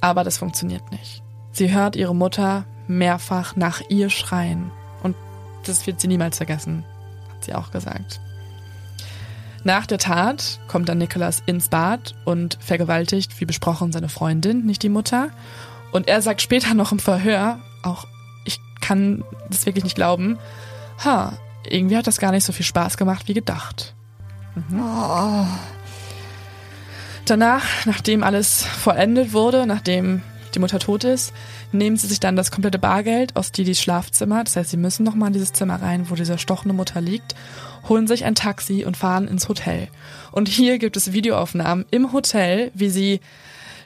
[0.00, 1.22] aber das funktioniert nicht.
[1.52, 4.70] Sie hört ihre Mutter mehrfach nach ihr schreien
[5.02, 5.14] und
[5.66, 6.84] das wird sie niemals vergessen,
[7.44, 8.20] hat sie auch gesagt.
[9.64, 14.82] Nach der Tat kommt dann Nicholas ins Bad und vergewaltigt, wie besprochen, seine Freundin, nicht
[14.82, 15.30] die Mutter.
[15.92, 18.06] Und er sagt später noch im Verhör, auch
[18.44, 20.38] ich kann das wirklich nicht glauben,
[21.02, 21.32] ha,
[21.66, 23.94] irgendwie hat das gar nicht so viel Spaß gemacht wie gedacht.
[24.54, 24.80] Mhm.
[24.80, 25.46] Oh.
[27.24, 30.20] Danach, nachdem alles vollendet wurde, nachdem
[30.54, 31.32] die Mutter tot ist,
[31.72, 34.44] nehmen sie sich dann das komplette Bargeld aus Didis Schlafzimmer.
[34.44, 37.34] Das heißt, sie müssen nochmal in dieses Zimmer rein, wo diese stochende Mutter liegt,
[37.88, 39.88] holen sich ein Taxi und fahren ins Hotel.
[40.32, 43.20] Und hier gibt es Videoaufnahmen im Hotel, wie sie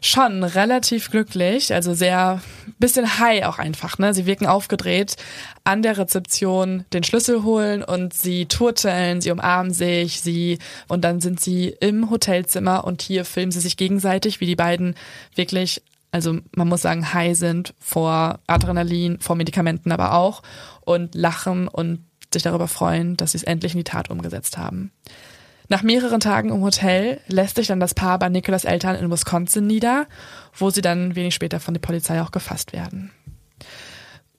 [0.01, 2.41] schon relativ glücklich, also sehr
[2.79, 4.15] bisschen high auch einfach, ne?
[4.15, 5.17] Sie wirken aufgedreht
[5.65, 11.21] an der Rezeption den Schlüssel holen und sie turteln, sie umarmen sich, sie und dann
[11.21, 14.95] sind sie im Hotelzimmer und hier filmen sie sich gegenseitig, wie die beiden
[15.35, 15.83] wirklich
[16.19, 20.43] also man muss sagen, high sind vor Adrenalin, vor Medikamenten aber auch
[20.81, 24.91] und lachen und sich darüber freuen, dass sie es endlich in die Tat umgesetzt haben.
[25.69, 29.67] Nach mehreren Tagen im Hotel lässt sich dann das Paar bei Nicolas Eltern in Wisconsin
[29.67, 30.07] nieder,
[30.57, 33.13] wo sie dann wenig später von der Polizei auch gefasst werden.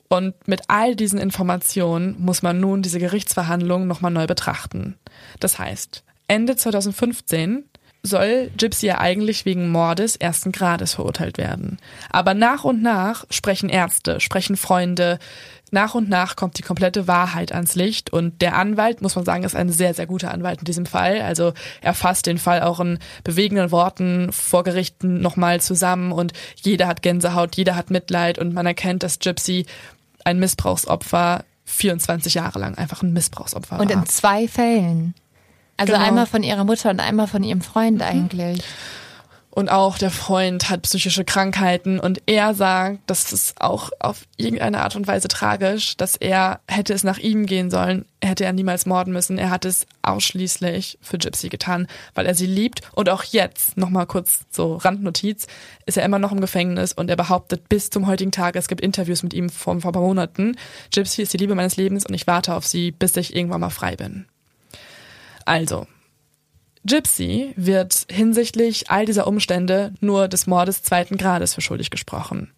[0.10, 4.98] Und mit all diesen Informationen muss man nun diese Gerichtsverhandlungen nochmal neu betrachten.
[5.40, 7.69] Das heißt, Ende 2015
[8.02, 11.78] soll Gypsy ja eigentlich wegen Mordes ersten Grades verurteilt werden.
[12.10, 15.20] Aber nach und nach sprechen Ärzte, sprechen Freunde,
[15.72, 19.44] nach und nach kommt die komplette Wahrheit ans Licht und der Anwalt, muss man sagen,
[19.44, 21.22] ist ein sehr, sehr guter Anwalt in diesem Fall.
[21.22, 26.88] Also er fasst den Fall auch in bewegenden Worten vor Gerichten nochmal zusammen und jeder
[26.88, 29.66] hat Gänsehaut, jeder hat Mitleid und man erkennt, dass Gypsy
[30.24, 33.82] ein Missbrauchsopfer 24 Jahre lang einfach ein Missbrauchsopfer war.
[33.82, 35.14] Und in zwei Fällen.
[35.80, 36.06] Also genau.
[36.06, 38.04] einmal von ihrer Mutter und einmal von ihrem Freund mhm.
[38.04, 38.64] eigentlich.
[39.52, 44.82] Und auch der Freund hat psychische Krankheiten und er sagt, das ist auch auf irgendeine
[44.82, 48.86] Art und Weise tragisch, dass er hätte es nach ihm gehen sollen, hätte er niemals
[48.86, 49.38] morden müssen.
[49.38, 52.82] Er hat es ausschließlich für Gypsy getan, weil er sie liebt.
[52.94, 55.48] Und auch jetzt, nochmal kurz so Randnotiz,
[55.86, 58.82] ist er immer noch im Gefängnis und er behauptet bis zum heutigen Tag, es gibt
[58.82, 60.58] Interviews mit ihm vor, vor ein paar Monaten,
[60.94, 63.72] Gypsy ist die Liebe meines Lebens und ich warte auf sie, bis ich irgendwann mal
[63.72, 64.26] frei bin.
[65.50, 65.88] Also,
[66.86, 72.52] Gypsy wird hinsichtlich all dieser Umstände nur des Mordes zweiten Grades für schuldig gesprochen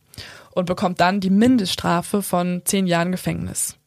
[0.53, 3.77] und bekommt dann die Mindeststrafe von zehn Jahren Gefängnis.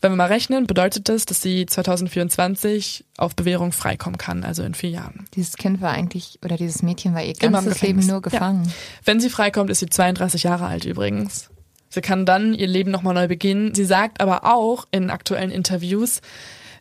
[0.00, 4.72] Wenn wir mal rechnen, bedeutet das, dass sie 2024 auf Bewährung freikommen kann, also in
[4.72, 5.26] vier Jahren.
[5.34, 8.64] Dieses Kind war eigentlich, oder dieses Mädchen war ihr ganzes Leben nur gefangen.
[8.64, 8.72] Ja.
[9.04, 11.50] Wenn sie freikommt, ist sie 32 Jahre alt übrigens.
[11.90, 13.74] Sie kann dann ihr Leben nochmal neu beginnen.
[13.74, 16.22] Sie sagt aber auch in aktuellen Interviews,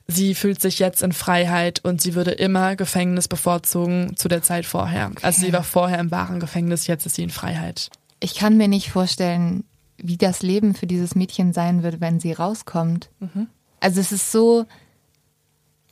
[0.10, 4.66] sie fühlt sich jetzt in Freiheit und sie würde immer Gefängnis bevorzugen zu der Zeit
[4.66, 5.08] vorher.
[5.12, 5.26] Okay.
[5.26, 7.90] Also sie war vorher im wahren Gefängnis, jetzt ist sie in Freiheit.
[8.20, 9.64] Ich kann mir nicht vorstellen,
[9.98, 13.10] wie das Leben für dieses Mädchen sein wird, wenn sie rauskommt.
[13.20, 13.48] Mhm.
[13.80, 14.66] Also es ist so,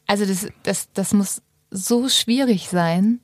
[0.08, 3.20] also das, das, das muss so schwierig sein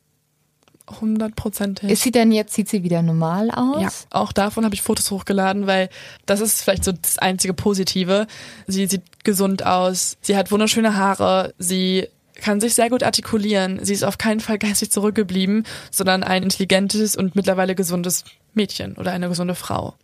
[0.90, 1.90] hundertprozentig.
[1.90, 3.82] Ist sie denn jetzt, sieht sie wieder normal aus?
[3.82, 3.90] Ja,
[4.20, 5.90] auch davon habe ich Fotos hochgeladen, weil
[6.26, 8.28] das ist vielleicht so das einzige Positive.
[8.68, 13.80] Sie sieht gesund aus, sie hat wunderschöne Haare, sie kann sich sehr gut artikulieren.
[13.84, 19.12] Sie ist auf keinen Fall geistig zurückgeblieben, sondern ein intelligentes und mittlerweile gesundes Mädchen oder
[19.12, 19.96] eine gesunde Frau.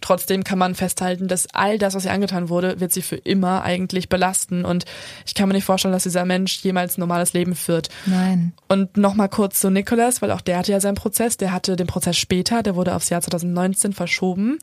[0.00, 3.62] Trotzdem kann man festhalten, dass all das, was ihr angetan wurde, wird sie für immer
[3.62, 4.64] eigentlich belasten.
[4.64, 4.84] Und
[5.26, 7.88] ich kann mir nicht vorstellen, dass dieser Mensch jemals ein normales Leben führt.
[8.06, 8.52] Nein.
[8.68, 11.36] Und nochmal kurz zu Nicholas, weil auch der hatte ja seinen Prozess.
[11.36, 14.58] Der hatte den Prozess später, der wurde aufs Jahr 2019 verschoben.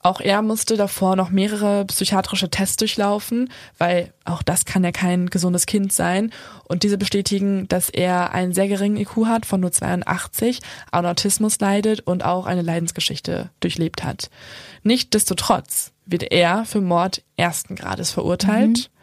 [0.00, 5.26] Auch er musste davor noch mehrere psychiatrische Tests durchlaufen, weil auch das kann ja kein
[5.26, 6.32] gesundes Kind sein.
[6.64, 10.60] Und diese bestätigen, dass er einen sehr geringen IQ hat von nur 82,
[10.92, 14.30] an Autismus leidet und auch eine Leidensgeschichte durchlebt hat.
[14.82, 18.90] Nichtsdestotrotz wird er für Mord ersten Grades verurteilt.
[18.90, 18.98] Mhm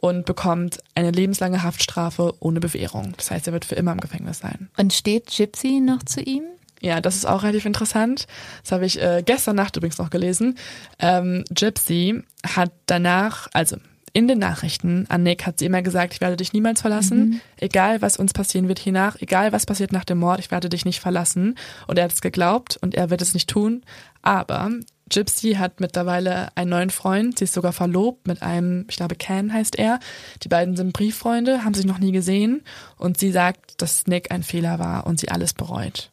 [0.00, 3.14] und bekommt eine lebenslange Haftstrafe ohne Bewährung.
[3.16, 4.70] Das heißt, er wird für immer im Gefängnis sein.
[4.76, 6.44] Und steht Gypsy noch zu ihm?
[6.80, 8.26] Ja, das ist auch relativ interessant.
[8.62, 10.56] Das habe ich äh, gestern Nacht übrigens noch gelesen.
[10.98, 13.76] Ähm, Gypsy hat danach, also
[14.12, 17.40] in den Nachrichten an Nick hat sie immer gesagt, ich werde dich niemals verlassen, mhm.
[17.58, 20.84] egal was uns passieren wird hiernach, egal was passiert nach dem Mord, ich werde dich
[20.84, 21.56] nicht verlassen.
[21.86, 23.82] Und er hat es geglaubt und er wird es nicht tun.
[24.22, 24.70] Aber
[25.08, 27.38] Gypsy hat mittlerweile einen neuen Freund.
[27.38, 30.00] Sie ist sogar verlobt mit einem, ich glaube, Ken heißt er.
[30.42, 32.62] Die beiden sind Brieffreunde, haben sich noch nie gesehen.
[32.96, 36.10] Und sie sagt, dass Nick ein Fehler war und sie alles bereut.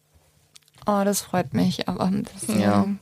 [0.85, 2.59] Oh, das freut mich, aber ein bisschen.
[2.61, 2.81] Ja.
[2.83, 2.99] Und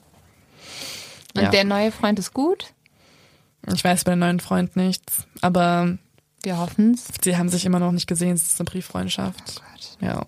[1.35, 1.49] Ja.
[1.49, 2.73] der neue Freund ist gut?
[3.73, 5.97] Ich weiß bei dem neuen Freund nichts, aber
[6.43, 7.07] Wir hoffen's.
[7.23, 8.33] sie haben sich immer noch nicht gesehen.
[8.33, 9.61] Es ist eine Brieffreundschaft.
[10.01, 10.25] ja.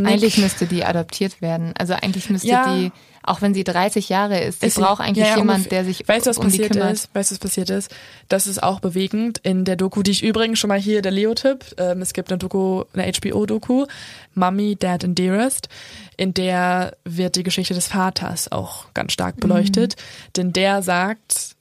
[0.00, 1.72] Nick- Eigentlich müsste die adoptiert werden.
[1.76, 2.72] Also eigentlich müsste Ja.
[2.72, 2.92] die,
[3.28, 6.06] auch wenn sie 30 Jahre ist, die Ist- braucht eigentlich ja, ja, jemand, der sich
[6.06, 6.94] weißt was um passiert die kümmert.
[6.94, 7.14] ist?
[7.14, 7.90] Weißt du, was passiert ist?
[8.28, 11.74] Das ist auch bewegend in der Doku, die ich übrigens schon mal hier, der Leo-Tipp.
[11.78, 13.86] Ähm, es gibt eine Doku, eine HBO-Doku,
[14.34, 15.68] Mummy, Dad and Dearest,
[16.16, 19.96] in der wird die Geschichte des Vaters auch ganz stark beleuchtet.
[20.36, 21.56] Denn der sagt,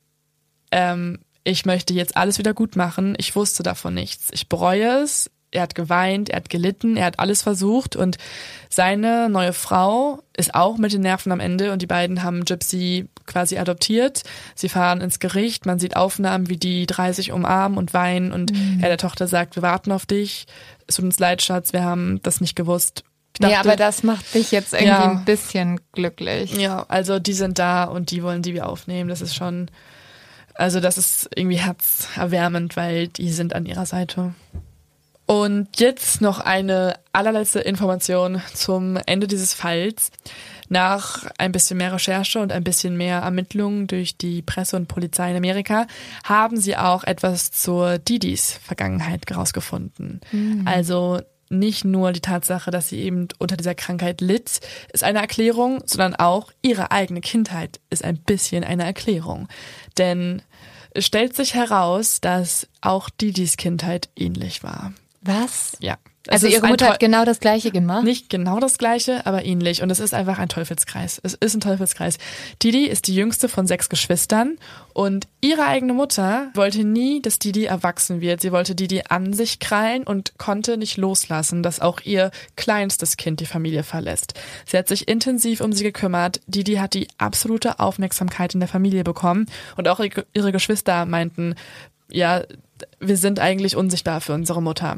[0.72, 3.15] ähm, ich möchte jetzt alles wieder gut machen.
[3.18, 4.27] Ich wusste davon nichts.
[4.31, 5.30] Ich bereue es.
[5.52, 8.18] Er hat geweint, er hat gelitten, er hat alles versucht und
[8.69, 13.07] seine neue Frau ist auch mit den Nerven am Ende und die beiden haben Gypsy
[13.26, 14.24] quasi adoptiert.
[14.56, 18.52] Sie fahren ins Gericht, man sieht Aufnahmen, wie die drei sich umarmen und weinen und
[18.82, 20.48] er der Tochter sagt, wir warten auf dich.
[20.86, 23.03] Es tut uns leid, Schatz, wir haben das nicht gewusst.
[23.40, 25.11] Dachte- aber das macht dich jetzt irgendwie Ja.
[25.11, 26.57] ein bisschen glücklich.
[26.57, 29.10] ja, also die sind da und die wollen die wir aufnehmen.
[29.10, 29.69] Das ist schon,
[30.56, 34.34] also das ist irgendwie herzerwärmend, weil die sind an ihrer Seite.
[35.28, 40.10] Und jetzt noch eine allerletzte Information zum Ende dieses Falls.
[40.70, 45.32] Nach ein bisschen mehr Recherche und ein bisschen mehr Ermittlungen durch die Presse und Polizei
[45.32, 45.86] in Amerika
[46.24, 50.20] haben sie auch etwas zur Didis Vergangenheit herausgefunden.
[50.66, 54.60] Also nicht nur die Tatsache, dass sie eben unter dieser Krankheit litt,
[54.91, 59.48] ist eine Erklärung, sondern auch ihre eigene Kindheit ist ein bisschen eine Erklärung.
[59.98, 60.41] Denn
[60.91, 64.94] es stellt sich heraus, dass auch Didis Kindheit ähnlich war.
[65.28, 65.78] Was?
[65.80, 65.98] Ja.
[66.30, 68.04] Also ihre Mutter hat genau das gleiche gemacht?
[68.04, 69.82] nicht genau das gleiche, aber ähnlich.
[69.82, 71.20] Und es ist einfach ein Teufelskreis.
[71.24, 72.18] Es ist ein Teufelskreis.
[72.62, 74.58] Didi ist die jüngste von sechs Geschwistern
[74.94, 78.41] und ihre eigene Mutter wollte nie, dass Didi erwachsen wird.
[78.41, 83.40] Sie wollte Didi an sich krallen und konnte nicht loslassen, dass auch ihr kleinstes Kind
[83.40, 84.34] die Familie verlässt.
[84.66, 86.41] Sie hat sich intensiv um sie gekümmert.
[86.48, 89.45] Didi hat die absolute Aufmerksamkeit in der Familie bekommen
[89.78, 90.02] und auch
[90.34, 91.56] ihre Geschwister meinten,
[92.10, 92.44] ja,
[92.99, 94.98] wir sind eigentlich unsichtbar für unsere Mutter.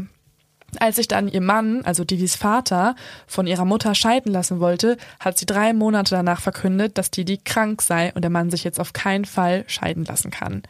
[0.79, 2.95] Als sich dann ihr Mann, also Didis Vater,
[3.27, 7.81] von ihrer Mutter scheiden lassen wollte, hat sie drei Monate danach verkündet, dass Didi krank
[7.81, 10.63] sei und der Mann sich jetzt auf keinen Fall scheiden lassen kann.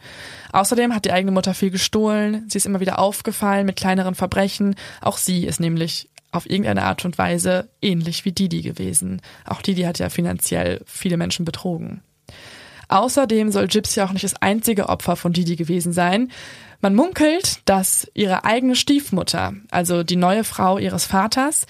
[0.52, 4.74] Außerdem hat die eigene Mutter viel gestohlen, sie ist immer wieder aufgefallen mit kleineren Verbrechen.
[5.00, 9.20] Auch sie ist nämlich auf irgendeine Art und Weise ähnlich wie Didi gewesen.
[9.44, 12.02] Auch Didi hat ja finanziell viele Menschen betrogen.
[12.88, 16.30] Außerdem soll Gypsy auch nicht das einzige Opfer von Didi gewesen sein.
[16.80, 21.66] Man munkelt, dass ihre eigene Stiefmutter, also die neue Frau ihres Vaters,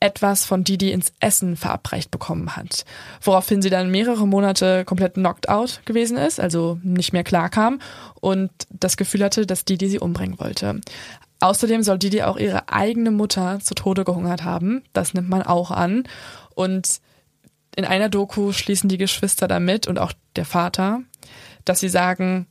[0.00, 2.84] etwas von Didi ins Essen verabreicht bekommen hat.
[3.22, 7.80] Woraufhin sie dann mehrere Monate komplett knocked out gewesen ist, also nicht mehr klarkam
[8.20, 10.80] und das Gefühl hatte, dass Didi sie umbringen wollte.
[11.40, 14.82] Außerdem soll Didi auch ihre eigene Mutter zu Tode gehungert haben.
[14.92, 16.04] Das nimmt man auch an.
[16.54, 17.00] Und
[17.76, 21.00] in einer Doku schließen die Geschwister damit und auch der Vater,
[21.64, 22.46] dass sie sagen,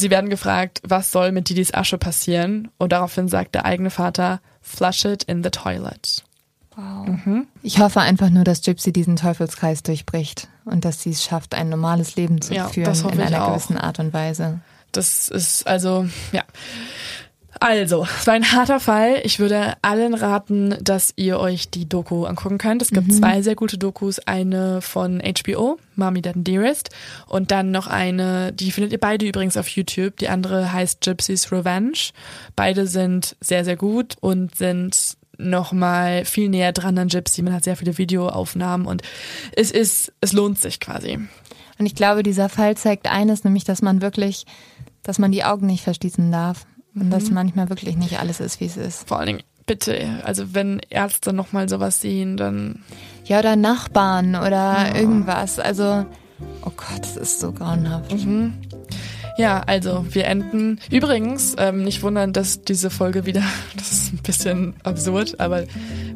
[0.00, 2.68] sie werden gefragt, was soll mit Didis Asche passieren?
[2.78, 6.22] Und daraufhin sagt der eigene Vater, flush it in the toilet.
[7.62, 11.70] Ich hoffe einfach nur, dass Gypsy diesen Teufelskreis durchbricht und dass sie es schafft, ein
[11.70, 13.52] normales Leben zu Ja, führen das hoffe in ich einer auch.
[13.52, 14.60] gewissen Art und Weise.
[14.92, 16.42] Das ist also, ja.
[17.60, 19.20] Also, es war ein harter Fall.
[19.24, 22.82] Ich würde allen raten, dass ihr euch die Doku angucken könnt.
[22.82, 24.18] Es gibt zwei sehr gute Dokus.
[24.18, 26.90] Eine von HBO, Mommy Dad and Dearest.
[27.26, 30.18] Und dann noch eine, die findet ihr beide übrigens auf YouTube.
[30.18, 32.10] Die andere heißt Gypsy's Revenge.
[32.56, 37.42] Beide sind sehr, sehr gut und sind nochmal viel näher dran an Gypsy.
[37.42, 39.02] Man hat sehr viele Videoaufnahmen und
[39.52, 41.18] es ist, es lohnt sich quasi.
[41.78, 44.46] Und ich glaube, dieser Fall zeigt eines, nämlich, dass man wirklich,
[45.02, 46.66] dass man die Augen nicht verschließen darf.
[46.96, 47.10] Und Mhm.
[47.10, 49.06] dass manchmal wirklich nicht alles ist, wie es ist.
[49.08, 52.80] Vor allen Dingen, bitte, also wenn Ärzte nochmal sowas sehen, dann
[53.26, 55.58] Ja, oder Nachbarn oder irgendwas.
[55.58, 56.06] Also,
[56.62, 58.12] oh Gott, das ist so grauenhaft.
[59.38, 60.80] Ja, also wir enden.
[60.90, 63.42] Übrigens, ähm, nicht wundern, dass diese Folge wieder,
[63.76, 65.64] das ist ein bisschen absurd, aber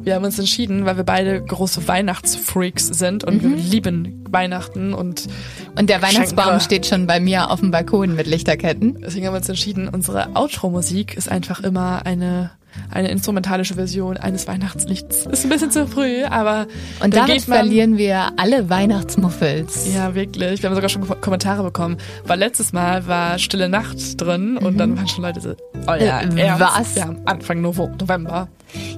[0.01, 5.27] wir haben uns entschieden, weil wir beide große Weihnachtsfreaks sind und wir lieben Weihnachten und
[5.75, 6.63] Und der Weihnachtsbaum Geschenke.
[6.63, 9.01] steht schon bei mir auf dem Balkon mit Lichterketten.
[9.01, 12.51] deswegen haben wir uns entschieden, unsere Outro-Musik ist einfach immer eine
[12.89, 15.25] eine instrumentalische Version eines Weihnachtslichts.
[15.25, 16.67] Ist ein bisschen zu früh, aber
[17.03, 19.93] Und damit geht man, verlieren wir alle Weihnachtsmuffels.
[19.93, 20.61] Ja, wirklich.
[20.61, 21.97] Wir haben sogar schon Ko- Kommentare bekommen.
[22.25, 25.49] Weil letztes Mal war Stille Nacht drin und dann waren schon Leute so,
[25.87, 26.95] oh ja, Äh, ernst?
[26.95, 27.01] was?
[27.03, 28.47] Haben Anfang November.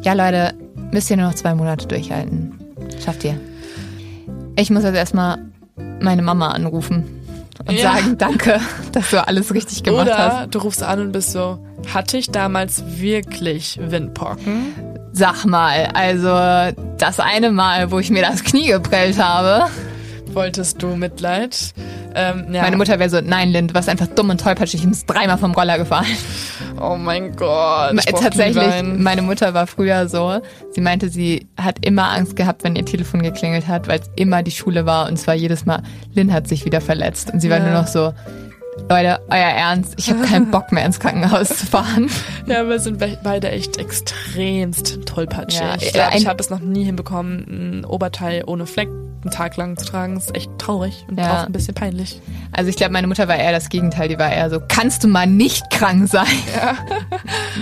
[0.03, 0.53] Ja, Leute,
[0.91, 2.59] müsst ihr nur noch zwei Monate durchhalten.
[3.03, 3.39] Schafft ihr.
[4.55, 5.39] Ich muss jetzt erstmal
[5.99, 7.03] meine Mama anrufen
[7.59, 7.93] und Ja.
[7.93, 8.59] sagen, danke,
[8.91, 10.55] dass du alles richtig gemacht Oder hast.
[10.55, 11.59] du rufst an und bist so,
[11.93, 14.73] hatte ich damals wirklich Windpocken?
[15.11, 19.69] Sag mal, also das eine Mal, wo ich mir das Knie geprellt habe.
[20.33, 21.73] Wolltest du Mitleid?
[22.15, 22.61] Ähm, ja.
[22.63, 25.37] Meine Mutter wäre so, nein, Lind, du warst einfach dumm und tollpatschig, du bist dreimal
[25.37, 26.05] vom Roller gefallen.
[26.79, 27.93] Oh mein Gott.
[27.99, 30.39] ich brauch Tatsächlich, meine Mutter war früher so,
[30.71, 34.43] sie meinte, sie hat immer Angst gehabt, wenn ihr Telefon geklingelt hat, weil es immer
[34.43, 35.81] die Schule war und zwar jedes Mal,
[36.13, 37.63] Lynn hat sich wieder verletzt und sie war Ja.
[37.65, 38.13] nur noch so,
[38.89, 42.09] Leute, euer Ernst, ich habe keinen Bock mehr ins Krankenhaus zu fahren.
[42.47, 45.61] Ja, wir sind be- beide echt extremst tollpatschig.
[45.61, 48.89] Ja, ich glaube, ich habe es noch nie hinbekommen, ein Oberteil ohne Fleck
[49.23, 50.15] einen Tag lang zu tragen.
[50.15, 51.41] Das ist echt traurig und Ja.
[51.41, 52.21] auch ein bisschen peinlich.
[52.51, 55.07] Also ich glaube, meine Mutter war eher das Gegenteil, die war eher so, kannst du
[55.07, 56.27] mal nicht krank sein?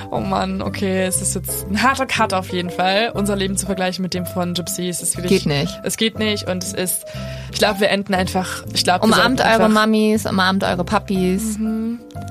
[0.09, 3.11] Oh Mann, okay, es ist jetzt ein harter Cut auf jeden Fall.
[3.13, 5.43] Unser Leben zu vergleichen mit dem von Gypsy, es ist wirklich...
[5.43, 5.79] Geht nicht.
[5.83, 7.05] Es geht nicht und es ist...
[7.51, 8.63] Ich glaube, wir enden einfach...
[8.73, 11.57] Ich glaube, wir Umarmt eure Mamis, umarmt eure Papis.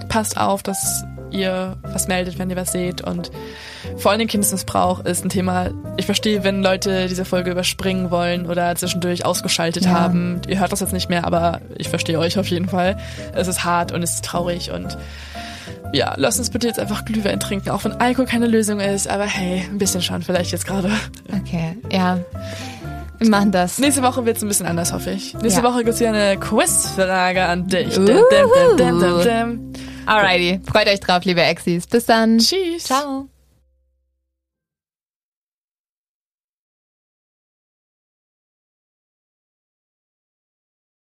[0.09, 3.01] passt auf, dass ihr was meldet, wenn ihr was seht.
[3.03, 3.31] Und
[3.97, 5.71] vor allem Kindesmissbrauch ist ein Thema.
[5.97, 9.91] Ich verstehe, wenn Leute diese Folge überspringen wollen oder zwischendurch ausgeschaltet Ja.
[9.93, 10.41] haben.
[10.49, 12.97] Ihr hört das jetzt nicht mehr, aber ich verstehe euch auf jeden Fall.
[13.35, 14.97] Es ist hart und es ist traurig und
[15.93, 19.09] ja, lasst uns bitte jetzt einfach Glühwein trinken, auch wenn Alkohol keine Lösung ist.
[19.09, 20.91] Aber hey, ein bisschen schon vielleicht jetzt gerade.
[21.43, 22.19] Okay, ja.
[23.19, 23.79] Wir machen das.
[23.79, 25.35] Nächste Woche wird es ein bisschen anders, hoffe ich.
[25.35, 25.67] Nächste Ja.
[25.67, 27.95] Woche gibt es hier eine Quizfrage an dich.
[27.95, 29.73] Dum, dum, dum.
[30.07, 31.87] Alrighty, freut euch drauf, liebe Exis.
[31.87, 32.39] Bis dann.
[32.39, 32.85] Tschüss.
[32.85, 33.29] Ciao.